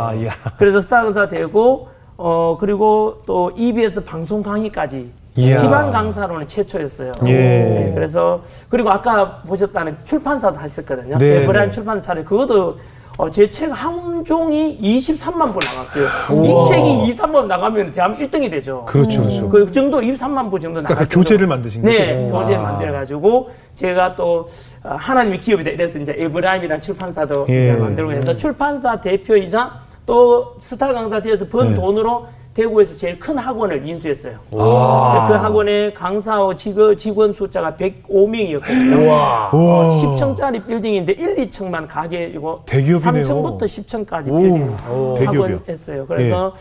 학원에. 0.06 0.26
야. 0.28 0.32
그래서 0.56 0.80
스타 0.80 1.02
강사 1.02 1.26
되고 1.26 1.88
어 2.16 2.56
그리고 2.60 3.22
또 3.26 3.50
EBS 3.56 4.04
방송 4.04 4.42
강의까지 4.42 5.10
이야. 5.36 5.56
지방 5.56 5.90
강사로는 5.90 6.46
최초였어요. 6.46 7.12
예. 7.26 7.32
네, 7.32 7.92
그래서 7.94 8.42
그리고 8.68 8.90
아까 8.90 9.38
보셨다는 9.46 9.96
출판사도 10.04 10.58
하셨거든요. 10.58 11.16
네, 11.18 11.42
에브라임 11.44 11.70
네. 11.70 11.74
출판사 11.74 12.02
차려 12.02 12.22
그것도 12.22 12.76
어, 13.18 13.30
제 13.30 13.46
책 13.50 13.70
한 13.72 14.24
종이 14.24 14.78
23만 14.80 15.52
부 15.52 15.58
나갔어요. 15.64 16.04
이 16.44 16.68
책이 16.68 17.12
23만 17.14 17.46
나가면 17.46 17.92
대한민국 17.92 18.30
1등이 18.30 18.50
되죠. 18.50 18.84
그렇죠, 18.86 19.20
그렇죠. 19.22 19.48
그 19.50 19.70
정도 19.72 20.00
23만 20.00 20.50
부 20.50 20.58
정도 20.60 20.80
그러니까 20.80 20.94
나갈 20.94 21.08
그 21.08 21.16
교재를. 21.16 21.46
만드신 21.46 21.82
거죠? 21.82 21.92
네, 21.94 22.28
교재 22.30 22.54
아. 22.54 22.62
만들어 22.62 22.92
가지고 22.92 23.50
제가 23.74 24.16
또 24.16 24.48
어, 24.82 24.94
하나님의 24.98 25.38
기업이다 25.40 25.70
이래서 25.70 25.98
이제 25.98 26.14
에브라임이라는 26.16 26.80
출판사도 26.82 27.46
예. 27.48 27.72
만들고 27.74 28.12
해서 28.12 28.36
출판사 28.36 29.00
대표이자 29.00 29.80
또 30.06 30.54
스타 30.60 30.92
강사 30.92 31.20
되어서 31.20 31.46
번 31.46 31.70
네. 31.70 31.74
돈으로 31.76 32.26
대구에서 32.54 32.94
제일 32.96 33.18
큰 33.18 33.38
학원을 33.38 33.86
인수했어요. 33.88 34.34
아. 34.58 35.26
그 35.28 35.34
학원의 35.34 35.94
강사와 35.94 36.54
직원, 36.54 36.96
직원 36.98 37.32
숫자가 37.32 37.72
105명이었거든요. 37.76 39.06
우와. 39.06 39.50
어, 39.52 39.98
10층짜리 40.02 40.66
빌딩인데 40.66 41.12
1, 41.12 41.36
2층만 41.36 41.88
가게이고 41.88 42.62
대기업이네요. 42.66 43.24
3층부터 43.24 43.62
10층까지 43.62 44.28
오, 44.30 44.36
빌딩 44.38 44.76
대기업이요. 45.16 45.42
학원 45.56 45.60
했어요. 45.66 46.04
그래서 46.06 46.54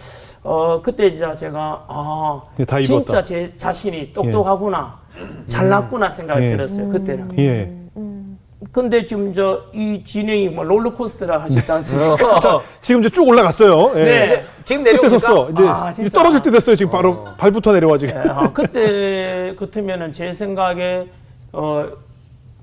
어 0.44 0.82
그때 0.82 1.08
이제 1.08 1.26
제가 1.36 1.86
아 1.88 2.42
예, 2.60 2.64
다 2.66 2.82
진짜. 2.82 3.24
제 3.24 3.54
자신이 3.58 4.14
똑똑하구나 4.14 4.98
잘났구나 5.48 6.10
생각이 6.10 6.46
예. 6.46 6.50
들었어요 6.52 6.90
그때는. 6.90 7.81
예. 8.62 8.66
근데 8.72 9.06
지금 9.06 9.34
저 9.34 9.62
이 9.74 10.04
진행이 10.06 10.50
뭐 10.50 10.64
롤러코스터라 10.64 11.42
하시지 11.44 11.72
않습니까? 11.72 12.40
자, 12.40 12.60
지금 12.82 13.02
이제 13.02 13.10
쭉 13.10 13.28
올라갔어요. 13.28 13.92
예. 13.96 14.04
네. 14.06 14.46
지금 14.64 14.84
내려오니까 14.84 15.10
섰어. 15.20 15.50
이제, 15.50 15.64
아, 15.68 15.92
이제? 15.92 16.10
떨어질 16.10 16.42
때 16.42 16.52
됐어요. 16.52 16.76
지금 16.76 16.92
바로 16.92 17.24
발부터 17.38 17.74
내려와 17.74 17.98
지금. 17.98 18.22
네, 18.22 18.30
아, 18.30 18.52
그때 18.54 19.56
같으면은 19.60 20.14
제 20.14 20.34
생각에 20.34 21.08
어 21.54 21.88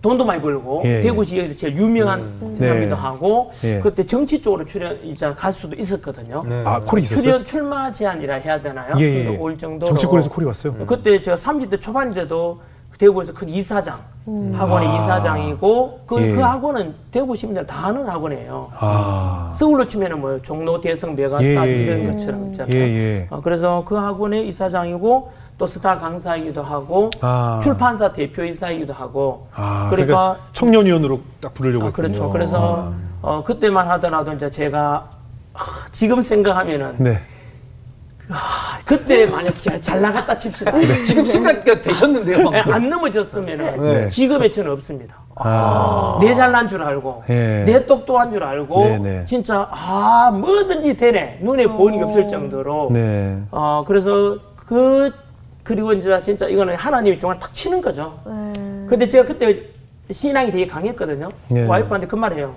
돈도 0.00 0.24
많이 0.24 0.40
벌고 0.40 0.82
예, 0.84 1.00
대구 1.00 1.24
지역에서 1.24 1.58
제일 1.58 1.76
유명한 1.76 2.32
네. 2.40 2.68
사람이기도 2.68 2.94
하고 2.94 3.50
예. 3.64 3.80
그때 3.80 4.06
정치 4.06 4.40
쪽으로 4.40 4.64
출연 4.64 4.96
이제 5.02 5.28
갈 5.36 5.52
수도 5.52 5.74
있었거든요. 5.74 6.42
아, 6.64 6.78
콜이 6.78 7.02
있었어요? 7.02 7.22
출연 7.22 7.44
출마 7.44 7.90
제한이라 7.90 8.36
해야 8.36 8.60
되나요? 8.60 8.94
예, 9.00 9.02
예. 9.02 9.24
그거 9.24 9.42
올 9.42 9.58
정도로 9.58 9.88
정치권에서 9.88 10.30
콜이 10.30 10.46
왔어요. 10.46 10.74
그때 10.86 11.20
제가 11.20 11.36
30대 11.36 11.80
초반인데도 11.80 12.60
대구에서 12.98 13.32
큰 13.32 13.48
이사장 13.48 13.96
학원의 14.26 14.88
이사장이고 14.88 16.00
그, 16.06 16.20
예. 16.20 16.32
그 16.32 16.40
학원은 16.40 16.94
대구 17.10 17.34
시민들 17.34 17.66
다 17.66 17.86
아는 17.86 18.06
학원이에요. 18.06 18.70
아. 18.78 19.48
서울로 19.52 19.86
치면은 19.86 20.20
뭐 20.20 20.38
종로 20.42 20.78
대성 20.80 21.14
메가 21.14 21.38
스타 21.38 21.66
예, 21.66 21.72
예, 21.72 21.82
이런 21.82 22.00
예. 22.00 22.10
것처럼 22.10 22.50
있잖아요. 22.50 22.74
예, 22.74 22.78
예. 22.78 23.26
어, 23.30 23.40
그래서 23.40 23.82
그 23.86 23.94
학원의 23.94 24.48
이사장이고 24.48 25.30
또 25.56 25.66
스타 25.66 25.98
강사이기도 25.98 26.62
하고 26.62 27.10
아. 27.20 27.58
출판사 27.62 28.12
대표이사이기도 28.12 28.92
하고 28.92 29.48
아, 29.54 29.88
그러니까 29.90 30.14
그러니까 30.14 30.46
청년위원으로 30.52 31.20
딱 31.40 31.54
부르려고 31.54 31.84
아, 31.84 31.88
했군요. 31.88 32.08
그렇죠. 32.08 32.30
그래서 32.30 32.92
어, 33.22 33.42
그때만 33.44 33.88
하더라도 33.88 34.32
이제 34.32 34.50
제가 34.50 35.08
아, 35.54 35.60
지금 35.90 36.20
생각하면은 36.20 36.96
네. 36.98 37.18
그때 38.84 39.26
만약 39.26 39.54
잘 39.80 40.00
나갔다 40.00 40.36
칩시다. 40.36 40.72
지금 41.04 41.24
생각이 41.24 41.80
되셨는데요. 41.80 42.50
예, 42.52 42.58
안 42.58 42.88
넘어졌으면은 42.88 43.80
네. 43.80 44.08
지금의 44.08 44.52
저는 44.52 44.72
없습니다. 44.72 45.16
아. 45.34 46.18
내 46.20 46.34
잘난 46.34 46.68
줄 46.68 46.82
알고 46.82 47.22
예. 47.30 47.64
내 47.64 47.86
똑똑한 47.86 48.30
줄 48.30 48.42
알고 48.42 48.84
네, 48.84 48.98
네. 48.98 49.24
진짜 49.24 49.68
아 49.70 50.30
뭐든지 50.32 50.96
되네 50.96 51.38
눈에 51.42 51.66
보이는 51.66 51.98
게 51.98 52.04
없을 52.04 52.28
정도로 52.28 52.90
네. 52.92 53.38
어 53.52 53.84
그래서 53.86 54.36
그 54.56 55.12
그리고 55.62 55.92
이제 55.92 56.20
진짜 56.22 56.48
이거는 56.48 56.74
하나님이 56.74 57.18
중앙 57.18 57.38
탁 57.38 57.54
치는 57.54 57.80
거죠. 57.80 58.18
네. 58.26 58.52
근데 58.88 59.06
제가 59.08 59.26
그때 59.26 59.62
신앙이 60.10 60.50
되게 60.50 60.66
강했거든요. 60.66 61.28
네. 61.48 61.66
와이프한테 61.66 62.06
그 62.06 62.16
말해요. 62.16 62.56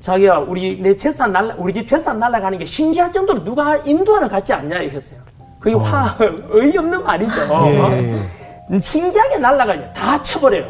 자기야, 0.00 0.38
우리 0.38 0.80
내 0.80 0.96
재산 0.96 1.32
날라, 1.32 1.54
우리 1.58 1.72
집 1.72 1.86
재산 1.86 2.18
날라가는 2.18 2.58
게 2.58 2.64
신기할 2.64 3.12
정도로 3.12 3.44
누가 3.44 3.76
인도하는 3.76 4.28
것 4.28 4.34
같지 4.36 4.52
않냐 4.54 4.78
이랬어요. 4.78 5.18
그게 5.58 5.76
화 5.76 6.16
어이없는 6.52 7.04
말이죠. 7.04 7.32
예, 7.42 7.78
어? 7.78 7.90
예. 7.92 8.22
음, 8.70 8.80
신기하게 8.80 9.38
날라가요. 9.38 9.92
다 9.92 10.22
쳐버려요. 10.22 10.64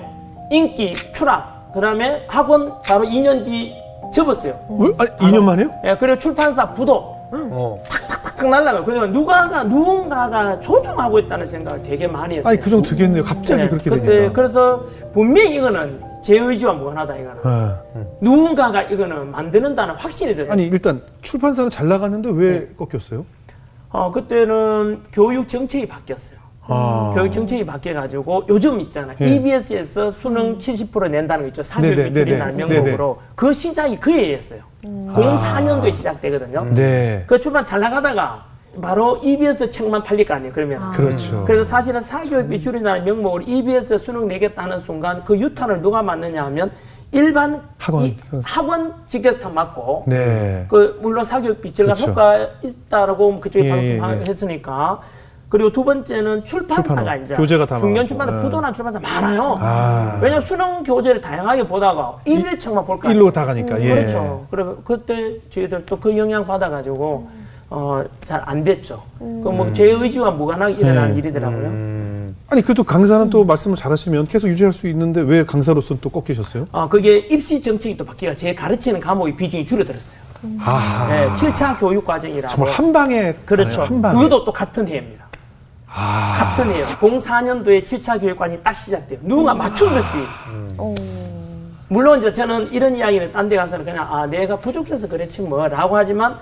인기, 0.51 0.93
추락, 1.15 1.73
그다음에 1.73 2.25
학원 2.29 2.81
바로 2.83 3.05
2년 3.05 3.45
뒤 3.45 3.73
접었어요. 4.13 4.53
어? 4.69 4.85
아니, 4.99 5.11
2년 5.19 5.45
만에요? 5.45 5.71
예, 5.85 5.97
그리고 5.97 6.19
출판사 6.19 6.75
부도 6.75 7.17
어. 7.31 7.79
탁탁 7.89 8.49
날라가요. 8.49 8.85
그러니까 8.85 9.07
누가가 9.07 9.63
누군가가 9.63 10.59
조종하고 10.59 11.21
있다는 11.21 11.47
생각을 11.47 11.85
되게 11.85 12.09
많이 12.09 12.39
했어요. 12.39 12.51
아니, 12.51 12.59
그 12.59 12.69
정도 12.69 12.91
되겠네요. 12.91 13.23
갑자기 13.23 13.63
네, 13.63 13.69
그렇게 13.69 13.91
그때 13.91 14.05
되니까. 14.07 14.33
그래서 14.33 14.83
분명히 15.13 15.55
이거는 15.55 16.10
제 16.23 16.39
의지와 16.39 16.75
무관하다 16.75 17.17
이거는 17.17 17.37
예. 17.97 18.07
누군가가 18.21 18.83
이거는 18.83 19.31
만드는다는 19.31 19.95
확신이 19.95 20.35
들어요. 20.35 20.53
아니, 20.53 20.67
일단 20.67 21.01
출판사는 21.23 21.71
잘 21.71 21.89
나갔는데 21.89 22.31
왜 22.33 22.59
네. 22.61 22.69
꺾였어요? 22.77 23.25
어 23.91 24.13
그때는 24.13 25.03
교육 25.13 25.49
정책이 25.49 25.89
바뀌었어요. 25.89 26.39
아. 26.69 27.13
교육 27.15 27.33
정책이 27.33 27.67
바뀌어가지고 27.67 28.45
요즘 28.49 28.81
있잖아요. 28.81 29.17
예. 29.21 29.35
EBS에서 29.35 30.11
수능 30.13 30.59
70% 30.59 31.11
낸다는 31.11 31.45
거 31.45 31.49
있죠. 31.49 31.63
사교육 31.63 31.97
네네, 31.97 32.09
비출이라는 32.11 32.57
네네, 32.57 32.75
명목으로 32.75 33.19
그 33.35 33.53
시작이 33.53 33.99
그 33.99 34.13
해였어요. 34.13 34.61
04년도에 34.85 35.95
시작되거든요. 35.95 36.67
네. 36.75 37.25
그 37.27 37.41
출판 37.41 37.65
잘 37.65 37.81
나가다가 37.81 38.45
바로 38.81 39.19
EBS 39.23 39.71
책만 39.71 40.03
팔릴 40.03 40.25
거 40.27 40.35
아니에요. 40.35 40.53
그러면 40.55 40.91
그렇죠. 40.93 41.45
그래서 41.47 41.65
사실은 41.65 42.01
사교육 42.01 42.49
비출이라는 42.49 43.05
명목으로 43.05 43.45
EBS 43.47 43.99
수능 43.99 44.29
내겠다 44.29 44.63
하는 44.65 44.79
순간 44.81 45.23
그 45.25 45.39
유탄을 45.39 45.81
누가 45.81 46.03
맞느냐 46.03 46.45
하면 46.47 46.71
일반 47.13 47.61
학원. 47.79 48.05
이- 48.05 48.17
학원 48.45 48.95
직격탄 49.07 49.53
맞고 49.53 50.05
네. 50.07 50.65
그 50.69 50.99
물론 51.03 51.25
사교육 51.25 51.61
비출가 51.61 51.95
그렇죠. 51.95 52.11
효과 52.13 52.39
있다라고 52.63 53.41
그쪽에 53.41 53.65
예, 53.69 53.95
예, 53.95 53.99
방송했으니까 53.99 55.01
그리고 55.49 55.73
두 55.73 55.83
번째는 55.83 56.45
출판사가. 56.45 57.17
이제 57.17 57.35
교재가 57.35 57.67
다 57.67 57.77
중견. 57.79 58.07
출판사 58.07 58.37
네. 58.37 58.43
부도난 58.43 58.73
출판사 58.73 59.01
많아요. 59.01 59.59
아. 59.61 60.21
왜냐면 60.23 60.43
수능 60.47 60.85
교재를 60.85 61.21
다양하게 61.21 61.67
보다가 61.67 62.19
일일책만 62.25 62.87
볼까 62.87 63.11
일로 63.11 63.33
다 63.33 63.45
가니까. 63.45 63.81
예. 63.83 63.89
그렇죠. 63.97 64.47
그래 64.49 64.65
그때 64.85 65.35
저희들 65.51 65.85
또 65.87 65.99
그 65.99 66.17
영향 66.17 66.47
받아가지고 66.47 67.29
어 67.71 68.03
잘 68.27 68.43
안 68.47 68.65
됐죠. 68.65 69.03
그뭐제 69.19 69.85
의지와 69.85 70.33
무관하게 70.33 70.75
일어난 70.75 71.13
네. 71.13 71.19
일이더라고요. 71.19 71.67
아니, 72.49 72.63
그래도 72.63 72.83
강사는 72.83 73.31
또 73.31 73.45
말씀을 73.45 73.77
잘하시면 73.77 74.27
계속 74.27 74.49
유지할 74.49 74.73
수 74.73 74.89
있는데 74.89 75.21
왜 75.21 75.45
강사로서는 75.45 76.01
또 76.03 76.11
꺾이셨어요? 76.11 76.67
어 76.73 76.89
그게 76.89 77.19
입시 77.19 77.63
정책이 77.63 77.97
또 77.97 78.05
바뀌가 78.05 78.35
제 78.35 78.53
가르치는 78.55 79.01
과목의 79.01 79.37
비중이 79.37 79.67
줄어들었어요. 79.67 80.19
아. 80.59 81.07
네, 81.09 81.29
7차 81.35 81.79
교육 81.79 82.05
과정이라고. 82.05 82.53
정말 82.55 82.73
한 82.75 82.93
방에. 82.93 83.33
그렇죠. 83.45 83.83
한 83.83 84.03
방에. 84.03 84.15
그것도 84.21 84.45
또 84.47 84.53
같은 84.53 84.89
해입니다. 84.89 85.27
아. 85.87 86.35
같은 86.57 86.73
해요. 86.73 86.85
04년도에 86.99 87.83
7차 87.85 88.21
교육 88.21 88.37
과정이 88.37 88.61
딱 88.63 88.73
시작돼요. 88.73 89.19
누군가 89.23 89.55
맞춘 89.55 89.95
듯이. 89.95 90.17
어. 90.77 90.95
물론 91.89 92.19
이제 92.21 92.33
저는 92.33 92.73
이런 92.73 92.97
이야기는 92.97 93.31
딴 93.33 93.49
데 93.49 93.57
가서는 93.57 93.85
그냥 93.85 94.07
아 94.11 94.27
내가 94.27 94.57
부족해서 94.57 95.07
그랬지 95.09 95.43
뭐라고 95.43 95.97
하지만 95.97 96.37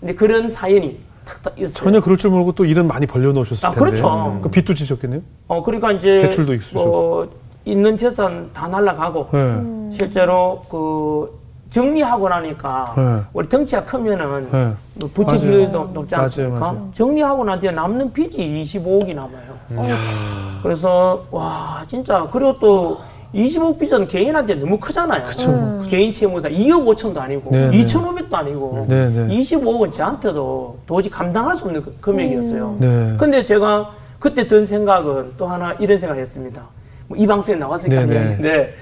근데 0.00 0.14
그런 0.14 0.48
사연이 0.48 0.98
탁탁 1.24 1.58
있어요. 1.58 1.72
전혀 1.74 2.00
그럴 2.00 2.16
줄 2.16 2.30
모르고 2.30 2.52
또 2.52 2.64
일은 2.64 2.86
많이 2.86 3.06
벌려놓으셨을 3.06 3.66
아, 3.66 3.70
텐데. 3.70 3.84
그렇죠. 3.90 4.38
그 4.42 4.48
빚도 4.48 4.74
지셨겠네요? 4.74 5.20
어 5.48 5.62
그러니까 5.62 5.92
이제 5.92 6.18
대출도 6.18 6.54
있으셨어. 6.54 6.84
뭐 6.88 7.28
있는 7.64 7.98
재산 7.98 8.50
다 8.54 8.66
날라가고 8.68 9.28
네. 9.32 9.96
실제로 9.96 10.62
그 10.70 11.38
정리하고 11.70 12.28
나니까 12.30 12.94
네. 12.96 13.20
우리 13.34 13.46
덩치가 13.48 13.84
크면은 13.84 14.48
네. 14.50 14.72
뭐 14.94 15.10
부채 15.12 15.32
맞아요. 15.36 15.40
비율도 15.40 15.90
높지 15.92 16.14
맞아요, 16.14 16.24
않습니까? 16.24 16.60
맞아요. 16.60 16.90
정리하고 16.94 17.44
난 17.44 17.60
뒤에 17.60 17.70
남는 17.72 18.12
빚이 18.12 18.38
25억이 18.62 19.14
남아요. 19.14 19.58
음. 19.72 20.60
그래서 20.62 21.24
와 21.30 21.84
진짜 21.86 22.26
그리고 22.32 22.54
또 22.58 22.98
25억 23.34 23.78
빚은 23.78 24.08
개인한테 24.08 24.54
너무 24.54 24.78
크잖아요. 24.78 25.22
그쵸. 25.24 25.82
개인 25.88 26.12
채무사 26.12 26.48
2억 26.48 26.84
5천도 26.96 27.18
아니고 27.18 27.50
네, 27.50 27.70
네. 27.70 27.84
2,500도 27.84 28.34
아니고 28.34 28.86
네, 28.88 29.08
네. 29.10 29.26
25억은 29.38 29.92
저한테도 29.92 30.78
도저히 30.86 31.10
감당할 31.10 31.54
수 31.56 31.66
없는 31.66 31.82
그- 31.82 31.92
금액이었어요. 32.00 32.76
네. 32.78 33.14
근데 33.18 33.44
제가 33.44 33.90
그때 34.18 34.46
든 34.46 34.64
생각은 34.66 35.32
또 35.36 35.46
하나 35.46 35.74
이런 35.78 35.98
생각을 35.98 36.20
했습니다. 36.22 36.62
뭐 37.06 37.18
이 37.18 37.26
방송에 37.26 37.58
나왔으니까. 37.58 38.02
이야기인데 38.02 38.74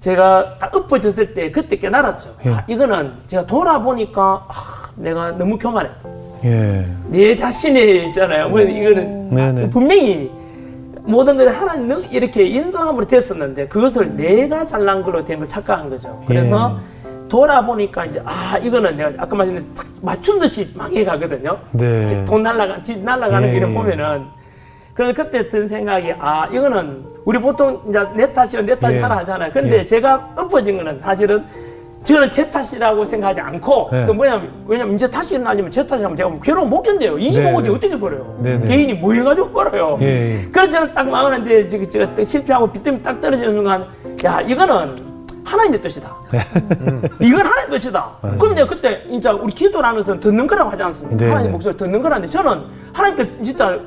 제가 0.00 0.58
딱 0.58 0.74
엎어졌을 0.76 1.34
때 1.34 1.50
그때 1.50 1.76
깨달았죠. 1.76 2.34
예. 2.46 2.50
아, 2.50 2.64
이거는 2.68 3.10
제가 3.26 3.46
돌아보니까 3.46 4.46
아, 4.48 4.52
내가 4.96 5.32
너무 5.32 5.58
교만했다. 5.58 6.08
예. 6.44 6.86
내 7.08 7.34
자신이 7.34 8.06
있잖아요. 8.06 8.48
뭐 8.48 8.60
이거는 8.60 9.30
네, 9.34 9.52
네. 9.52 9.70
분명히 9.70 10.30
모든 11.08 11.38
것을 11.38 11.58
하나님 11.58 11.88
능- 11.88 12.04
이렇게 12.10 12.44
인도함으로 12.44 13.06
됐었는데 13.06 13.68
그것을 13.68 14.14
내가 14.14 14.62
잘난 14.64 15.02
걸로 15.02 15.24
된 15.24 15.38
걸 15.38 15.48
착각한 15.48 15.88
거죠. 15.88 16.20
그래서 16.26 16.78
예. 17.04 17.28
돌아보니까 17.28 18.04
이제 18.06 18.20
아 18.26 18.58
이거는 18.58 18.96
내가 18.96 19.10
아까 19.22 19.34
말씀드린 19.34 19.74
탁 19.74 19.86
맞춘 20.02 20.38
듯이 20.38 20.68
망해가거든요. 20.76 21.56
네. 21.72 22.24
돈 22.26 22.42
날라가 22.42 22.82
집 22.82 22.98
날라가는 23.02 23.48
예, 23.48 23.52
길을 23.54 23.70
예. 23.70 23.74
보면은 23.74 24.24
그래서 24.92 25.14
그때 25.14 25.48
든 25.48 25.66
생각이 25.66 26.12
아 26.18 26.46
이거는 26.52 27.04
우리 27.24 27.38
보통 27.38 27.80
이제 27.88 28.04
내 28.14 28.30
탓이면 28.32 28.66
내 28.66 28.78
탓이 28.78 28.96
예. 28.98 29.00
하나 29.00 29.16
하잖아요. 29.18 29.50
근데 29.52 29.78
예. 29.78 29.84
제가 29.84 30.30
엎어진 30.36 30.76
거는 30.76 30.98
사실은 30.98 31.42
저는 32.08 32.30
제 32.30 32.50
탓이라고 32.50 33.04
생각하지 33.04 33.40
않고 33.42 33.90
네. 33.92 34.06
그 34.06 34.12
뭐냐면 34.12 34.50
왜냐면 34.66 34.94
이제 34.94 35.10
다시 35.10 35.34
일어나려면 35.34 35.70
제 35.70 35.86
탓이라면 35.86 36.16
제가 36.16 36.28
뭐 36.30 36.40
괴로움 36.40 36.70
못 36.70 36.80
견뎌요. 36.80 37.16
25억을 37.16 37.62
네. 37.62 37.70
어떻게 37.70 37.98
벌어요? 37.98 38.38
네, 38.40 38.56
네. 38.56 38.66
개인이 38.66 38.94
뭐 38.94 39.12
해가지고 39.12 39.50
벌어요. 39.50 39.98
예, 40.00 40.06
예. 40.06 40.48
그래서 40.50 40.70
저는 40.70 40.94
딱 40.94 41.06
마음하는데 41.06 41.68
지금 41.68 41.88
제가 41.88 42.14
또 42.14 42.24
실패하고 42.24 42.72
빚때문에 42.72 43.02
딱 43.02 43.20
떨어지는 43.20 43.52
순간 43.52 43.86
야 44.24 44.40
이거는 44.40 44.96
하나님의 45.44 45.82
뜻이다. 45.82 46.16
음. 46.80 47.02
이건 47.20 47.46
하나님의 47.46 47.78
뜻이다. 47.78 48.10
그럼 48.38 48.54
내가 48.54 48.66
그때 48.66 49.06
진짜 49.06 49.32
우리 49.32 49.52
기도라는 49.52 50.00
것은 50.00 50.20
듣는 50.20 50.46
거라고 50.46 50.70
하지 50.70 50.82
않습니까? 50.84 51.16
네, 51.16 51.28
하나님 51.28 51.48
네. 51.48 51.52
목소리 51.52 51.76
듣는 51.76 52.00
거라는데 52.00 52.32
저는 52.32 52.62
하나님께 52.94 53.42
진짜 53.42 53.78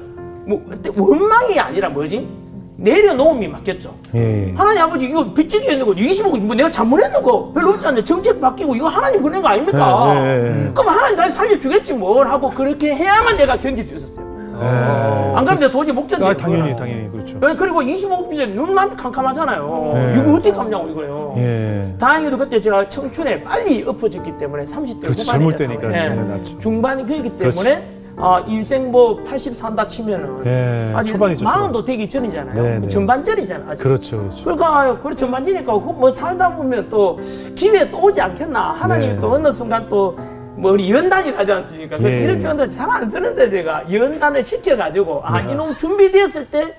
뭐 0.45 0.63
원망이 0.95 1.59
아니라 1.59 1.89
뭐지? 1.89 2.40
내려놓음이 2.81 3.47
맞겠죠. 3.47 3.93
예, 4.15 4.47
예. 4.49 4.53
하나님 4.55 4.81
아버지 4.83 5.05
이거 5.05 5.23
빚지기 5.33 5.71
있는 5.71 5.85
거 5.85 5.93
25억 5.93 6.39
뭐 6.39 6.55
내가 6.55 6.69
잘못했는 6.69 7.21
거 7.21 7.51
별로 7.53 7.69
없지 7.71 7.87
않냐 7.87 8.03
정책 8.03 8.41
바뀌고 8.41 8.75
이거 8.75 8.87
하나님 8.87 9.21
보낸 9.21 9.41
거 9.41 9.49
아닙니까? 9.49 10.13
네, 10.15 10.21
네, 10.21 10.49
네. 10.49 10.71
그럼 10.73 10.89
하나님 10.89 11.15
다시 11.15 11.35
살려주겠지 11.35 11.93
뭘 11.93 12.27
하고 12.27 12.49
그렇게 12.49 12.93
해야만 12.95 13.37
내가 13.37 13.59
견딜 13.59 13.87
수 13.87 13.95
있었어요. 13.95 14.31
예. 14.61 14.65
안 14.65 15.45
그러면 15.45 15.57
내가 15.59 15.71
도저히 15.71 15.93
못 15.95 16.07
견뎌요. 16.07 16.29
아, 16.29 16.33
당연히, 16.35 16.75
당연히 16.75 17.09
그렇죠. 17.11 17.39
네, 17.39 17.55
그리고 17.55 17.81
25억 17.81 18.29
빚에 18.29 18.45
눈만 18.47 18.95
캄캄하잖아요. 18.95 19.91
네. 19.95 20.19
이거 20.19 20.33
어떻게 20.33 20.51
갚냐고 20.51 20.87
이거요. 20.89 21.33
예. 21.37 21.95
다행히도 21.99 22.37
그때 22.37 22.59
제가 22.59 22.87
청춘에 22.89 23.43
빨리 23.43 23.83
엎어졌기 23.87 24.37
때문에 24.37 24.65
30대 24.65 25.01
그렇죠, 25.01 25.21
후반이 25.23 25.25
젊을 25.25 25.55
됐다고. 25.55 25.81
때니까. 25.81 26.05
예. 26.05 26.09
네. 26.09 26.43
중반이 26.59 27.05
그렇기 27.07 27.37
때문에 27.37 27.89
아, 28.17 28.43
인생 28.47 28.91
뭐 28.91 29.15
80 29.23 29.55
산다 29.55 29.87
치면은 29.87 30.45
예, 30.45 30.93
아직 30.95 31.13
초반이죠, 31.13 31.43
마흔도 31.45 31.83
되기 31.85 32.07
전이잖아요. 32.09 32.53
네, 32.61 32.79
네. 32.79 32.89
전반전이잖아요. 32.89 33.71
아직. 33.71 33.81
그렇죠, 33.83 34.17
그렇죠. 34.19 34.43
그러니까 34.43 34.99
그래 35.01 35.15
전반지니까 35.15 35.73
그뭐 35.73 36.11
살다 36.11 36.55
보면 36.55 36.89
또 36.89 37.19
기회 37.55 37.89
또 37.89 38.01
오지 38.03 38.21
않겠나 38.21 38.73
하나님이 38.73 39.13
네. 39.13 39.19
또 39.19 39.31
어느 39.33 39.51
순간 39.51 39.87
또 39.89 40.15
뭐 40.53 40.73
우리 40.73 40.91
연단이 40.91 41.31
하지 41.31 41.51
않습니까? 41.53 41.97
그 41.97 42.03
예. 42.11 42.23
이런 42.23 42.39
표현도 42.39 42.67
잘 42.67 42.87
안 42.91 43.09
쓰는데 43.09 43.49
제가 43.49 43.91
연단을 43.91 44.43
시켜가지고 44.43 45.21
아 45.23 45.41
네. 45.41 45.53
이놈 45.53 45.75
준비되었을 45.77 46.45
때 46.47 46.75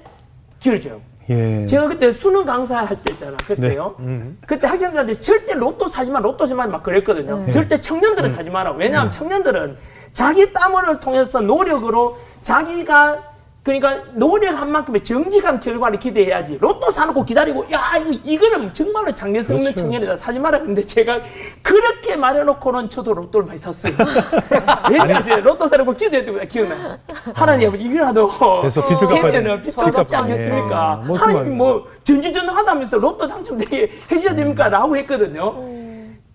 기회를 0.61 0.81
줘요. 0.81 1.01
예. 1.31 1.67
제가 1.67 1.89
그때 1.89 2.13
수능 2.13 2.45
강사 2.45 2.85
할 2.85 2.97
때 3.03 3.11
있잖아 3.13 3.37
그때요. 3.45 3.95
네. 3.99 4.05
음. 4.05 4.39
그때 4.47 4.67
학생들한테 4.69 5.15
절대 5.15 5.55
로또 5.55 5.89
사지 5.89 6.11
마, 6.13 6.21
로또 6.21 6.45
사지 6.45 6.55
마 6.55 6.67
막 6.67 6.83
그랬거든요. 6.83 7.51
절대 7.51 7.81
청년들은 7.81 8.31
네. 8.31 8.37
사지 8.37 8.51
마라. 8.51 8.73
왜냐하면 8.73 9.11
청년들은 9.11 9.75
자기 10.13 10.53
땀을 10.53 11.01
통해서 11.01 11.41
노력으로 11.41 12.19
자기가 12.43 13.33
그러니까 13.63 14.03
노력한 14.15 14.73
만큼의 14.73 15.05
정직한 15.05 15.61
결과를 15.61 16.01
기대해야지. 16.01 16.59
로또 16.61 16.91
사놓고 16.91 17.25
기다리고 17.25 17.65
야 17.71 17.93
이거 17.97 18.21
이거는 18.25 18.75
정말로 18.75 19.15
장래성 19.15 19.57
있는 19.57 19.71
그렇죠. 19.71 19.85
청년이다 19.85 20.17
사지 20.17 20.41
마라. 20.41 20.59
근데 20.59 20.83
제가 20.83 21.21
그렇게 21.63 22.17
말해놓고는 22.17 22.91
저도 22.91 23.15
로또를 23.15 23.47
많이 23.47 23.61
샀어요. 23.61 23.93
왠지 24.91 25.13
아세요? 25.15 25.37
로또 25.43 25.69
사놓고 25.69 25.93
기도했던 25.93 26.39
거 26.41 26.45
기억나요? 26.47 26.99
하나님 27.35 27.77
이거라도 27.77 28.29
그래서 28.63 28.85
빚을 28.85 29.07
갚아야. 29.07 29.31
빚을 29.31 29.63
빚 29.63 29.77
갚지. 29.77 30.17
않겠습니까? 30.17 31.01
예. 31.05 31.07
무슨 31.07 31.29
하나님? 31.29 31.57
뭐 31.57 31.87
전지전능하다면서 32.03 32.97
로또 32.99 33.29
당첨되게 33.29 33.91
해줘야 34.11 34.35
됩니까? 34.35 34.69
라고 34.71 34.97
했거든요. 34.97 35.55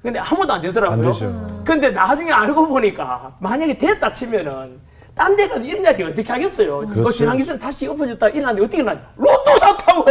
근데 0.01 0.19
아무도 0.19 0.53
안 0.53 0.61
되더라고요. 0.61 0.93
안 0.95 1.01
되죠. 1.01 1.47
근데 1.65 1.89
나중에 1.89 2.31
알고 2.31 2.67
보니까 2.67 3.35
만약에 3.39 3.77
됐다 3.77 4.11
치면은 4.11 4.79
딴 5.15 5.35
데 5.35 5.47
가서 5.47 5.63
일어나지 5.63 6.03
어떻게 6.03 6.31
하겠어요? 6.31 6.79
그 6.81 6.93
그렇죠. 6.93 7.09
지난 7.11 7.35
기술 7.37 7.57
다시 7.57 7.87
엎어졌다 7.87 8.29
일어났는데 8.29 8.61
어떻게 8.61 8.77
일어나냐? 8.77 9.01
로또 9.17 9.57
샀다고! 9.57 10.05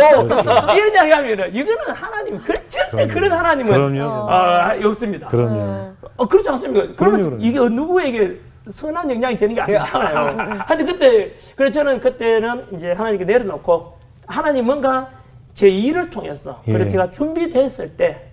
이런 0.75 0.93
이야기 0.95 1.11
하면은 1.13 1.55
이거는 1.55 1.95
하나님, 1.95 2.39
그, 2.39 2.53
절대 2.69 3.07
그런 3.07 3.31
하나님은 3.33 3.73
그럼요. 3.73 4.03
어, 4.05 4.89
없습니다. 4.89 5.29
그럼요. 5.29 5.93
어, 6.17 6.27
그렇지 6.27 6.49
않습니까? 6.51 6.93
그러면 6.97 7.23
그럼요. 7.23 7.39
이게 7.41 7.59
누구에게 7.61 8.41
선한 8.69 9.09
영향이 9.13 9.39
되는 9.39 9.55
게 9.55 9.61
아니잖아요. 9.61 10.59
하여튼 10.67 10.87
그때, 10.87 11.33
그래서 11.55 11.73
저는 11.75 12.01
그때는 12.01 12.65
이제 12.73 12.91
하나님께 12.91 13.25
내려놓고 13.25 13.97
하나님 14.27 14.67
뭔가 14.67 15.09
제 15.55 15.69
일을 15.69 16.11
통해서 16.11 16.61
예. 16.67 16.73
그렇게가 16.73 17.13
준비됐을 17.13 17.97
때 17.97 18.26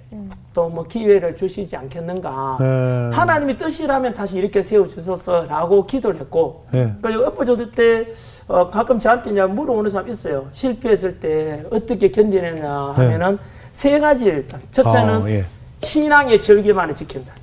또 0.54 0.69
뭐 0.69 0.84
기회를 0.84 1.36
주시지 1.36 1.76
않겠는가. 1.76 2.58
예. 2.62 3.15
하나님이 3.15 3.58
뜻이라면 3.58 4.13
다시 4.13 4.38
이렇게 4.38 4.62
세워주소서라고 4.62 5.86
기도를 5.86 6.19
했고 6.19 6.65
예. 6.76 6.93
그러니까 7.02 7.28
엎어졌을 7.30 7.71
때 7.71 8.08
어, 8.47 8.69
가끔 8.69 8.99
저한테 8.99 9.32
이제 9.32 9.43
물어보는 9.43 9.89
사람 9.91 10.10
있어요. 10.10 10.47
실패했을 10.54 11.19
때 11.19 11.63
어떻게 11.71 12.12
견디느냐 12.12 12.93
하면은 12.95 13.39
세 13.71 13.99
가지 13.99 14.26
일단 14.26 14.62
첫째는 14.71 15.23
아, 15.23 15.30
예. 15.30 15.45
신앙의 15.82 16.41
절개만을 16.41 16.95
지킨다. 16.95 17.34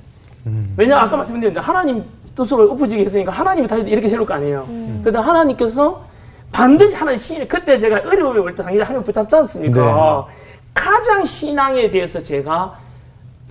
왜냐면 0.75 1.03
아까 1.05 1.17
말씀드렸는데 1.17 1.59
하나님 1.59 2.03
뜻으로 2.35 2.71
엎어지게 2.71 3.05
했으니까 3.05 3.31
하나님이 3.31 3.67
다시 3.67 3.83
이렇게 3.83 4.09
세울 4.09 4.25
거 4.25 4.33
아니에요. 4.33 4.65
그래서 5.03 5.21
하나님께서 5.21 6.03
반드시 6.51 6.95
하나님 6.95 7.17
신 7.19 7.47
그때 7.47 7.77
제가 7.77 8.01
어려움에 8.09 8.39
올때 8.39 8.63
당연히 8.63 8.81
하나님 8.83 9.03
붙잡지 9.03 9.35
않습니까? 9.35 10.25
가장 10.73 11.25
신앙에 11.25 11.89
대해서 11.91 12.21
제가 12.21 12.77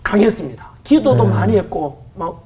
강했습니다. 0.02 0.68
기도도 0.84 1.24
많이 1.24 1.56
했고 1.56 2.02
막 2.14 2.42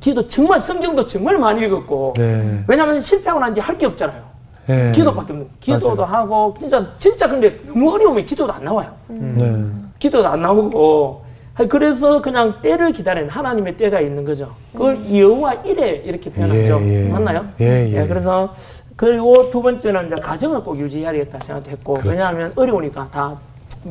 기도 0.00 0.26
정말 0.28 0.60
성경도 0.60 1.04
정말 1.04 1.38
많이 1.38 1.62
읽었고 1.62 2.14
네. 2.16 2.64
왜냐하면 2.66 3.00
실패하고 3.00 3.40
난 3.40 3.52
뒤에 3.54 3.62
할게 3.62 3.86
없잖아요. 3.86 4.22
예. 4.68 4.92
기도밖에 4.94 5.32
없는 5.32 5.48
기도도 5.58 5.96
맞아요. 5.96 6.14
하고 6.14 6.54
진짜 6.58 6.86
진짜 6.98 7.28
근데 7.28 7.60
너무 7.66 7.92
어려우면 7.92 8.24
기도도 8.24 8.52
안 8.52 8.64
나와요. 8.64 8.90
네. 9.08 9.64
기도도 9.98 10.28
안 10.28 10.40
나오고 10.42 11.24
그래서 11.68 12.22
그냥 12.22 12.54
때를 12.62 12.92
기다리는 12.92 13.28
하나님의 13.28 13.76
때가 13.76 14.00
있는 14.00 14.24
거죠. 14.24 14.54
그걸 14.72 14.98
여호와 15.14 15.54
일에 15.54 16.02
이렇게 16.04 16.30
표현하죠. 16.30 16.80
예, 16.82 17.04
예. 17.04 17.08
맞나요? 17.08 17.46
예, 17.60 17.92
예. 17.92 18.06
그래서 18.06 18.54
그리고 18.96 19.50
두 19.50 19.60
번째는 19.60 20.06
이제 20.06 20.14
가정을 20.16 20.62
꼭 20.62 20.78
유지해야겠다 20.78 21.40
생각했고 21.40 21.94
그렇죠. 21.94 22.08
왜냐하면 22.08 22.52
어려우니까 22.54 23.08
다 23.10 23.36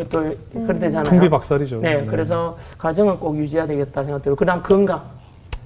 또 0.09 0.35
그렇대잖아요. 0.53 1.03
풍비박살이죠. 1.03 1.79
네, 1.81 2.05
그래서 2.05 2.57
가정을 2.77 3.17
꼭 3.17 3.37
유지해야 3.37 3.65
되겠다 3.67 4.03
생각들고 4.03 4.35
그다음 4.35 4.61
건강. 4.61 5.01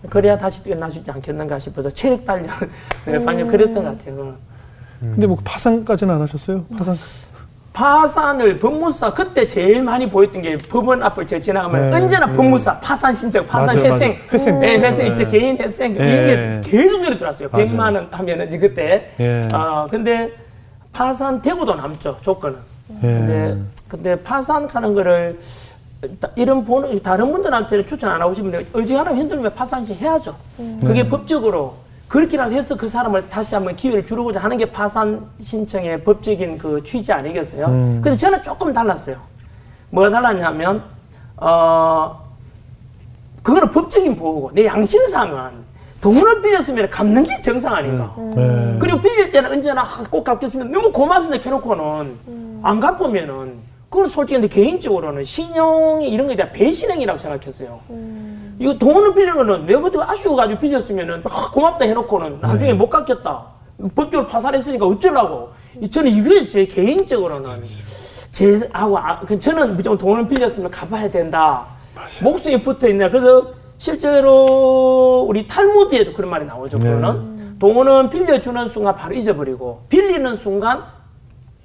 그래야 0.09 0.37
다시 0.37 0.63
깨어날 0.63 0.91
수 0.91 0.99
있지 0.99 1.11
않겠는가 1.11 1.59
싶어서 1.59 1.89
체력 1.89 2.25
단련 2.25 2.47
네, 3.05 3.23
반영 3.23 3.47
그랬던 3.47 3.83
것 3.83 3.97
같아요. 3.97 4.35
근데 4.99 5.27
뭐 5.27 5.37
파산까지는 5.43 6.15
안 6.15 6.21
하셨어요? 6.21 6.63
파산. 6.77 6.95
파산을 7.73 8.59
법무사 8.59 9.11
그때 9.13 9.47
제일 9.47 9.81
많이 9.81 10.07
보였던 10.07 10.41
게 10.43 10.57
법원 10.57 11.01
앞을 11.01 11.25
제가 11.25 11.39
지나가면 11.41 11.89
네. 11.89 11.95
언제나 11.97 12.31
법무사 12.31 12.79
파산 12.79 13.15
신청 13.15 13.45
파산 13.47 13.75
맞아요, 13.79 13.93
회생 13.95 14.09
맞아요. 14.11 14.23
회생 14.31 14.59
네. 14.59 14.77
회생 14.77 15.07
있죠 15.07 15.23
네. 15.23 15.29
개인 15.31 15.57
회생 15.57 15.93
네. 15.95 16.61
이게 16.61 16.69
계속 16.69 17.01
늘어 17.01 17.17
들었어요 17.17 17.49
맞아요. 17.51 17.65
100만 17.65 17.95
원 17.95 18.07
하면은 18.11 18.47
이제 18.47 18.59
그때 18.59 19.11
예. 19.19 19.47
아 19.51 19.87
근데 19.89 20.31
파산 20.91 21.41
되고도 21.41 21.73
남죠 21.73 22.15
조건은 22.21 22.57
예. 22.59 22.72
근데 22.87 23.57
근데 23.87 24.21
파산 24.23 24.67
하는 24.67 24.93
거를 24.93 25.39
이런 26.35 26.65
보는 26.65 27.01
다른 27.01 27.31
분들한테는 27.31 27.85
추천 27.87 28.09
안 28.11 28.21
하고 28.21 28.33
싶은데 28.33 28.65
어지간하면 28.73 29.19
힘들면 29.21 29.53
파산시 29.53 29.93
해야죠. 29.95 30.35
그게 30.81 31.07
법적으로 31.07 31.75
그렇게라도 32.09 32.53
해서 32.53 32.75
그 32.75 32.87
사람을 32.87 33.29
다시 33.29 33.55
한번 33.55 33.75
기회를 33.75 34.05
주려고자 34.05 34.39
하는 34.39 34.57
게 34.57 34.69
파산 34.69 35.25
신청의 35.39 36.03
법적인 36.03 36.57
그 36.57 36.83
취지 36.83 37.11
아니겠어요? 37.13 37.67
근데 38.03 38.15
저는 38.15 38.43
조금 38.43 38.73
달랐어요. 38.73 39.15
뭐가 39.89 40.09
달랐냐면 40.09 40.83
어 41.37 42.21
그거는 43.41 43.71
법적인 43.71 44.15
보호고 44.15 44.51
내 44.53 44.65
양심상은 44.65 45.51
돈을 46.03 46.41
빌렸으면 46.41 46.89
갚는 46.89 47.23
게 47.23 47.41
정상 47.41 47.75
아닌가. 47.75 48.13
예. 48.35 48.77
그리고 48.77 48.99
빌릴 48.99 49.31
때는 49.31 49.49
언제나 49.51 49.83
아, 49.83 50.03
꼭 50.11 50.25
갚겠습니다. 50.25 50.69
너무 50.69 50.91
고맙습니다. 50.91 51.41
해놓고는 51.45 52.59
안 52.61 52.79
갚으면은 52.81 53.53
그건 53.89 54.09
솔직히 54.09 54.41
근데 54.41 54.53
개인적으로는 54.53 55.23
신용이 55.23 56.09
이런 56.09 56.27
거에 56.27 56.35
대한 56.35 56.51
배신행위라고 56.51 57.17
생각했어요. 57.17 57.79
이거 58.59 58.77
돈을 58.77 59.13
빌리는 59.15 59.33
거는 59.35 59.65
내가 59.65 59.79
그때 59.79 59.97
아쉬워가지고 60.01 60.59
빌렸으면은 60.59 61.21
아, 61.23 61.49
고맙다 61.53 61.85
해놓고는 61.85 62.39
나중에 62.41 62.73
못 62.73 62.89
갚겠다. 62.89 63.45
법적으로 63.95 64.27
파산했으니까 64.27 64.85
어쩌려고. 64.85 65.51
이- 65.79 65.89
저는 65.89 66.11
이게 66.11 66.45
제 66.45 66.65
개인적으로는 66.65 67.49
제 68.33 68.59
하고 68.73 68.97
아, 68.97 69.21
그 69.21 69.39
저는 69.39 69.77
무조건 69.77 69.97
돈을 69.97 70.27
빌렸으면 70.27 70.69
갚아야 70.69 71.09
된다. 71.09 71.65
목숨이 72.21 72.61
붙어 72.61 72.89
있네. 72.89 73.09
그래서 73.09 73.47
실제로 73.83 75.25
우리 75.27 75.45
탈무드에도 75.45 76.13
그런 76.13 76.29
말이 76.29 76.45
나오죠. 76.45 76.77
그거는 76.79 77.59
돈은 77.59 78.09
빌려주는 78.11 78.69
순간 78.69 78.95
바로 78.95 79.13
잊어버리고 79.13 79.81
빌리는 79.89 80.37
순간 80.37 80.83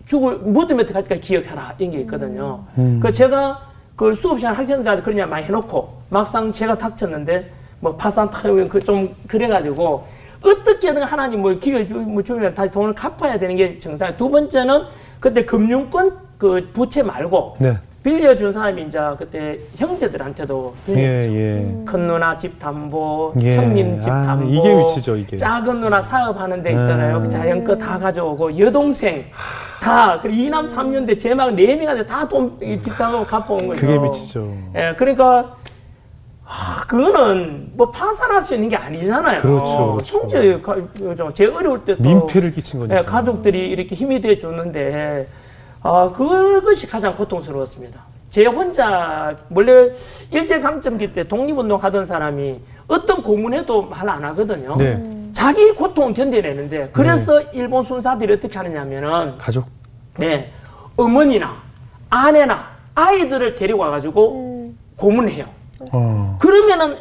죽을 0.05 0.39
무덤에 0.39 0.85
들어갈 0.85 1.05
때까지 1.05 1.21
기억하라 1.21 1.77
이런 1.79 1.93
게 1.93 2.01
있거든요. 2.01 2.65
그 3.01 3.13
제가 3.13 3.61
그 3.95 4.17
수업 4.17 4.41
시간 4.41 4.53
학생들한테 4.57 5.05
그런 5.05 5.17
이야기 5.17 5.31
많이 5.31 5.45
해놓고 5.45 6.03
막상 6.09 6.51
제가 6.51 6.77
닥쳤는데 6.77 7.53
뭐 7.79 7.95
파산 7.95 8.29
그좀 8.29 9.15
그래가지고 9.29 10.05
어떻게든 10.45 11.05
하나님 11.05 11.43
뭐 11.43 11.53
기회 11.53 11.87
주, 11.87 11.95
뭐 11.95 12.21
주면 12.21 12.53
다시 12.53 12.73
돈을 12.73 12.95
갚아야 12.95 13.39
되는 13.39 13.55
게 13.55 13.79
정상. 13.79 14.17
두 14.17 14.29
번째는 14.29 14.83
그때 15.21 15.45
금융권 15.45 16.19
그 16.37 16.69
부채 16.73 17.01
말고 17.01 17.59
네. 17.61 17.77
빌려준 18.03 18.53
사람이 18.53 18.83
이제 18.85 18.99
그때 19.19 19.59
형제들한테도 19.77 20.75
예, 20.91 20.95
예. 20.97 21.85
큰 21.85 22.07
누나 22.07 22.37
집 22.37 22.59
담보, 22.59 23.35
예. 23.43 23.57
형님 23.57 24.01
집 24.01 24.09
아, 24.11 24.25
담보, 24.25 24.49
이게 24.49 24.79
위치죠, 24.79 25.17
이게. 25.17 25.37
작은 25.37 25.81
누나 25.81 26.01
사업하는 26.01 26.63
데 26.63 26.71
있잖아요. 26.71 27.17
음. 27.17 27.23
그 27.25 27.29
자연거 27.29 27.77
다 27.77 27.99
가져오고 27.99 28.57
여동생 28.59 29.25
다 29.83 30.21
그리고 30.21 30.41
이남 30.41 30.67
삼년대 30.67 31.17
제막 31.17 31.55
네 31.55 31.75
명한테 31.75 32.07
다돈 32.07 32.59
빚담고 32.59 33.25
갚아온 33.25 33.67
거죠. 33.67 33.81
그게 33.81 33.99
미치죠. 33.99 34.55
예, 34.77 34.95
그러니까 34.97 35.57
아, 36.51 36.85
그거는 36.87 37.73
뭐 37.75 37.91
파산할 37.91 38.41
수 38.43 38.55
있는 38.55 38.69
게 38.71 38.77
아니잖아요. 38.77 39.43
그렇죠, 39.43 39.99
그렇죠. 39.99 41.33
제 41.35 41.47
어려울 41.47 41.85
때도 41.85 42.03
민폐를 42.03 42.53
끼친 42.53 42.79
거니까. 42.81 42.99
예, 42.99 43.03
가족들이 43.03 43.69
이렇게 43.69 43.95
힘이 43.95 44.21
돼 44.21 44.39
줬는데 44.39 45.27
아 45.83 46.11
그것이 46.15 46.87
가장 46.89 47.17
고통스러웠습니다. 47.17 48.01
제 48.31 48.45
혼자 48.47 49.37
원래 49.51 49.91
일제 50.31 50.61
강점기 50.61 51.15
때 51.15 51.27
독립운동 51.27 51.83
하던 51.83 52.05
사람이 52.07 52.61
어떤 52.89 53.23
고문해도 53.23 53.83
말 53.83 54.09
안 54.09 54.25
하거든요. 54.25 54.75
네. 54.77 55.03
자기 55.33 55.73
고통을 55.73 56.15
견뎌내는데 56.15 56.91
그래서 56.93 57.41
일본 57.53 57.85
순사들이 57.85 58.33
어떻게 58.35 58.59
하느냐면은 58.59 59.39
가족. 59.39 59.67
네 60.17 60.51
어머니나 60.97 61.57
아내나 62.11 62.71
아이들을 62.95 63.55
데리고 63.55 63.81
와가지고 63.81 64.73
고문해요. 64.97 65.47
어. 65.93 66.37
그러면은 66.41 66.97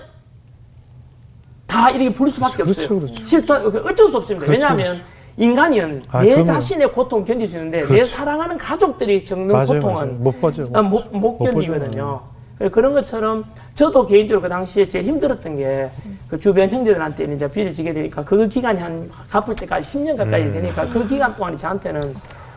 다 1.65 1.89
이렇게 1.89 2.13
부를 2.13 2.31
수밖에 2.31 2.63
그렇죠, 2.63 2.81
없어요. 2.81 2.99
그렇죠. 2.99 3.25
실수 3.25 3.53
어쩔 3.53 4.09
수 4.09 4.17
없습니다. 4.17 4.45
그렇죠, 4.45 4.51
왜냐하면 4.51 4.85
그렇죠. 4.93 5.03
인간은 5.37 6.01
아, 6.09 6.21
내 6.21 6.29
그럼요. 6.29 6.43
자신의 6.45 6.91
고통 6.93 7.23
견딜 7.23 7.47
수 7.47 7.55
있는데 7.57 7.81
내 7.81 7.85
그렇죠. 7.85 8.05
사랑하는 8.05 8.57
가족들이 8.57 9.23
겪는 9.23 9.53
맞아요, 9.53 9.67
고통은. 9.67 10.23
못. 10.23 10.35
아, 10.73 10.81
못, 10.81 11.05
못 11.11 11.37
못. 11.37 11.37
견디거든요. 11.39 12.21
그래서 12.57 12.73
그런 12.73 12.93
것처럼 12.95 13.45
저도 13.75 14.07
개인적으로 14.07 14.41
그 14.41 14.49
당시에 14.49 14.85
제일 14.87 15.05
힘들었던 15.05 15.55
게 15.57 15.89
그 16.27 16.37
주변 16.37 16.69
형제들한테 16.69 17.23
이제 17.35 17.49
빚을 17.49 17.71
지게 17.73 17.93
되니까 17.93 18.23
그 18.23 18.47
기간이 18.49 18.81
한 18.81 19.09
갚을 19.29 19.55
때까지 19.55 19.97
10년 19.99 20.17
가까이 20.17 20.41
음. 20.43 20.51
되니까 20.53 20.85
그 20.87 21.07
기간 21.07 21.33
동안이 21.37 21.57
저한테는 21.57 22.01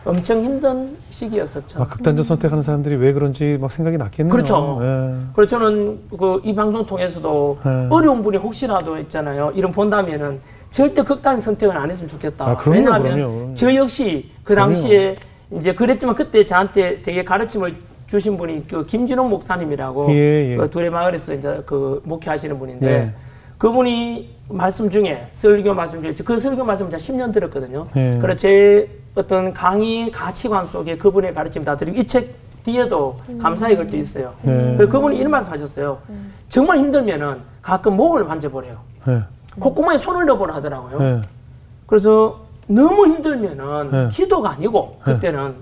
엄청 0.03 0.41
힘든 0.41 0.97
시기였었죠. 1.11 1.79
막 1.79 1.89
극단적 1.91 2.25
선택하는 2.25 2.63
사람들이 2.63 2.95
왜 2.95 3.13
그런지 3.13 3.57
막 3.61 3.71
생각이 3.71 3.97
났겠네요. 3.97 4.31
그렇죠. 4.33 4.79
예. 4.81 5.13
그래서 5.35 5.51
저는 5.51 5.99
그 6.19 6.41
이 6.43 6.53
방송 6.55 6.85
통해서도 6.85 7.59
네. 7.63 7.87
어려운 7.91 8.23
분이 8.23 8.37
혹시라도 8.37 8.97
있잖아요. 8.97 9.51
이런 9.55 9.71
본다면은 9.71 10.39
절대 10.71 11.03
극단 11.03 11.39
선택은 11.41 11.75
안 11.75 11.89
했으면 11.91 12.09
좋겠다. 12.09 12.45
아, 12.49 12.55
그럼요, 12.55 12.77
왜냐하면 12.77 13.13
그럼요. 13.15 13.55
저 13.55 13.75
역시 13.75 14.31
그 14.43 14.55
당시에 14.55 15.15
이제 15.51 15.73
그랬지만 15.73 16.15
그때 16.15 16.43
저한테 16.45 17.01
되게 17.01 17.23
가르침을 17.23 17.75
주신 18.07 18.37
분이 18.37 18.67
그 18.67 18.85
김진호 18.85 19.23
목사님이라고 19.25 20.11
예, 20.11 20.51
예. 20.51 20.55
그 20.57 20.69
둘의 20.69 20.89
마을에서 20.89 21.33
이제 21.33 21.61
그 21.65 22.01
목회하시는 22.05 22.57
분인데 22.57 22.89
네. 22.89 23.13
그분이 23.57 24.29
말씀 24.49 24.89
중에 24.89 25.27
설교 25.31 25.73
말씀 25.73 26.01
중에 26.01 26.13
그 26.25 26.39
설교 26.39 26.63
말씀 26.63 26.89
제가 26.89 26.97
10년 26.97 27.33
들었거든요. 27.33 27.87
예. 27.95 28.11
그래서 28.19 28.37
제 28.37 28.89
어떤 29.15 29.53
강의 29.53 30.09
가치관 30.09 30.67
속에 30.67 30.97
그분의 30.97 31.33
가르침 31.33 31.63
다 31.65 31.75
드리고 31.77 31.97
이 31.99 32.03
책 32.05 32.33
뒤에도 32.63 33.17
감사의 33.41 33.75
글도 33.75 33.97
있어요. 33.97 34.33
네. 34.43 34.75
그래서 34.77 34.91
그분이 34.91 35.17
이런 35.17 35.31
말씀 35.31 35.51
하셨어요. 35.51 35.97
정말 36.47 36.77
힘들면은 36.77 37.37
가끔 37.61 37.97
목을 37.97 38.23
만져보래요. 38.23 38.77
예. 39.57 39.59
콧구멍에 39.59 39.97
손을 39.97 40.25
넣어보라 40.25 40.55
하더라고요. 40.55 40.97
예. 41.01 41.21
그래서 41.87 42.39
너무 42.67 43.05
힘들면은 43.07 43.91
네. 43.91 44.09
기도가 44.11 44.51
아니고 44.51 44.97
그때는 45.03 45.55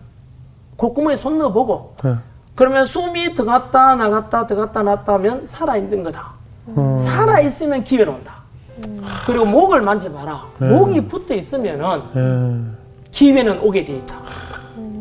콧구멍에 0.78 1.15
손 1.15 1.38
넣어보고 1.39 1.95
예. 2.06 2.17
그러면 2.56 2.86
숨이 2.86 3.34
들어갔다 3.34 3.95
나갔다 3.95 4.45
들어갔다 4.45 4.84
나갔다 4.84 5.13
하면 5.13 5.45
살아있는 5.45 6.04
거다. 6.04 6.32
음. 6.78 6.97
살아있으면 6.97 7.84
기회는 7.84 8.13
온다. 8.13 8.36
그리고 9.25 9.45
목을 9.45 9.82
만져봐라. 9.82 10.45
네. 10.60 10.67
목이 10.67 11.08
붙어 11.08 11.34
있으면은 11.34 12.02
예. 12.15 13.10
기회는 13.12 13.62
오게 13.62 13.86
돼 13.86 13.95
있다. 13.97 14.17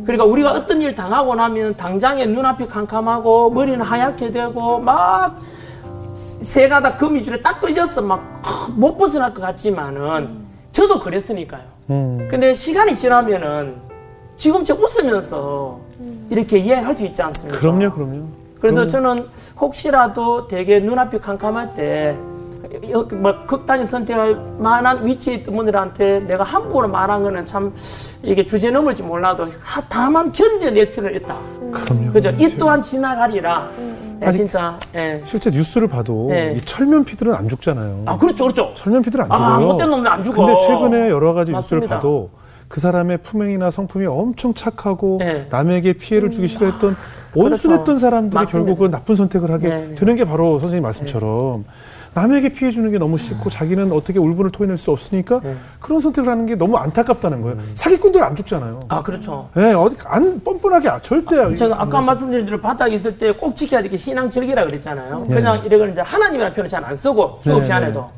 그러니까 0.05 0.25
우리가 0.25 0.53
어떤 0.53 0.81
일 0.81 0.95
당하고 0.95 1.35
나면 1.35 1.77
당장에 1.77 2.25
눈앞이 2.25 2.67
캄캄하고 2.67 3.51
머리는 3.51 3.83
하얗게 3.83 4.33
되고 4.33 4.79
막 4.79 5.39
새가다 6.19 6.97
거미줄에 6.97 7.39
딱 7.39 7.61
끌려서 7.61 8.03
막 8.03 8.39
못 8.77 8.97
벗어날 8.97 9.33
것 9.35 9.41
같지만은 9.43 10.47
저도 10.73 11.01
그랬으니까요. 11.01 11.63
음. 11.91 12.29
근데 12.31 12.55
시간이 12.55 12.95
지나면은 12.95 13.75
지금처럼 14.37 14.83
웃으면서 14.85 15.81
이렇게 16.31 16.59
이해할 16.59 16.95
수 16.95 17.05
있지 17.05 17.21
않습니까? 17.23 17.59
그럼요, 17.59 17.91
그럼요. 17.93 18.23
그래서 18.61 18.87
저는 18.87 19.27
혹시라도 19.61 20.47
되게 20.49 20.79
눈앞이 20.81 21.19
캄캄할 21.19 21.75
때, 21.75 22.17
여- 22.91 23.09
뭐 23.13 23.35
극단적 23.47 23.87
선택할 23.89 24.37
만한 24.59 25.05
위치에 25.07 25.35
있던 25.37 25.55
분들한테 25.57 26.21
내가 26.21 26.45
함부로 26.45 26.87
말한 26.89 27.23
거는 27.23 27.47
참 27.47 27.75
이게 28.23 28.45
주제 28.47 28.71
넘을지 28.71 29.03
몰라도 29.03 29.47
하- 29.63 29.83
다만 29.89 30.31
견뎌낼 30.33 30.91
필요는 30.93 31.17
있다. 31.17 31.37
그럼요. 31.73 32.13
그죠? 32.13 32.31
이 32.39 32.55
또한 32.59 32.81
지나가리라. 32.83 33.69
예, 34.23 34.27
아니, 34.27 34.37
진짜. 34.39 34.79
예. 34.95 35.21
실제 35.25 35.51
뉴스를 35.51 35.89
봐도 35.89 36.27
네. 36.31 36.55
이 36.57 36.61
철면피들은 36.61 37.35
안 37.35 37.49
죽잖아요. 37.49 38.03
아, 38.07 38.19
그렇죠, 38.19 38.45
그렇죠. 38.45 38.73
철면피들은 38.75 39.25
안 39.25 39.33
아, 39.33 39.57
죽어요. 39.59 39.73
못된 39.73 39.91
놈들 39.91 40.11
안 40.11 40.25
죽어. 40.25 40.45
근데 40.45 40.59
최근에 40.61 41.11
여러 41.11 41.33
가지 41.35 41.53
뉴스를 41.53 41.81
맞습니다. 41.81 41.97
봐도 41.97 42.31
그 42.69 42.81
사람의 42.81 43.19
품행이나 43.19 43.71
성품이 43.71 44.07
엄청 44.07 44.53
착하고 44.55 45.19
네. 45.21 45.47
남에게 45.51 45.95
피해를 45.95 46.31
주기 46.31 46.49
싫어했던 46.49 46.97
온순했던 47.35 47.85
그렇죠. 47.85 47.99
사람들이 48.01 48.35
맞습니다. 48.35 48.67
결국은 48.67 48.91
나쁜 48.91 49.17
선택을 49.17 49.51
하게 49.51 49.69
네, 49.69 49.87
네. 49.89 49.95
되는 49.95 50.17
게 50.17 50.25
바로 50.25 50.59
선생님 50.59 50.83
말씀처럼 50.83 51.65
남에게 52.19 52.49
피해 52.49 52.71
주는 52.73 52.91
게 52.91 52.99
너무 52.99 53.17
싫고 53.17 53.49
자기는 53.49 53.93
어떻게 53.93 54.19
울분을 54.19 54.51
토해낼 54.51 54.77
수 54.77 54.91
없으니까 54.91 55.41
네. 55.41 55.55
그런 55.79 56.01
선택을 56.01 56.29
하는 56.29 56.47
게 56.47 56.57
너무 56.57 56.77
안타깝다는 56.77 57.43
거예요. 57.43 57.59
사기꾼들 57.75 58.23
안 58.23 58.35
죽잖아요. 58.35 58.81
아, 58.89 59.03
그렇죠. 59.03 59.49
예, 59.57 59.73
어디 59.73 59.97
안 60.05 60.41
뻔뻔하게 60.41 60.89
아, 60.89 61.01
절대 61.01 61.55
제가 61.55 61.77
아까 61.81 62.01
말씀드린 62.01 62.45
대로 62.45 62.61
바닥에 62.61 62.97
있을 62.97 63.17
때 63.17 63.33
꼭 63.33 63.55
지켜야 63.55 63.81
될 63.83 63.89
게 63.91 63.97
신앙 63.97 64.29
절기라 64.29 64.65
그랬잖아요. 64.65 65.25
네. 65.29 65.35
그냥 65.37 65.65
이래거는 65.65 65.93
이제 65.93 66.01
하나님이라는 66.01 66.55
표현을 66.55 66.69
잘 66.69 66.85
안 66.85 66.97
쓰고 66.97 67.41
수업 67.45 67.59
네, 67.61 67.65
시간에 67.65 67.87
네. 67.87 67.93
도 67.93 68.09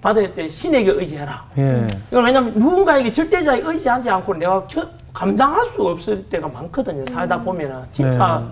바닥에 0.00 0.24
있을 0.26 0.34
때 0.34 0.48
신에게 0.48 0.90
의지해라. 0.92 1.44
예. 1.58 1.86
이건 2.10 2.24
왜냐면 2.24 2.52
누군가에게 2.56 3.12
절대자에 3.12 3.60
의지하지 3.62 4.08
않고 4.08 4.34
내가 4.34 4.66
겨- 4.66 4.88
감당할 5.12 5.66
수 5.74 5.82
없을 5.82 6.22
때가 6.24 6.48
많거든요. 6.48 7.04
살다 7.10 7.38
보면은 7.42 7.80
진짜. 7.92 8.42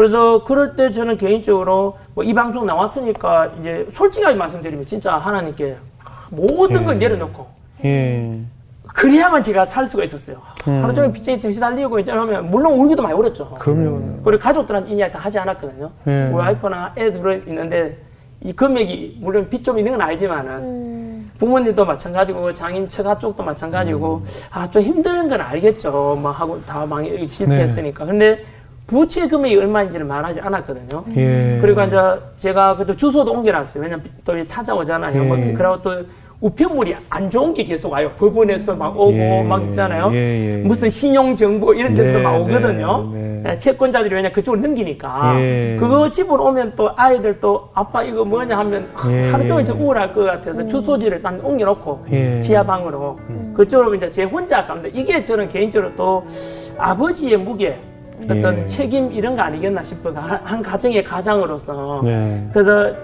네. 0.00 0.08
그래서 0.08 0.42
그럴 0.44 0.76
때 0.76 0.90
저는 0.90 1.18
개인적으로 1.18 1.96
뭐 2.14 2.24
이 2.24 2.32
방송 2.34 2.66
나왔으니까 2.66 3.50
이제 3.60 3.86
솔직하게 3.92 4.36
말씀드리면 4.36 4.86
진짜 4.86 5.16
하나님께 5.18 5.76
모든 6.30 6.84
걸 6.84 6.98
네. 6.98 7.08
내려놓고 7.08 7.46
예. 7.84 8.40
그래야만 8.94 9.42
제가 9.42 9.64
살 9.66 9.86
수가 9.86 10.04
있었어요. 10.04 10.38
음. 10.68 10.82
하루 10.82 10.92
종일 10.94 11.12
빚쟁이 11.12 11.40
정신 11.40 11.60
달리고 11.60 11.98
이제 11.98 12.10
하면 12.12 12.50
물론 12.50 12.72
울기도 12.74 13.02
많이 13.02 13.14
울었죠. 13.14 13.50
그럼요. 13.58 14.22
그리고 14.24 14.42
가족들한테 14.42 14.90
이 14.92 14.96
이야기 14.96 15.12
다 15.12 15.18
하지 15.18 15.38
않았거든요. 15.38 15.90
네. 16.04 16.26
우리 16.28 16.34
와이프나 16.34 16.92
애들은 16.96 17.44
있는데 17.48 17.96
이 18.42 18.52
금액이 18.52 19.18
물론 19.20 19.48
빚 19.50 19.62
좀 19.64 19.78
있는 19.78 19.92
건 19.92 20.00
알지만은 20.02 21.30
부모님도 21.38 21.84
마찬가지고 21.84 22.52
장인 22.52 22.88
처가 22.88 23.18
쪽도 23.18 23.42
마찬가지고 23.42 24.22
아좀 24.50 24.82
힘든 24.82 25.28
건 25.28 25.40
알겠죠. 25.40 26.18
막 26.22 26.38
하고 26.40 26.60
다 26.64 26.84
망해 26.86 27.26
실패했으니까. 27.26 28.04
근데 28.06 28.44
부채 28.90 29.28
금액이 29.28 29.56
얼마인지를 29.56 30.04
말하지 30.04 30.40
않았거든요. 30.40 31.04
예. 31.14 31.58
그리고 31.60 31.80
이제 31.82 31.96
제가 32.36 32.74
그래도 32.74 32.96
주소도 32.96 33.30
옮겨놨어요. 33.30 33.84
왜냐면 33.84 34.04
또 34.24 34.44
찾아오잖아요. 34.44 35.22
뭐 35.22 35.38
예. 35.38 35.52
그리고 35.52 35.80
또 35.80 36.04
우편물이 36.40 36.96
안 37.08 37.30
좋은 37.30 37.54
게 37.54 37.62
계속 37.62 37.92
와요. 37.92 38.10
법원에서 38.18 38.74
막 38.74 38.98
오고 38.98 39.12
예. 39.12 39.42
막 39.44 39.62
있잖아요. 39.66 40.10
예, 40.12 40.16
예. 40.16 40.62
무슨 40.64 40.90
신용정보 40.90 41.74
이런 41.74 41.94
데서 41.94 42.16
네, 42.16 42.22
막 42.24 42.40
오거든요. 42.40 43.10
네, 43.12 43.42
네. 43.44 43.50
예, 43.52 43.58
채권자들이 43.58 44.12
왜냐 44.12 44.32
그쪽으로 44.32 44.60
넘기니까. 44.60 45.40
예. 45.40 45.76
그거 45.78 46.10
집으로 46.10 46.46
오면 46.46 46.72
또 46.74 46.90
아이들 46.96 47.38
또 47.38 47.68
아빠 47.74 48.02
이거 48.02 48.24
뭐냐 48.24 48.58
하면 48.58 48.88
예, 49.08 49.30
하루 49.30 49.46
종일 49.46 49.60
예. 49.60 49.66
좀 49.66 49.80
우울할 49.80 50.12
것 50.12 50.24
같아서 50.24 50.66
주소지를 50.66 51.18
일단 51.18 51.38
옮겨놓고 51.40 52.06
예. 52.10 52.40
지하방으로 52.40 53.20
그쪽으로 53.54 53.94
이제 53.94 54.10
제 54.10 54.24
혼자 54.24 54.66
갑니다. 54.66 54.88
이게 54.92 55.22
저는 55.22 55.48
개인적으로 55.48 55.94
또 55.94 56.24
아버지의 56.76 57.36
무게 57.36 57.78
어떤 58.24 58.58
예. 58.58 58.66
책임 58.66 59.12
이런 59.12 59.36
거 59.36 59.42
아니겠나 59.42 59.82
싶어서 59.82 60.20
한, 60.20 60.40
한 60.42 60.62
가정의 60.62 61.02
가장으로서 61.04 62.00
네. 62.04 62.48
그래서 62.52 62.94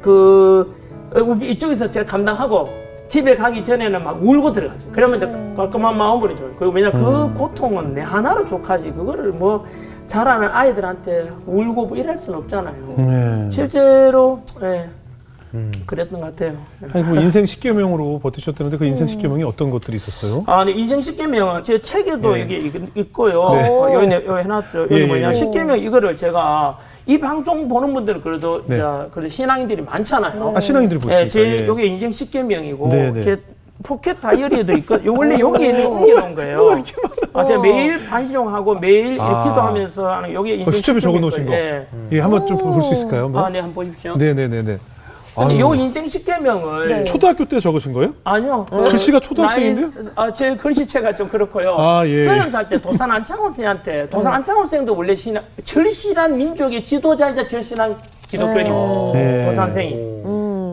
그 0.00 0.74
어, 1.14 1.20
우리 1.20 1.50
이쪽에서 1.50 1.88
제가 1.90 2.10
감당하고 2.10 2.68
집에 3.08 3.34
가기 3.34 3.64
전에는 3.64 4.04
막 4.04 4.22
울고 4.22 4.52
들어갔어요. 4.52 4.92
그러면 4.92 5.16
이제 5.16 5.54
깔끔한 5.56 5.98
마음으로 5.98 6.36
좀. 6.36 6.54
그 6.56 6.70
왜냐 6.70 6.92
그 6.92 7.32
고통은 7.34 7.94
내 7.94 8.02
하나로 8.02 8.46
족하지 8.46 8.92
그거를 8.92 9.32
뭐 9.32 9.64
자라는 10.06 10.48
아이들한테 10.48 11.30
울고 11.44 11.86
뭐 11.86 11.96
이럴 11.96 12.16
수는 12.16 12.38
없잖아요. 12.38 12.94
네. 12.98 13.48
실제로 13.50 14.42
예. 14.62 14.88
그랬던 15.86 16.20
것 16.20 16.26
같아요. 16.36 16.56
아니 16.92 17.02
뭐 17.04 17.16
인생 17.20 17.44
10계명으로 17.44 18.20
버티셨다는데 18.22 18.76
그 18.78 18.84
인생 18.84 19.06
10계명이 19.06 19.46
어떤 19.46 19.70
것들이 19.70 19.96
있었어요? 19.96 20.44
아, 20.46 20.64
네, 20.64 20.72
인생 20.72 21.00
십계명 21.00 21.62
제 21.64 21.80
책에도 21.80 22.38
예. 22.38 22.42
이게 22.44 22.58
있- 22.58 22.96
있고요. 22.96 23.50
네. 23.54 23.68
어, 23.68 23.92
여기, 23.94 24.06
내- 24.06 24.24
여기 24.26 24.42
해놨죠. 24.42 24.82
여기 24.82 24.94
예, 24.94 25.06
뭐냐 25.06 25.28
예. 25.30 25.32
십계명 25.34 25.78
이거를 25.78 26.16
제가 26.16 26.78
이 27.06 27.18
방송 27.18 27.68
보는 27.68 27.92
분들은 27.92 28.20
그래도 28.22 28.62
네. 28.66 28.76
자, 28.78 29.08
그래도 29.10 29.28
신앙인들이 29.28 29.82
많잖아요. 29.82 30.52
아 30.54 30.60
신앙인들이 30.60 31.00
보시니까 31.00 31.24
예, 31.24 31.28
제 31.28 31.40
예. 31.62 31.66
여기 31.66 31.86
인생 31.86 32.10
십계명이고 32.12 32.88
네, 32.88 33.12
네. 33.12 33.36
포켓 33.82 34.20
다이어리에도 34.20 34.72
있고 34.74 34.94
요 35.06 35.14
원래 35.16 35.38
여기에 35.40 35.84
옮겨놓은 35.86 36.34
거예요. 36.34 36.74
아, 37.32 37.44
제가 37.44 37.62
매일 37.62 38.06
반시종하고 38.06 38.74
매일 38.74 39.14
이렇게 39.14 39.22
아. 39.22 39.42
기도하면서 39.44 40.06
하는 40.06 40.34
여기 40.34 40.54
인생 40.54 40.70
수첩에 40.70 41.00
적어놓으신 41.00 41.46
거. 41.46 41.52
예. 41.54 41.86
예, 42.12 42.20
한번 42.20 42.46
좀 42.46 42.58
볼 42.58 42.82
수 42.82 42.92
있을까요? 42.92 43.24
한번? 43.24 43.42
아, 43.44 43.48
네, 43.48 43.58
한번 43.60 43.86
보십시오. 43.86 44.16
네 44.18 44.34
네 44.34 44.46
네 44.48 44.62
네. 44.62 44.78
근데 45.40 45.54
아유, 45.54 45.60
요 45.60 45.74
인생 45.74 46.06
십계명을 46.06 46.88
네. 46.88 47.04
초등학교 47.04 47.44
때 47.44 47.58
적으신 47.60 47.92
거예요? 47.92 48.14
아니요. 48.24 48.66
글씨가 48.70 49.20
초등학생인데요? 49.20 49.90
나이- 49.94 50.08
아, 50.16 50.32
제 50.32 50.54
글씨체가 50.56 51.16
좀 51.16 51.28
그렇고요. 51.28 51.74
아, 51.78 52.06
예. 52.06 52.24
서른 52.24 52.50
살 52.50 52.68
때 52.68 52.80
도산 52.80 53.10
안창호 53.10 53.44
선생한테 53.48 54.08
도산 54.10 54.32
안창호 54.34 54.62
선생도 54.62 54.96
원래 54.96 55.14
신앙, 55.14 55.42
절실한 55.64 56.36
민족의 56.36 56.84
지도자이자 56.84 57.46
절실한 57.46 57.96
기독교인이고 58.28 59.10
네. 59.14 59.46
도산 59.46 59.66
선생이. 59.66 60.10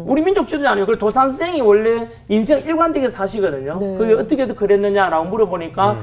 우리 0.08 0.22
민족 0.22 0.48
지도자 0.48 0.72
아니에요. 0.72 0.86
그 0.86 0.98
도산 0.98 1.30
선생이 1.32 1.60
원래 1.62 2.08
인생 2.30 2.60
일관되게 2.60 3.10
사시거든요. 3.10 3.78
네. 3.80 3.98
그게 3.98 4.14
어떻게 4.14 4.44
해서 4.44 4.54
그랬느냐라고 4.54 5.26
물어보니까 5.26 5.98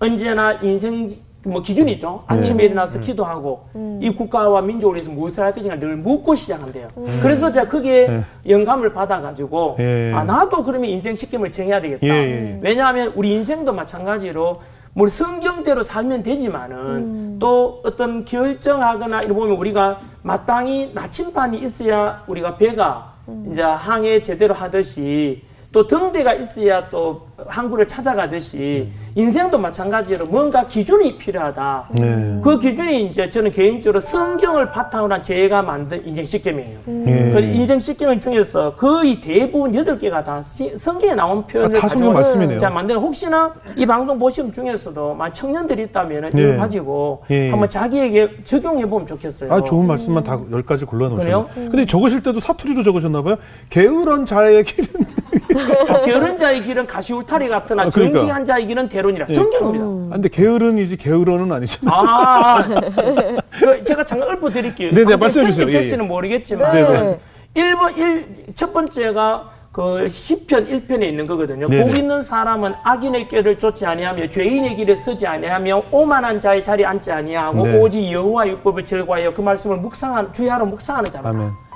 언제나 0.00 0.52
인생 0.62 1.10
뭐 1.44 1.62
기준이죠. 1.62 2.24
아침에 2.26 2.64
일어나서 2.64 3.00
기도하고 3.00 3.62
이 4.00 4.10
국가와 4.10 4.60
민족을 4.60 4.96
위해서 4.96 5.10
무엇을 5.10 5.42
할 5.42 5.54
것인가 5.54 5.78
늘 5.78 5.96
묻고 5.96 6.34
시작한대요. 6.34 6.88
그래서 7.22 7.50
제가 7.50 7.68
그게 7.68 8.22
영감을 8.46 8.92
받아가지고 8.92 9.76
예. 9.78 10.12
아 10.14 10.24
나도 10.24 10.64
그러면 10.64 10.90
인생 10.90 11.14
식견을 11.14 11.50
정해야 11.52 11.80
되겠다. 11.80 12.06
예, 12.06 12.10
예. 12.10 12.58
왜냐하면 12.60 13.12
우리 13.16 13.32
인생도 13.32 13.72
마찬가지로 13.72 14.60
뭐 14.92 15.06
성경대로 15.06 15.82
살면 15.82 16.22
되지만은 16.22 17.38
또 17.38 17.80
어떤 17.84 18.24
결정하거나 18.24 19.22
이러 19.22 19.34
보면 19.34 19.56
우리가 19.56 20.00
마땅히 20.22 20.90
나침반이 20.92 21.58
있어야 21.60 22.22
우리가 22.28 22.58
배가 22.58 23.14
이제 23.50 23.62
항해 23.62 24.20
제대로 24.20 24.52
하듯이 24.54 25.42
또 25.72 25.86
등대가 25.86 26.34
있어야 26.34 26.90
또 26.90 27.28
항구를 27.46 27.86
찾아가듯이 27.88 28.90
인생도 29.14 29.58
마찬가지로 29.58 30.26
뭔가 30.26 30.66
기준이 30.66 31.18
필요하다. 31.18 31.88
네. 31.92 32.40
그 32.42 32.58
기준이 32.58 33.06
이제 33.06 33.28
저는 33.28 33.50
개인적으로 33.50 33.98
성경을 34.00 34.70
바탕으로 34.70 35.14
한 35.14 35.22
제가 35.22 35.62
만든 35.62 36.00
인생 36.06 36.24
식견이에요. 36.24 36.78
예. 37.06 37.30
그 37.32 37.40
인생 37.40 37.78
식견 37.80 38.20
중에서 38.20 38.74
거의 38.76 39.20
대부분 39.20 39.74
여덟 39.74 39.98
개가 39.98 40.22
다 40.22 40.40
시- 40.42 40.76
성경에 40.76 41.14
나온 41.14 41.44
표현을 41.46 41.76
아, 41.76 41.80
다 41.80 41.88
성경 41.88 42.12
가지고 42.14 42.36
말씀이네요. 42.38 42.58
자 42.60 42.70
만드는 42.70 43.00
혹시나 43.00 43.52
이 43.76 43.84
방송 43.84 44.18
보시는 44.18 44.52
중에서도 44.52 45.14
만 45.14 45.32
청년들이 45.32 45.82
있다면 45.84 46.30
네. 46.32 46.42
이걸 46.42 46.56
가지고 46.58 47.22
예, 47.30 47.46
예. 47.46 47.50
한번 47.50 47.68
자기에게 47.68 48.44
적용해 48.44 48.86
보면 48.86 49.06
좋겠어요. 49.08 49.52
아 49.52 49.60
좋은 49.62 49.86
말씀만 49.86 50.22
다 50.22 50.40
열 50.52 50.62
가지 50.62 50.84
골라? 50.84 51.08
놓으셨네요. 51.08 51.46
근데 51.54 51.84
적으실 51.84 52.22
때도 52.22 52.40
사투리로 52.40 52.82
적으셨나 52.82 53.22
봐요. 53.22 53.36
게으른 53.68 54.24
자의 54.24 54.62
길은 54.64 54.88
게으른 56.06 56.38
자의 56.38 56.62
길은 56.62 56.86
가시울타리 56.86 57.48
같으나 57.48 57.82
아, 57.82 57.88
그러니까. 57.90 58.18
정직한 58.20 58.46
자의 58.46 58.66
길은 58.66 58.88
대 58.88 58.99
론이라 59.02 59.26
예. 59.28 59.34
성경입니다. 59.34 59.84
아, 59.84 60.14
근데 60.14 60.28
게으른이지 60.28 60.96
게으러는 60.96 61.50
아니잖아요. 61.52 61.94
아, 61.94 62.58
아. 62.58 62.64
그 63.50 63.84
제가 63.84 64.04
잠깐 64.04 64.36
읊어 64.36 64.50
드릴게요. 64.50 64.92
네네, 64.92 65.16
말씀해 65.16 65.46
주세요. 65.46 65.68
예, 65.68 65.72
예. 65.72 65.80
될지는 65.80 66.06
모르겠지만 66.08 66.72
네. 66.72 66.82
네네. 66.82 67.20
일 67.54 67.74
1번 67.74 67.98
일첫 67.98 68.72
번째가 68.72 69.50
그 69.72 70.08
시편 70.08 70.66
1편에 70.66 71.04
있는 71.04 71.26
거거든요. 71.26 71.68
네네. 71.68 71.84
복 71.84 71.96
있는 71.96 72.22
사람은 72.22 72.74
악인의 72.82 73.28
꾀를 73.28 73.58
쫓지 73.58 73.86
아니하며 73.86 74.28
죄인의 74.30 74.76
길에 74.76 74.96
서지 74.96 75.26
아니하며 75.26 75.82
오만한 75.92 76.40
자의 76.40 76.62
자리에 76.62 76.84
앉지 76.86 77.10
아니하고 77.12 77.66
네. 77.66 77.78
오직 77.78 78.10
여호와 78.10 78.48
율법을 78.48 78.84
즐거하여 78.84 79.32
그 79.32 79.40
말씀을 79.40 79.76
묵상한 79.76 80.32
주야로 80.32 80.66
묵상하는 80.66 81.10
자다. 81.10 81.28
아멘. 81.28 81.69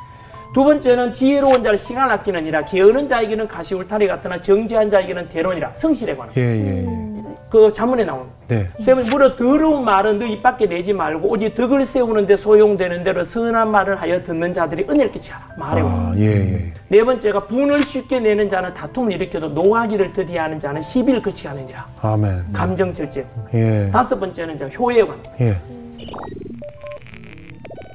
두 0.55 0.63
번째는 0.63 1.13
지혜로운 1.13 1.65
자를 1.65 1.77
시간 1.77 2.09
아끼느니라 2.13 2.65
게으른 2.65 3.09
자에게는 3.09 3.49
가시 3.49 3.75
울타리 3.75 4.07
같으나 4.07 4.41
정지한 4.41 4.89
자에게는 4.89 5.29
대론이라 5.29 5.73
성실에 5.75 6.15
관한 6.15 6.33
예, 6.37 6.43
예, 6.43 6.85
예. 6.85 7.25
그 7.51 7.73
자문에 7.73 8.05
나오는 8.05 8.27
네. 8.47 8.69
세 8.81 8.95
번째, 8.95 9.11
무려 9.11 9.35
더러운 9.35 9.85
말은 9.85 10.21
너입 10.21 10.43
밖에 10.45 10.67
내지 10.67 10.93
말고 10.93 11.29
오직 11.29 11.57
덕을 11.57 11.85
세우는데 11.85 12.37
소용되는 12.37 13.03
대로 13.03 13.25
선한 13.25 13.69
말을 13.69 14.01
하여 14.01 14.23
듣는 14.23 14.55
자들이 14.55 14.87
은혜를 14.89 15.11
끼치라. 15.11 15.41
말해 15.59 15.83
와. 15.83 15.91
아, 15.91 16.15
예, 16.19 16.25
예. 16.25 16.73
네 16.89 17.05
번째가 17.05 17.47
분을 17.47 17.83
쉽게 17.83 18.21
내는 18.21 18.49
자는 18.49 18.73
다툼을 18.75 19.13
일으켜도 19.13 19.49
노하기를 19.49 20.13
더디하는 20.13 20.61
자는 20.61 20.83
시비를 20.83 21.21
거치게 21.23 21.49
하느니라. 21.49 21.85
아멘. 22.01 22.53
감정 22.53 22.95
절제. 22.95 23.27
예. 23.55 23.91
다섯 23.93 24.19
번째는 24.21 24.59
효에 24.79 25.05
관해. 25.05 25.21
예. 25.41 25.57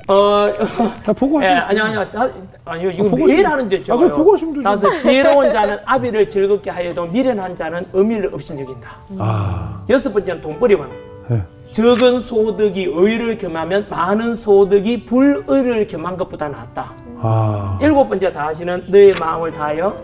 어, 0.10 0.50
아, 1.06 1.14
보고 1.14 1.42
예, 1.44 1.48
하시면 1.48 1.64
아니 1.66 1.80
아니요. 1.80 2.49
다- 2.70 2.74
아니요. 2.74 2.92
이거 2.92 3.08
아, 3.08 3.10
보고 3.10 3.26
매일 3.26 3.44
하시면- 3.44 3.50
하는데. 3.50 3.84
아, 3.90 3.98
그래, 3.98 4.12
보고 4.12 4.34
하시면 4.34 4.54
되죠. 4.56 4.64
다섯 4.64 4.90
지혜로운 5.02 5.52
자는 5.52 5.78
아비를 5.86 6.30
즐겁게 6.30 6.70
하여도 6.70 7.06
미련한 7.08 7.56
자는 7.56 7.86
의미를 7.94 8.34
없이 8.34 8.54
여긴다. 8.54 8.90
아, 9.18 9.84
여섯 9.90 10.14
번째는 10.14 10.42
돈벌이 10.42 10.76
관해. 10.78 10.92
예. 11.32 11.42
적은 11.74 12.22
소득이 12.22 12.92
의를 12.94 13.38
겸하면 13.38 13.88
많은 13.90 14.34
소득이 14.36 15.06
불의를 15.06 15.88
겸한 15.88 16.18
것보다 16.18 16.48
낫다. 16.50 16.92
아, 17.22 17.78
일곱 17.82 18.08
번째 18.08 18.32
다 18.32 18.48
하시는 18.48 18.84
너의 18.90 19.14
마음을 19.20 19.52
다하여 19.52 19.96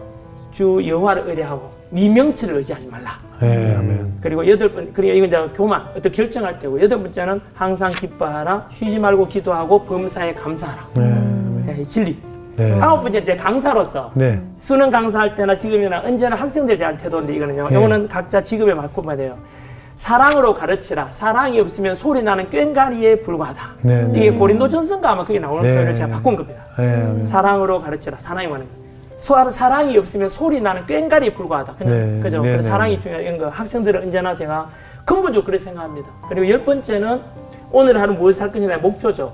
주 0.51 0.81
여호와를 0.85 1.27
의뢰하고 1.27 1.71
네 1.89 2.09
명치를 2.09 2.55
의지하지 2.57 2.87
말라. 2.87 3.17
예, 3.41 3.75
아멘. 3.77 4.17
그리고 4.21 4.47
여덟 4.47 4.71
번 4.71 4.91
그리고 4.93 5.13
이건 5.13 5.27
이제 5.27 5.53
교만 5.55 5.85
어떤 5.95 6.11
결정할 6.11 6.59
때고 6.59 6.79
여덟 6.81 7.01
번째는 7.01 7.41
항상 7.53 7.91
기뻐하라 7.91 8.67
쉬지 8.71 8.97
말고 8.99 9.27
기도하고 9.27 9.83
범사에 9.85 10.33
감사하라. 10.33 10.87
네, 11.65 11.83
진리. 11.83 12.15
네. 12.57 12.79
아홉 12.79 13.01
번째 13.01 13.19
이제 13.19 13.35
강사로서 13.35 14.11
네. 14.13 14.41
수능 14.57 14.89
강사할 14.89 15.33
때나 15.35 15.55
지금이나 15.55 16.01
언제나 16.05 16.35
학생들에 16.35 16.77
대한 16.77 16.97
태도인데 16.97 17.35
이거는요. 17.35 17.69
네. 17.69 17.77
이거는 17.77 18.07
각자 18.07 18.41
직업에 18.41 18.73
맞고 18.73 19.01
봐야 19.01 19.17
돼요. 19.17 19.37
사랑으로 19.95 20.53
가르치라. 20.55 21.07
사랑이 21.11 21.59
없으면 21.59 21.95
소리 21.95 22.21
나는 22.21 22.49
꽹가리에 22.49 23.21
불과하다. 23.21 23.61
네, 23.81 24.03
네. 24.07 24.17
이게 24.19 24.31
고린도 24.31 24.67
전서인가 24.69 25.11
아마 25.11 25.25
그게 25.25 25.39
나오는 25.39 25.61
네. 25.63 25.73
표현을 25.73 25.95
제가 25.95 26.09
바꾼 26.09 26.35
겁니다. 26.35 26.63
예, 26.79 26.83
아멘. 26.83 27.25
사랑으로 27.25 27.81
가르치라. 27.81 28.17
사랑이 28.19 28.47
많은 28.47 28.65
거. 28.65 28.71
소- 29.15 29.49
사랑이 29.49 29.97
없으면 29.97 30.27
소리 30.27 30.59
나는 30.59 30.85
꽹가리에 30.85 31.33
불과하다. 31.33 31.75
그냥 31.77 31.93
네, 32.17 32.19
그죠? 32.21 32.41
네, 32.41 32.51
그래서 32.51 32.63
네. 32.63 32.69
사랑이 32.69 32.99
중요한 32.99 33.37
거. 33.37 33.47
학생들은 33.49 34.01
언제나 34.03 34.35
제가 34.35 34.67
근본적으로 35.05 35.45
그렇게 35.45 35.63
생각합니다. 35.63 36.09
그리고 36.27 36.49
열 36.49 36.65
번째는 36.65 37.21
오늘 37.71 37.99
하루 37.99 38.13
무엇을 38.15 38.43
할 38.43 38.51
것이냐 38.51 38.77
목표죠. 38.79 39.33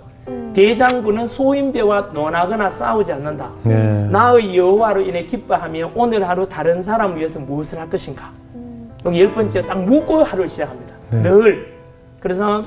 대장부는 0.53 1.27
소인배와 1.27 2.09
논하거나 2.13 2.69
싸우지 2.69 3.11
않는다. 3.13 3.49
네. 3.63 4.07
나의 4.11 4.55
여호와로 4.57 5.01
인해 5.01 5.25
기뻐하며 5.25 5.91
오늘 5.95 6.27
하루 6.27 6.47
다른 6.47 6.81
사람을 6.81 7.17
위해서 7.17 7.39
무엇을 7.39 7.79
할 7.79 7.89
것인가. 7.89 8.31
여기 9.05 9.21
열 9.21 9.33
번째 9.33 9.65
딱 9.65 9.81
묻고 9.83 10.23
하루를 10.23 10.49
시작합니다. 10.49 10.93
네. 11.11 11.21
늘. 11.23 11.73
그래서 12.19 12.63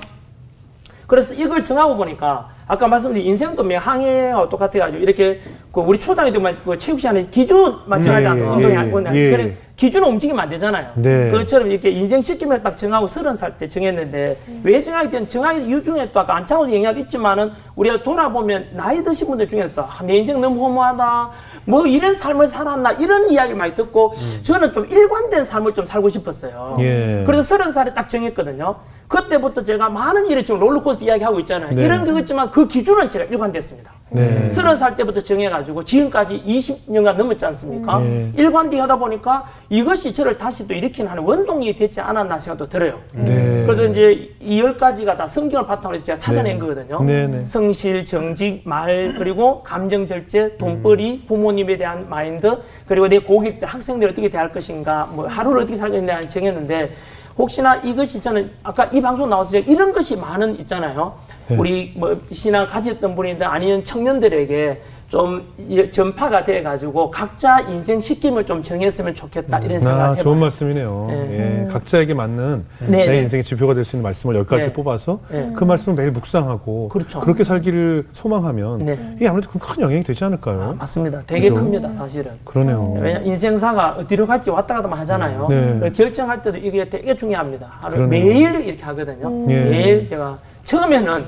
그래서 1.07 1.35
이걸 1.35 1.63
정하고 1.63 1.97
보니까 1.97 2.49
아까 2.67 2.89
말씀드린 2.89 3.27
인생도 3.27 3.63
뭐 3.63 3.77
항해와 3.79 4.49
똑같아가지고 4.49 5.03
이렇게 5.03 5.41
그 5.73 5.81
우리 5.81 5.99
초등학교 5.99 6.33
때만 6.33 6.57
그 6.65 6.79
체육 6.79 6.99
시간에 7.01 7.27
기준 7.31 7.75
마찬가지 7.87 8.25
예, 8.25 8.29
않아요. 8.29 8.45
예, 8.45 8.49
운동이 8.49 8.73
예, 8.73 8.77
안 8.77 9.17
예. 9.17 9.31
그래 9.31 9.57
기준을 9.77 10.07
움직이면 10.09 10.41
안 10.45 10.49
되잖아요. 10.49 10.93
네. 10.95 11.31
그것처럼 11.31 11.71
이렇게 11.71 11.91
인생 11.91 12.21
시기를 12.21 12.63
딱 12.63 12.79
정하고 12.79 13.09
서른 13.09 13.35
살 13.37 13.55
때 13.59 13.69
정했는데 13.69 14.39
왜 14.63 14.83
정하게 14.83 15.11
된 15.11 15.29
정하기 15.29 15.67
이유 15.67 15.83
중에 15.85 16.11
또 16.13 16.21
아까 16.21 16.37
안창호도 16.37 16.71
얘기도 16.73 17.01
있지만은 17.01 17.53
우리가 17.75 18.03
돌아보면 18.03 18.69
나이 18.73 19.03
드신 19.03 19.27
분들 19.29 19.49
중에서 19.49 19.83
아, 19.83 20.03
내 20.05 20.17
인생 20.17 20.41
너무 20.41 20.65
허무하다. 20.65 21.31
뭐 21.67 21.87
이런 21.87 22.15
삶을 22.15 22.47
살았나 22.47 22.93
이런 22.93 23.31
이야기를 23.31 23.57
많이 23.57 23.75
듣고 23.75 24.13
저는 24.45 24.73
좀 24.73 24.87
일관된 24.87 25.45
삶을 25.45 25.75
좀 25.75 25.85
살고 25.87 26.09
싶었어요. 26.09 26.77
예. 26.81 27.25
그래서 27.27 27.43
서른 27.43 27.73
살에 27.73 27.93
딱 27.93 28.09
정했거든요. 28.09 28.77
그때부터 29.09 29.63
제가 29.65 29.89
많은 29.89 30.27
일을 30.29 30.45
좀 30.45 30.59
롤러코스터 30.61 31.05
이야기하고 31.05 31.41
있잖아요. 31.41 31.75
네. 31.75 31.85
이런 31.85 32.05
거겠지만 32.05 32.51
그 32.51 32.67
기준은 32.67 33.11
제가 33.11 33.25
일관됐습니다. 33.27 33.93
네. 34.11 34.49
서른 34.51 34.77
살 34.77 34.97
때부터 34.97 35.21
정해가지고 35.21 35.85
지금까지 35.85 36.43
20년간 36.47 37.17
넘었지 37.17 37.45
않습니까? 37.47 37.99
네. 37.99 38.31
일관되게 38.37 38.81
하다 38.81 38.97
보니까 38.97 39.45
이것이 39.69 40.13
저를 40.13 40.39
다시 40.39 40.69
또 40.69 40.75
일으키는 40.75 41.11
하는 41.11 41.23
원동력이 41.25 41.77
됐지 41.77 42.01
않았나 42.01 42.39
생각도 42.39 42.69
들어요. 42.69 43.01
네. 43.13 43.65
그래서 43.67 43.85
이제 43.87 44.31
이 44.41 44.65
열 44.65 44.77
가지가 44.79 45.17
다 45.17 45.27
성경을 45.27 45.67
바탕으로 45.67 45.97
해서 45.97 46.07
제가 46.07 46.19
찾아낸 46.19 46.55
네. 46.55 46.59
거거든요. 46.61 47.03
네, 47.03 47.27
네. 47.27 47.45
성실, 47.45 48.05
정직, 48.05 48.63
말, 48.65 49.15
그리고 49.19 49.63
감정 49.63 50.07
절제, 50.07 50.57
돈벌이, 50.59 51.25
부모님에 51.27 51.77
대한 51.77 52.09
마인드, 52.09 52.57
그리고 52.87 53.09
내 53.09 53.19
고객들, 53.19 53.67
학생들 53.69 54.09
어떻게 54.11 54.29
대할 54.31 54.53
것인가, 54.53 55.09
뭐 55.13 55.27
하루를 55.27 55.63
어떻게 55.63 55.77
살 55.77 55.91
것인가 55.91 56.21
정했는데 56.29 56.93
혹시나 57.37 57.77
이것이 57.77 58.21
저는 58.21 58.51
아까 58.63 58.85
이 58.87 59.01
방송 59.01 59.29
나와서 59.29 59.51
제가 59.51 59.71
이런 59.71 59.93
것이 59.93 60.17
많은 60.17 60.59
있잖아요. 60.61 61.15
네. 61.49 61.57
우리 61.57 61.93
뭐 61.97 62.21
신앙 62.33 62.67
가졌던 62.67 63.15
분이든 63.15 63.47
아니면 63.47 63.85
청년들에게 63.85 64.81
좀 65.09 65.43
이- 65.59 65.91
전파가 65.91 66.45
돼 66.45 66.63
가지고 66.63 67.11
각자 67.11 67.61
인생 67.61 68.01
시킴을 68.01 68.45
좀 68.47 68.63
정했으면 68.63 69.15
좋겠다 69.15 69.59
이런 69.61 69.81
생각을 69.81 70.01
아, 70.03 70.09
해봐요. 70.11 70.23
좋은 70.23 70.39
말씀이네요. 70.41 71.07
네. 71.09 71.65
예, 71.67 71.73
각자에게 71.73 72.15
맞는 72.15 72.65
네, 72.81 72.87
내 72.89 73.07
네. 73.07 73.19
인생의 73.19 73.45
지표가 73.45 73.75
될 73.75 73.85
수 73.85 73.97
있는 73.97 74.03
말씀을 74.03 74.35
열 74.35 74.45
가지 74.47 74.67
네. 74.67 74.73
뽑아서 74.73 75.21
네. 75.31 75.53
그 75.55 75.63
말씀을 75.65 75.97
매일 75.99 76.11
묵상하고 76.11 76.89
그렇죠. 76.89 77.21
렇게 77.25 77.45
살기를 77.45 78.07
소망하면 78.13 78.79
네. 78.79 78.99
이게 79.17 79.29
아무래도 79.29 79.51
큰- 79.51 79.61
큰 79.61 79.83
영향이 79.83 80.03
되지 80.03 80.25
않을까요? 80.25 80.75
맞습니다. 80.79 81.23
되게 81.27 81.49
그죠? 81.49 81.55
큽니다, 81.61 81.93
사실은. 81.93 82.33
그러네요. 82.45 82.97
왜냐 82.99 83.19
인생사가 83.21 83.97
어디로 84.01 84.27
갈지 84.27 84.51
왔다 84.51 84.75
갔다 84.81 84.95
하잖아요. 84.97 85.49
결정할 85.95 86.43
때도 86.43 86.57
이게 86.59 86.89
되게 86.89 87.15
중요합니다. 87.17 87.69
하루 87.81 87.95
그러네요. 87.97 88.09
매일 88.25 88.67
이렇게 88.67 88.83
하거든요. 88.83 89.47
예. 89.51 89.65
매일 89.65 90.09
제가 90.09 90.39
처음에는 90.65 91.25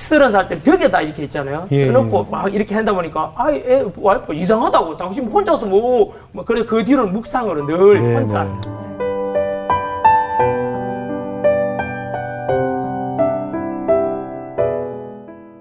서른 0.00 0.32
살 0.32 0.48
때 0.48 0.60
벽에다 0.60 1.00
이렇게 1.02 1.22
있잖아요. 1.24 1.66
예, 1.70 1.86
써놓고 1.86 2.26
막 2.30 2.52
이렇게 2.52 2.74
한다 2.74 2.92
보니까 2.92 3.32
아이 3.36 3.56
애 3.66 3.84
와이프 3.96 4.34
이상하다고 4.34 4.96
당신 4.96 5.26
혼자서 5.28 5.66
뭐, 5.66 6.12
뭐 6.32 6.44
그래 6.44 6.64
그 6.64 6.84
뒤로는 6.84 7.12
묵상으로 7.12 7.66
늘 7.66 8.00
네, 8.00 8.14
혼자 8.14 8.44
네. 8.44 8.50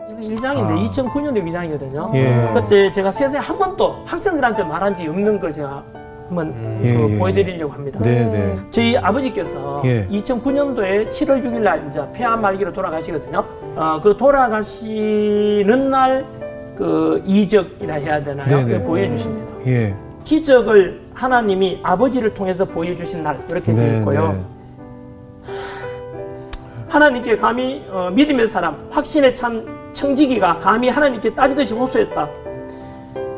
이거 0.10 0.22
일장인데 0.22 0.74
아. 0.74 0.90
2009년도 0.92 1.38
일장이거든요. 1.48 2.12
예. 2.16 2.52
그때 2.54 2.92
제가 2.92 3.12
세상에 3.12 3.46
한 3.46 3.58
번도 3.58 4.04
학생들한테 4.06 4.64
말한 4.64 4.96
적이 4.96 5.10
없는 5.10 5.40
걸 5.40 5.54
제가 5.54 5.84
한번 6.28 6.80
예, 6.84 6.94
그 6.94 7.12
예. 7.14 7.18
보여드리려고 7.18 7.74
합니다. 7.74 8.00
네, 8.02 8.26
네. 8.26 8.56
저희 8.72 8.96
아버지께서 8.98 9.82
예. 9.86 10.08
2009년도에 10.08 11.10
7월 11.10 11.44
6일 11.44 11.60
날 11.62 11.88
이제 11.90 12.02
폐암 12.14 12.42
말기로 12.42 12.72
돌아가시거든요. 12.72 13.44
어, 13.80 14.00
그 14.02 14.18
돌아가시는 14.18 15.90
날 15.90 16.40
그 16.80 17.22
이적이라 17.26 17.96
해야 17.96 18.24
되나요? 18.24 18.48
네네. 18.48 18.64
그걸 18.64 18.84
보여주십니다. 18.84 19.50
예. 19.68 19.94
기적을 20.24 21.02
하나님이 21.14 21.82
아버지를 21.84 22.34
통해서 22.34 22.64
보여주신 22.64 23.22
날 23.22 23.38
이렇게 23.50 23.76
되어 23.76 23.86
네, 23.86 23.98
있고요. 24.00 24.32
네. 24.32 25.54
하나님께 26.88 27.36
감히 27.36 27.84
어, 27.92 28.10
믿음의 28.12 28.48
사람, 28.48 28.78
확신에 28.92 29.34
찬 29.34 29.68
청지기가 29.92 30.60
감히 30.60 30.88
하나님께 30.88 31.36
따지듯이 31.36 31.74
호소했다. 31.74 32.30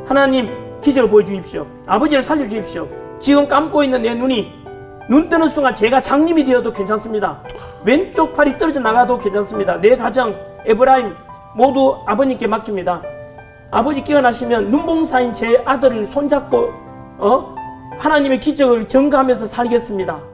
하나님 0.05 0.47
기적을 0.79 1.09
보여주십시오. 1.09 1.65
아버지를 1.87 2.21
살려주십시오. 2.21 2.87
지금 3.19 3.47
감고 3.47 3.83
있는 3.83 4.03
내 4.03 4.13
눈이 4.13 4.60
눈 5.09 5.29
뜨는 5.29 5.49
순간 5.49 5.73
제가 5.75 6.01
장님이 6.01 6.43
되어도 6.43 6.71
괜찮습니다. 6.71 7.41
왼쪽 7.83 8.33
팔이 8.33 8.57
떨어져 8.57 8.79
나가도 8.79 9.19
괜찮습니다. 9.19 9.79
내 9.81 9.95
가정, 9.95 10.35
에브라임 10.65 11.15
모두 11.55 11.97
아버님께 12.05 12.47
맡깁니다. 12.47 13.01
아버지 13.71 14.03
깨어나시면 14.03 14.69
눈봉사인 14.69 15.33
제 15.33 15.61
아들을 15.65 16.05
손잡고 16.07 16.69
어? 17.17 17.55
하나님의 17.99 18.39
기적을 18.39 18.87
전가하면서 18.87 19.47
살겠습니다. 19.47 20.30